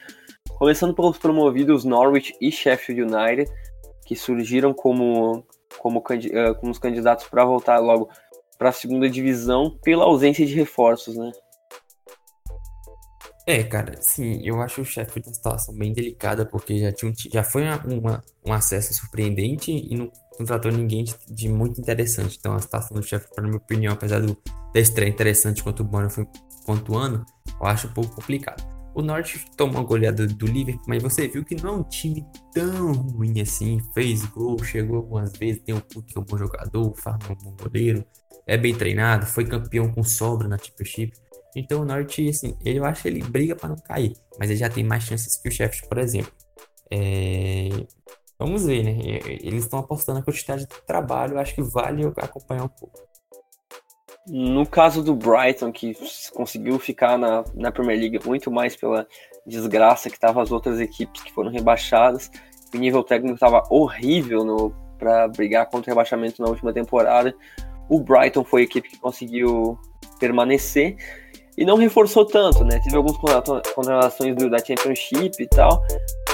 [0.60, 3.50] Começando pelos promovidos Norwich e Sheffield United,
[4.06, 5.46] que surgiram como,
[5.80, 8.10] como, uh, como os candidatos para voltar logo
[8.58, 11.32] para a segunda divisão pela ausência de reforços, né?
[13.50, 17.16] É, cara, sim, eu acho o Sheffield uma situação bem delicada, porque já, tinha um,
[17.32, 22.36] já foi uma, um acesso surpreendente e não contratou ninguém de, de, muito interessante.
[22.38, 24.38] Então a situação do Sheffield, na minha opinião, apesar do,
[24.74, 26.28] da estreia interessante quanto o Bonner foi
[26.66, 27.26] pontuando,
[27.58, 28.62] eu acho um pouco complicado.
[28.94, 32.26] O Norte tomou a goleada do Liverpool, mas você viu que não é um time
[32.52, 33.80] tão ruim assim.
[33.94, 37.30] Fez gol, chegou algumas vezes, tem um Cook que é um bom jogador, o Farman
[37.30, 38.04] é um bom goleiro,
[38.48, 41.14] é bem treinado, foi campeão com sobra na Championship.
[41.56, 44.70] Então o Norte, assim, eu acho que ele briga para não cair, mas ele já
[44.70, 46.32] tem mais chances que o Sheffield, por exemplo.
[46.92, 47.70] É...
[48.40, 49.20] Vamos ver, né?
[49.42, 53.00] Eles estão apostando na quantidade de trabalho, acho que vale acompanhar um pouco.
[54.28, 55.98] No caso do Brighton, que
[56.34, 59.08] conseguiu ficar na, na Premier League muito mais pela
[59.46, 62.30] desgraça que estavam as outras equipes que foram rebaixadas,
[62.74, 67.34] o nível técnico estava horrível para brigar contra o rebaixamento na última temporada.
[67.90, 69.78] O Brighton foi a equipe que conseguiu
[70.20, 70.98] permanecer
[71.58, 72.80] e não reforçou tanto, né?
[72.84, 75.84] Teve algumas contratações do, da Championship e tal,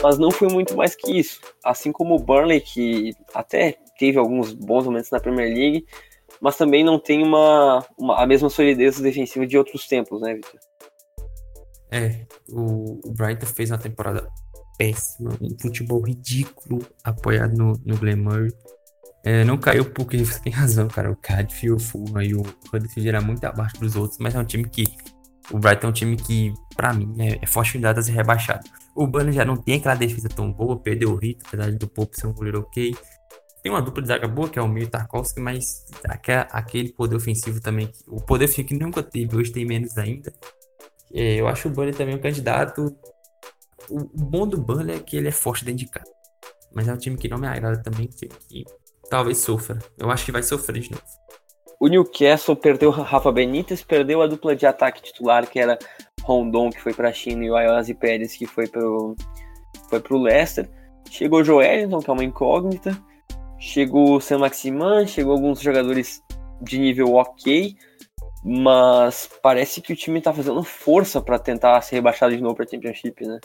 [0.02, 1.40] mas não foi muito mais que isso.
[1.64, 5.86] Assim como o Burnley, que até teve alguns bons momentos na Premier League,
[6.42, 10.60] mas também não tem uma, uma a mesma solidez defensiva de outros tempos, né, Victor?
[11.90, 14.28] É, o, o Brighton fez uma temporada
[14.78, 18.52] péssima, um futebol ridículo apoiado no, no Glen Murray.
[19.24, 21.10] É, não caiu porque você tem razão, cara.
[21.10, 24.44] O Cardiff, o Fulham e o Huddersfield era muito abaixo dos outros, mas é um
[24.44, 24.84] time que
[25.52, 28.70] o Brighton é um time que, para mim, é, é forte a ser rebaixado.
[28.96, 32.20] O Burnley já não tem aquela defesa tão boa, perdeu o Rito, apesar do Pope
[32.20, 32.96] ser um goleiro ok.
[33.62, 35.86] Tem uma dupla de zaga boa, que é o Mir Tarkovsky, mas
[36.52, 40.34] aquele poder ofensivo também, o poder ofensivo que nunca teve, hoje tem menos ainda.
[41.14, 42.96] É, eu acho o Burnley também um candidato.
[43.90, 46.12] O bom do Burnley é que ele é forte dentro de casa.
[46.74, 48.66] Mas é um time que não me agrada também, que
[49.14, 49.78] talvez sofra.
[49.96, 51.04] Eu acho que vai sofrer de novo.
[51.80, 55.78] O Newcastle perdeu Rafa Benítez, perdeu a dupla de ataque titular, que era
[56.24, 59.16] Rondon, que foi para a China, e o Ayose Pérez, que foi para o
[59.88, 60.68] foi pro Leicester.
[61.12, 62.98] Chegou o Joelinton, que é uma incógnita.
[63.60, 66.20] Chegou o Sam Maximan, chegou alguns jogadores
[66.60, 67.76] de nível ok,
[68.44, 72.68] mas parece que o time está fazendo força para tentar ser rebaixado de novo para
[72.68, 73.40] Championship, né?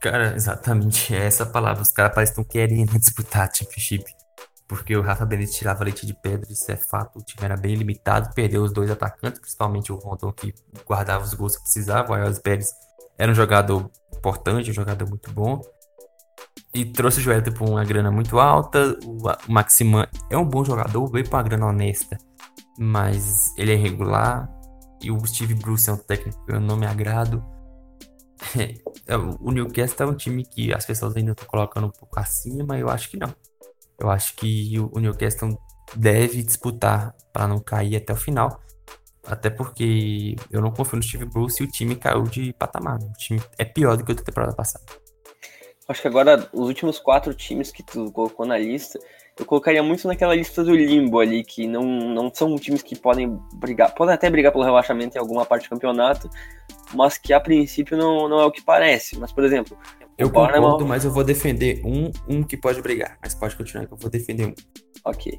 [0.00, 1.82] Cara, exatamente, é essa palavra.
[1.82, 4.04] Os caras parecem que estão querendo disputar a Championship
[4.68, 7.18] porque o Rafa Benítez tirava leite de pedra, isso é fato.
[7.18, 10.54] O time era bem limitado, perdeu os dois atacantes, principalmente o Rondon, que
[10.86, 12.12] guardava os gols que precisava.
[12.12, 12.68] O Ayos Pérez
[13.16, 15.62] era um jogador importante, um jogador muito bom.
[16.74, 18.94] E trouxe o Joelito por uma grana muito alta.
[19.04, 22.18] O Maximan é um bom jogador, veio para uma grana honesta,
[22.78, 24.50] mas ele é irregular.
[25.02, 27.42] E o Steve Bruce é um técnico que eu não me agrado.
[29.10, 32.62] É, o Newcastle é um time que as pessoas ainda estão colocando um pouco acima,
[32.62, 33.34] mas eu acho que não.
[33.98, 35.58] Eu acho que o Newcastle
[35.96, 38.60] deve disputar para não cair até o final.
[39.26, 42.98] Até porque eu não confio no Steve Bruce e o time caiu de patamar.
[42.98, 44.84] O time é pior do que o da temporada passada.
[45.88, 48.98] Acho que agora os últimos quatro times que tu colocou na lista,
[49.38, 53.38] eu colocaria muito naquela lista do limbo ali, que não, não são times que podem
[53.54, 56.28] brigar, podem até brigar pelo relaxamento em alguma parte do campeonato,
[56.94, 59.18] mas que a princípio não, não é o que parece.
[59.18, 59.78] Mas, por exemplo,
[60.18, 63.16] eu concordo, mas eu vou defender um, um que pode brigar.
[63.22, 64.54] Mas pode continuar que eu vou defender um.
[65.04, 65.38] Ok.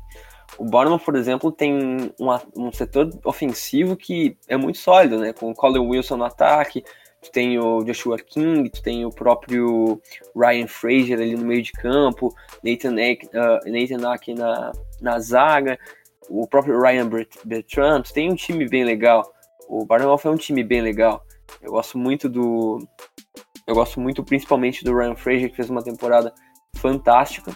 [0.57, 5.33] O Bournemouth, por exemplo, tem uma, um setor ofensivo que é muito sólido, né?
[5.33, 6.83] Com o Colin Wilson no ataque,
[7.21, 10.01] tu tem o Joshua King, tu tem o próprio
[10.35, 12.33] Ryan Fraser ali no meio de campo,
[12.63, 14.71] Nathan, uh, Nathan Ake na,
[15.01, 15.77] na zaga.
[16.29, 17.09] o próprio Ryan
[17.45, 19.33] Bertrand, tem um time bem legal.
[19.67, 21.23] O Bournemouth é um time bem legal.
[21.61, 22.79] Eu gosto muito do.
[23.67, 26.33] Eu gosto muito principalmente do Ryan Fraser, que fez uma temporada
[26.75, 27.51] fantástica.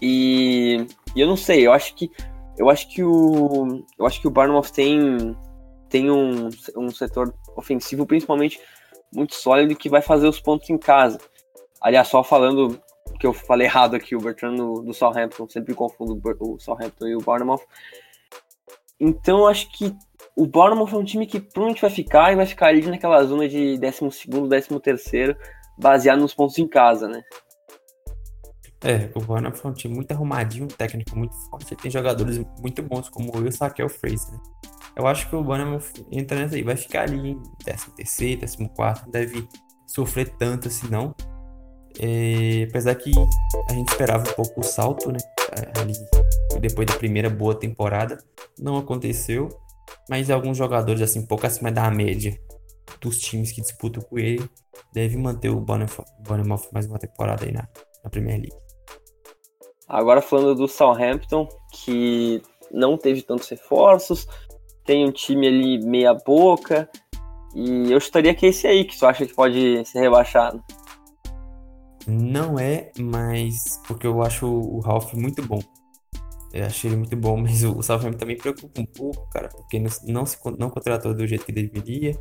[0.00, 2.10] E, e eu não sei, eu acho que
[2.58, 5.36] eu acho que o eu acho que o Bournemouth tem
[5.88, 8.60] tem um, um setor ofensivo principalmente
[9.14, 11.18] muito sólido que vai fazer os pontos em casa.
[11.80, 12.80] Aliás, só falando
[13.18, 17.16] que eu falei errado aqui, o Bertrand do, do Southampton, sempre confundo o Southampton e
[17.16, 17.62] o Bournemouth.
[18.98, 19.94] Então, acho que
[20.36, 23.48] o Bournemouth é um time que provavelmente vai ficar e vai ficar ali naquela zona
[23.48, 25.36] de 12º, 13º,
[25.78, 27.22] baseado nos pontos em casa, né?
[28.84, 32.82] É, o Bournemouth é um time muito arrumadinho, um técnico muito forte, tem jogadores muito
[32.82, 34.38] bons como o Will Saquel Fraser.
[34.96, 39.10] Eu acho que o Bournemouth entra nessa aí, vai ficar ali em 13º, 14º, não
[39.10, 39.48] deve
[39.86, 41.14] sofrer tanto assim não.
[41.98, 43.10] É, apesar que
[43.68, 45.18] a gente esperava um pouco o salto, né?
[45.80, 45.92] Ali,
[46.60, 48.18] depois da primeira boa temporada,
[48.58, 49.48] não aconteceu.
[50.08, 52.38] Mas alguns jogadores, assim, pouco acima da média
[53.00, 54.48] dos times que disputam com ele,
[54.92, 57.68] deve manter o Bournemouth mais uma temporada aí na,
[58.02, 58.56] na Premier League.
[59.88, 64.26] Agora falando do Southampton, que não teve tantos reforços,
[64.84, 66.88] tem um time ali meia boca,
[67.54, 70.62] e eu estaria que esse aí que tu acha que pode ser rebaixado.
[72.06, 73.54] Não é, mas
[73.86, 75.60] porque eu acho o Ralph muito bom.
[76.52, 79.90] Eu achei ele muito bom, mas o Southampton também preocupa um pouco, cara, porque não,
[80.06, 82.12] não, se, não contratou do jeito que deveria.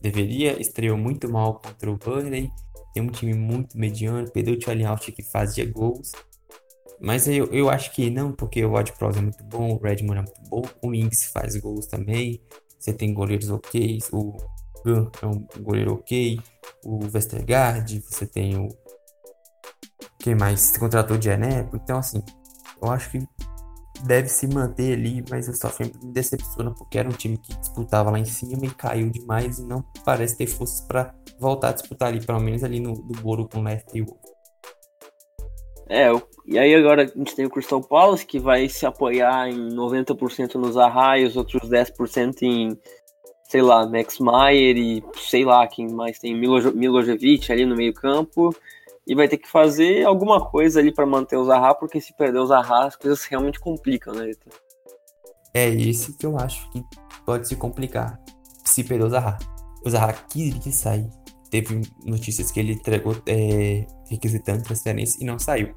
[0.00, 2.50] Deveria, estreou muito mal contra o Burnley.
[2.94, 6.12] Tem um time muito mediano, perdeu o Charlie Out que fazia gols.
[7.00, 10.18] Mas eu, eu acho que não, porque o Ward Prowse é muito bom, o Redmond
[10.18, 12.40] é muito bom, o Inks faz gols também.
[12.78, 14.36] Você tem goleiros ok, o
[14.84, 16.40] Gun é um goleiro ok,
[16.84, 18.68] o Vestergaard, você tem o
[20.18, 21.76] quem mais contratou de Eneco.
[21.76, 22.22] Então, assim,
[22.82, 23.26] eu acho que
[24.04, 28.10] deve se manter ali, mas o Southampton me decepciona porque era um time que disputava
[28.10, 32.08] lá em cima e caiu demais e não parece ter forças para voltar a disputar
[32.08, 34.06] ali, pelo menos ali no do Boro com o Leicester e o
[35.88, 36.10] é,
[36.46, 40.54] e aí agora a gente tem o Crystal Palace que vai se apoiar em 90%
[40.54, 42.78] nos Zaha e os outros 10% em,
[43.44, 47.94] sei lá, Max Meyer e sei lá quem mais tem, Milo, Milojevic ali no meio
[47.94, 48.54] campo
[49.06, 52.40] e vai ter que fazer alguma coisa ali para manter o Zaha, porque se perder
[52.40, 54.30] o Zaha, as coisas realmente complicam, né?
[55.54, 56.84] É esse que eu acho que
[57.24, 58.20] pode se complicar
[58.64, 59.38] se perder o Zaha.
[59.84, 61.08] O Zaha quis sair.
[61.50, 65.74] Teve notícias que ele entregou é, requisitando transferência e não saiu.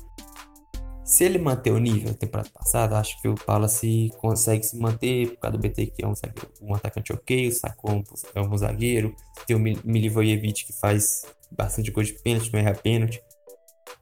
[1.04, 5.32] Se ele manter o nível da temporada passada, acho que o Palace consegue se manter
[5.32, 6.14] por causa do BT, que é um,
[6.62, 8.04] um atacante ok, o Sacon
[8.34, 9.14] é um zagueiro,
[9.46, 13.22] tem o Milivojevic que faz bastante coisa de pênalti, não erra pênalti.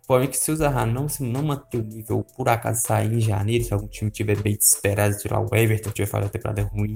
[0.06, 3.20] Porém, que se o Zaha não, se não manter o nível, por acaso sair em
[3.20, 6.96] janeiro, se algum time tiver bem desesperado, tirar o Everton, tiver fazendo uma temporada ruim,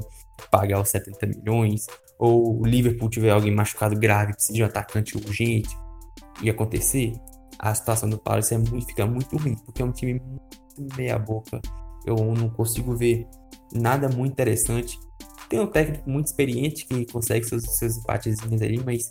[0.49, 1.85] pagar os 70 milhões,
[2.18, 5.76] ou o Liverpool tiver alguém machucado grave, precisa de um atacante urgente,
[6.41, 7.14] e acontecer,
[7.60, 11.18] a situação do Palace é muito, fica muito ruim, porque é um time muito meia
[11.18, 11.61] boca.
[12.06, 13.26] Eu não consigo ver
[13.73, 14.98] nada muito interessante.
[15.48, 19.10] Tem um técnico muito experiente que consegue seus, seus empates ali, mas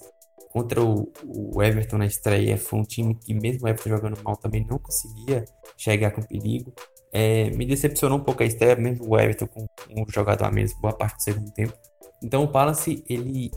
[0.52, 4.36] contra o, o, Everton na estreia foi um time que, mesmo o Everton jogando mal,
[4.36, 5.44] também não conseguia
[5.76, 6.74] chegar com perigo.
[7.12, 10.74] É, me decepcionou um pouco a estreia, mesmo o Everton com um jogador a menos
[10.78, 11.74] boa parte do segundo tempo.
[12.22, 13.50] Então o Palace, ele.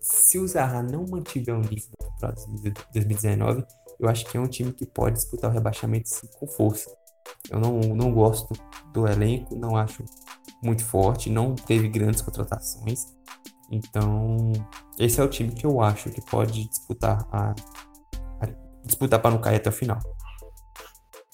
[0.00, 2.32] Se o Zaha não mantiver um nível para
[2.92, 3.64] 2019,
[3.98, 6.90] eu acho que é um time que pode disputar o rebaixamento sim, com força.
[7.50, 8.52] Eu não, não gosto
[8.92, 10.04] do elenco, não acho
[10.62, 13.06] muito forte, não teve grandes contratações.
[13.70, 14.52] Então,
[14.98, 17.54] esse é o time que eu acho que pode disputar a,
[18.40, 18.46] a
[18.84, 19.98] disputar para não cair até o final.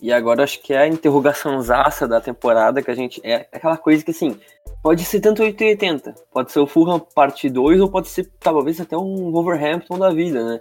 [0.01, 3.77] E agora acho que é a interrogação zaça da temporada que a gente é aquela
[3.77, 4.39] coisa que assim,
[4.83, 8.97] pode ser tanto 880, pode ser o Fulham parte 2 ou pode ser talvez até
[8.97, 10.61] um Wolverhampton da vida, né?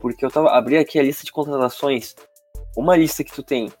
[0.00, 2.14] Porque eu tava abri aqui a lista de contratações,
[2.76, 3.72] uma lista que tu tem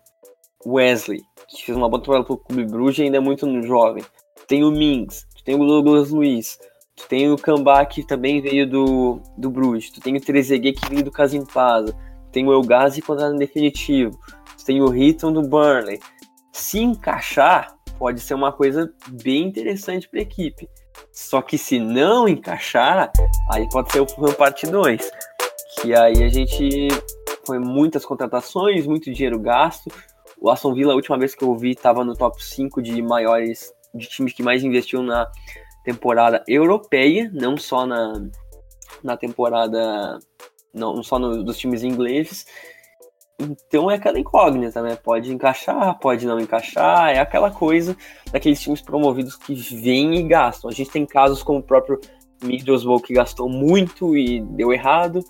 [0.66, 4.02] Wesley, que fez uma boa temporada pro Clube Bruges e ainda é muito jovem.
[4.48, 6.58] Tem o Mings, tu tem o Douglas Luiz,
[6.96, 9.90] Tu tem o Kambá que também veio do, do Bruges.
[9.90, 11.92] Tu tem o Trezeguet que veio do Casimpasa.
[11.92, 14.18] Tu tem o Elgazi contratado em definitivo.
[14.64, 16.00] Tem o Riton do Burnley.
[16.52, 20.68] Se encaixar, pode ser uma coisa bem interessante para a equipe.
[21.12, 23.12] Só que se não encaixar,
[23.50, 25.10] aí pode ser o Fulham parte 2.
[25.80, 26.88] Que aí a gente
[27.46, 29.90] foi muitas contratações, muito dinheiro gasto.
[30.40, 33.72] O Aston Villa, a última vez que eu vi, estava no top 5 de maiores
[33.94, 35.30] de times que mais investiu na
[35.84, 38.28] temporada europeia, não só na,
[39.02, 40.18] na temporada,
[40.72, 42.46] não só no, dos times ingleses.
[43.38, 44.96] Então é aquela incógnita, né?
[44.96, 47.96] Pode encaixar, pode não encaixar, é aquela coisa
[48.30, 50.70] daqueles times promovidos que vêm e gastam.
[50.70, 52.00] A gente tem casos como o próprio
[52.42, 55.20] Middlesbrough que gastou muito e deu errado,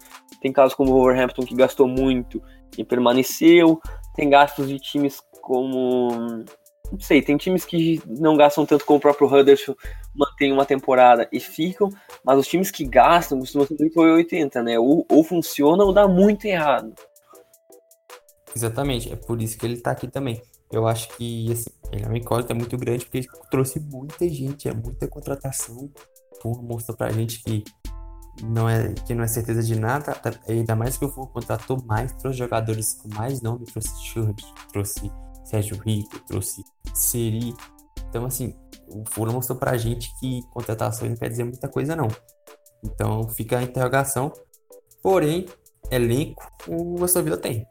[0.41, 2.43] tem casos como o Wolverhampton que gastou muito
[2.77, 3.81] e permaneceu,
[4.15, 6.45] tem gastos de times como
[6.93, 9.81] não sei, tem times que não gastam tanto como o próprio Huddersfield,
[10.15, 11.89] mantém uma temporada e ficam,
[12.23, 14.79] mas os times que gastam costumam ser muito 80, né?
[14.79, 16.95] Ou, ou funciona ou dá muito errado.
[18.57, 20.41] Exatamente, é por isso que ele tá aqui também.
[20.71, 24.69] Eu acho que assim, ele é uma incógnita muito grande porque ele trouxe muita gente,
[24.69, 25.91] é muita contratação.
[26.41, 27.65] Porra, mostra pra gente que
[28.43, 30.17] não é que não é certeza de nada,
[30.49, 34.37] ainda mais que o Fulham contratou mais, trouxe jogadores com mais nome, trouxe Schurb,
[34.73, 35.11] trouxe
[35.45, 37.55] Sérgio Rico, trouxe Seri.
[38.09, 38.55] Então, assim,
[38.89, 42.09] o Fulham mostrou pra gente que contratação não quer dizer muita coisa, não.
[42.83, 44.33] Então, fica a interrogação.
[45.03, 45.47] Porém,
[45.91, 47.67] elenco o Aston Villa tem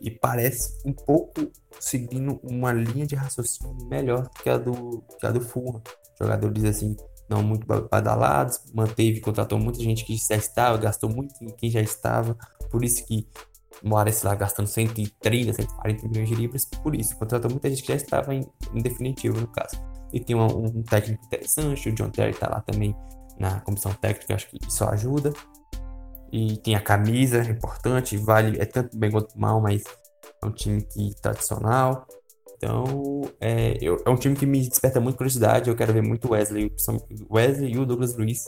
[0.00, 5.30] e parece um pouco seguindo uma linha de raciocínio melhor que a do, que a
[5.30, 5.82] do Fulham.
[6.20, 6.96] Jogadores assim,
[7.28, 11.80] não muito badalados, manteve, contratou muita gente que já estava, gastou muito em quem já
[11.80, 12.36] estava,
[12.70, 13.26] por isso que
[13.82, 17.94] Moraes lá gastando 130, 140 milhões de libras, por isso, contratou muita gente que já
[17.94, 19.76] estava em, em definitivo no caso.
[20.12, 22.94] E tem um, um técnico interessante, o John Terry está lá também
[23.38, 25.32] na comissão técnica, acho que isso ajuda.
[26.32, 29.82] E tem a camisa, é importante, vale, é tanto bem quanto mal, mas
[30.42, 32.06] é um time que tradicional.
[32.56, 35.70] Então, é, eu, é um time que me desperta muito curiosidade.
[35.70, 36.70] Eu quero ver muito Wesley,
[37.30, 38.44] Wesley e o Douglas Luiz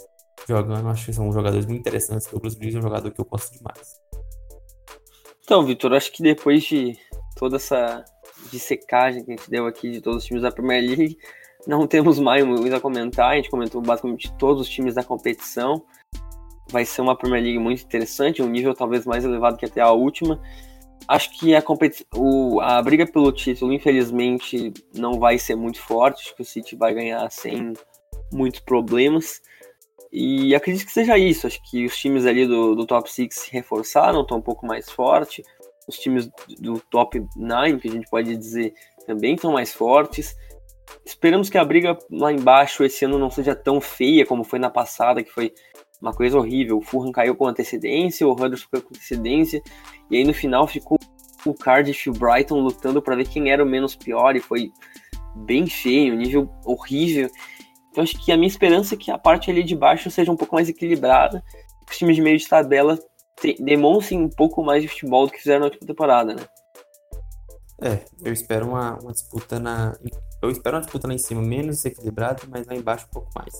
[0.46, 0.88] jogando.
[0.88, 2.26] Acho que são jogadores muito interessantes.
[2.28, 4.00] O Douglas Luiz é um jogador que eu gosto demais.
[5.42, 6.96] Então, Vitor, acho que depois de
[7.36, 8.04] toda essa
[8.50, 11.16] dissecagem que a gente deu aqui de todos os times da Premier League,
[11.66, 13.32] não temos mais muito a comentar.
[13.32, 15.82] A gente comentou basicamente todos os times da competição
[16.72, 19.92] vai ser uma Premier League muito interessante, um nível talvez mais elevado que até a
[19.92, 20.40] última.
[21.06, 21.62] Acho que a,
[22.16, 26.22] o, a briga pelo título, infelizmente, não vai ser muito forte.
[26.22, 27.74] Acho que o City vai ganhar sem
[28.32, 29.42] muitos problemas.
[30.12, 31.46] E acredito que seja isso.
[31.46, 34.90] Acho que os times ali do, do top 6 se reforçaram, estão um pouco mais
[34.90, 35.44] fortes.
[35.88, 36.30] Os times
[36.60, 38.72] do top 9, que a gente pode dizer,
[39.06, 40.36] também estão mais fortes.
[41.04, 44.70] Esperamos que a briga lá embaixo esse ano não seja tão feia como foi na
[44.70, 45.52] passada, que foi
[46.02, 46.78] uma coisa horrível.
[46.78, 49.62] O Fulham caiu com antecedência, o Huddersfield ficou com antecedência,
[50.10, 50.98] e aí no final ficou
[51.46, 54.72] o Cardiff e o Brighton lutando para ver quem era o menos pior, e foi
[55.34, 57.30] bem feio, nível horrível.
[57.90, 60.36] Então acho que a minha esperança é que a parte ali de baixo seja um
[60.36, 61.42] pouco mais equilibrada,
[61.86, 62.98] que os times de meio de tabela
[63.60, 66.42] demonstrem um pouco mais de futebol do que fizeram na última temporada, né?
[67.80, 69.92] É, eu espero uma, uma disputa na.
[70.40, 73.52] Eu espero uma disputa lá em cima menos equilibrada, mas lá embaixo um pouco mais.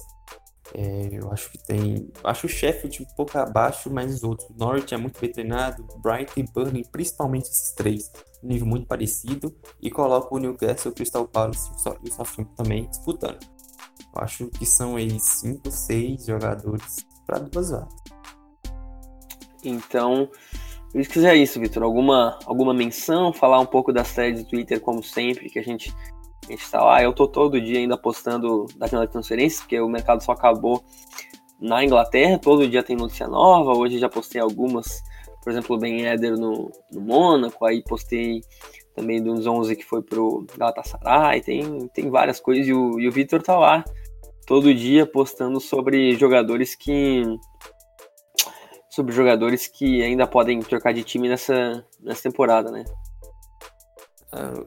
[0.75, 2.11] É, eu acho que tem.
[2.25, 4.49] Acho o Sheffield um pouco abaixo, mas os outros.
[4.57, 8.11] Norwich é muito bem treinado, Brighton e Burnley, principalmente esses três,
[8.43, 9.55] um nível muito parecido.
[9.81, 11.71] E coloco o Newcastle, o Crystal Palace
[12.03, 13.39] e o Southampton também disputando.
[14.15, 17.95] Eu acho que são aí 5, 6 jogadores para duas vagas.
[19.65, 20.29] Então,
[20.95, 25.03] se quiser isso, Vitor, alguma, alguma menção, falar um pouco das threads do Twitter, como
[25.03, 25.95] sempre, que a gente
[26.47, 29.81] a gente tá lá, eu tô todo dia ainda postando da janela de transferências, porque
[29.81, 30.83] o mercado só acabou
[31.61, 35.01] na Inglaterra, todo dia tem notícia nova, hoje já postei algumas,
[35.43, 38.41] por exemplo, o Ben Eder no, no Mônaco, aí postei
[38.95, 43.13] também dos 11 que foi pro Galatasaray, tem, tem várias coisas, e o, e o
[43.13, 43.85] Vitor tá lá,
[44.47, 47.23] todo dia postando sobre jogadores que
[48.91, 52.85] sobre jogadores que ainda podem trocar de time nessa, nessa temporada, né?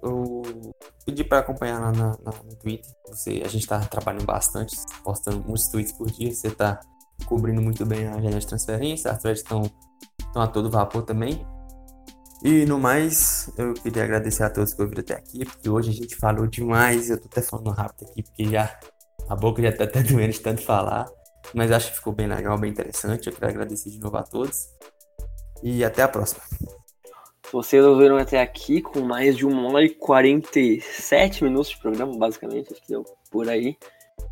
[0.01, 0.41] Eu
[1.05, 2.89] pedi para acompanhar lá na, na, no Twitter.
[3.07, 6.31] Você, a gente está trabalhando bastante, postando muitos tweets por dia.
[6.31, 6.79] Você está
[7.25, 9.11] cobrindo muito bem a janela de transferência.
[9.11, 9.63] As threads estão
[10.35, 11.45] a todo vapor também.
[12.43, 15.93] E no mais, eu queria agradecer a todos que ouviram até aqui, porque hoje a
[15.93, 17.09] gente falou demais.
[17.09, 18.77] Eu tô até falando rápido aqui, porque já
[19.27, 21.07] a boca já tá até doendo de tanto falar.
[21.53, 23.27] Mas acho que ficou bem legal, bem interessante.
[23.27, 24.67] Eu quero agradecer de novo a todos.
[25.63, 26.41] E até a próxima.
[27.45, 32.17] Se vocês ouviram até aqui, com mais de 1 hora e 47 minutos de programa,
[32.17, 33.77] basicamente, acho que deu por aí.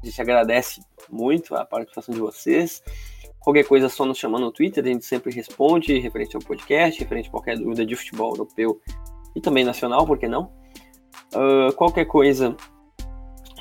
[0.01, 0.81] A gente agradece
[1.11, 2.81] muito a participação de vocês.
[3.39, 7.27] Qualquer coisa só nos chamando no Twitter, a gente sempre responde, referente ao podcast, referente
[7.27, 8.81] a qualquer dúvida de futebol europeu
[9.35, 10.51] e também nacional, por que não?
[11.35, 12.55] Uh, qualquer coisa,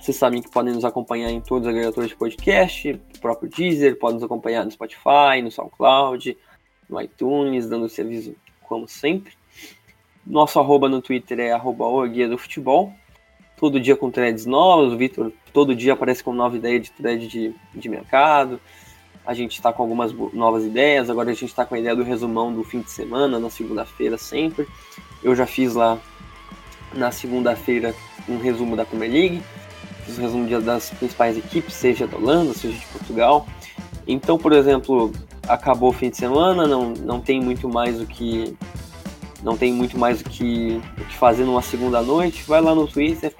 [0.01, 3.99] vocês sabem que podem nos acompanhar em todos os agregadores de podcast, o próprio Deezer,
[3.99, 6.39] podem nos acompanhar no Spotify, no SoundCloud,
[6.89, 9.42] no iTunes, dando esse aviso como sempre.
[10.27, 12.93] Nosso arroba no Twitter é arroba o guia do futebol.
[13.57, 14.93] Todo dia com threads novos.
[14.93, 18.61] O Vitor todo dia aparece com nova ideia de thread de, de mercado.
[19.25, 21.11] a gente está com algumas novas ideias.
[21.11, 24.17] Agora a gente está com a ideia do resumão do fim de semana, na segunda-feira
[24.17, 24.67] sempre.
[25.23, 25.99] Eu já fiz lá
[26.95, 27.95] na segunda-feira
[28.29, 29.43] um resumo da Premier League,
[30.05, 33.47] fiz um resumo das principais equipes, seja da Holanda, seja de Portugal.
[34.07, 35.13] Então, por exemplo,
[35.49, 38.57] acabou o fim de semana, não, não tem muito mais o que
[39.43, 42.87] não tem muito mais o que, o que fazer numa segunda noite, vai lá no
[42.87, 43.35] Twitter,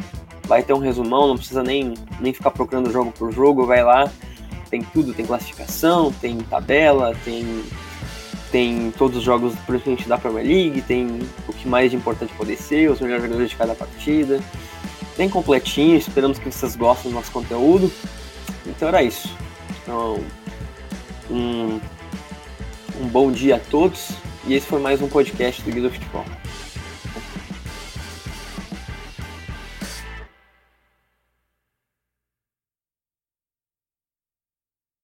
[0.45, 4.11] vai ter um resumão, não precisa nem, nem ficar procurando jogo por jogo, vai lá,
[4.69, 7.63] tem tudo, tem classificação, tem tabela, tem
[8.51, 12.55] tem todos os jogos principalmente da Premier League, tem o que mais de importante pode
[12.57, 14.41] ser, os melhores jogadores de cada partida.
[15.17, 17.91] Bem completinho, esperamos que vocês gostem do nosso conteúdo.
[18.67, 19.35] Então era isso.
[19.83, 20.21] Então,
[21.31, 21.81] um,
[23.01, 24.11] um bom dia a todos
[24.47, 26.25] e esse foi mais um podcast do Guia do Futebol.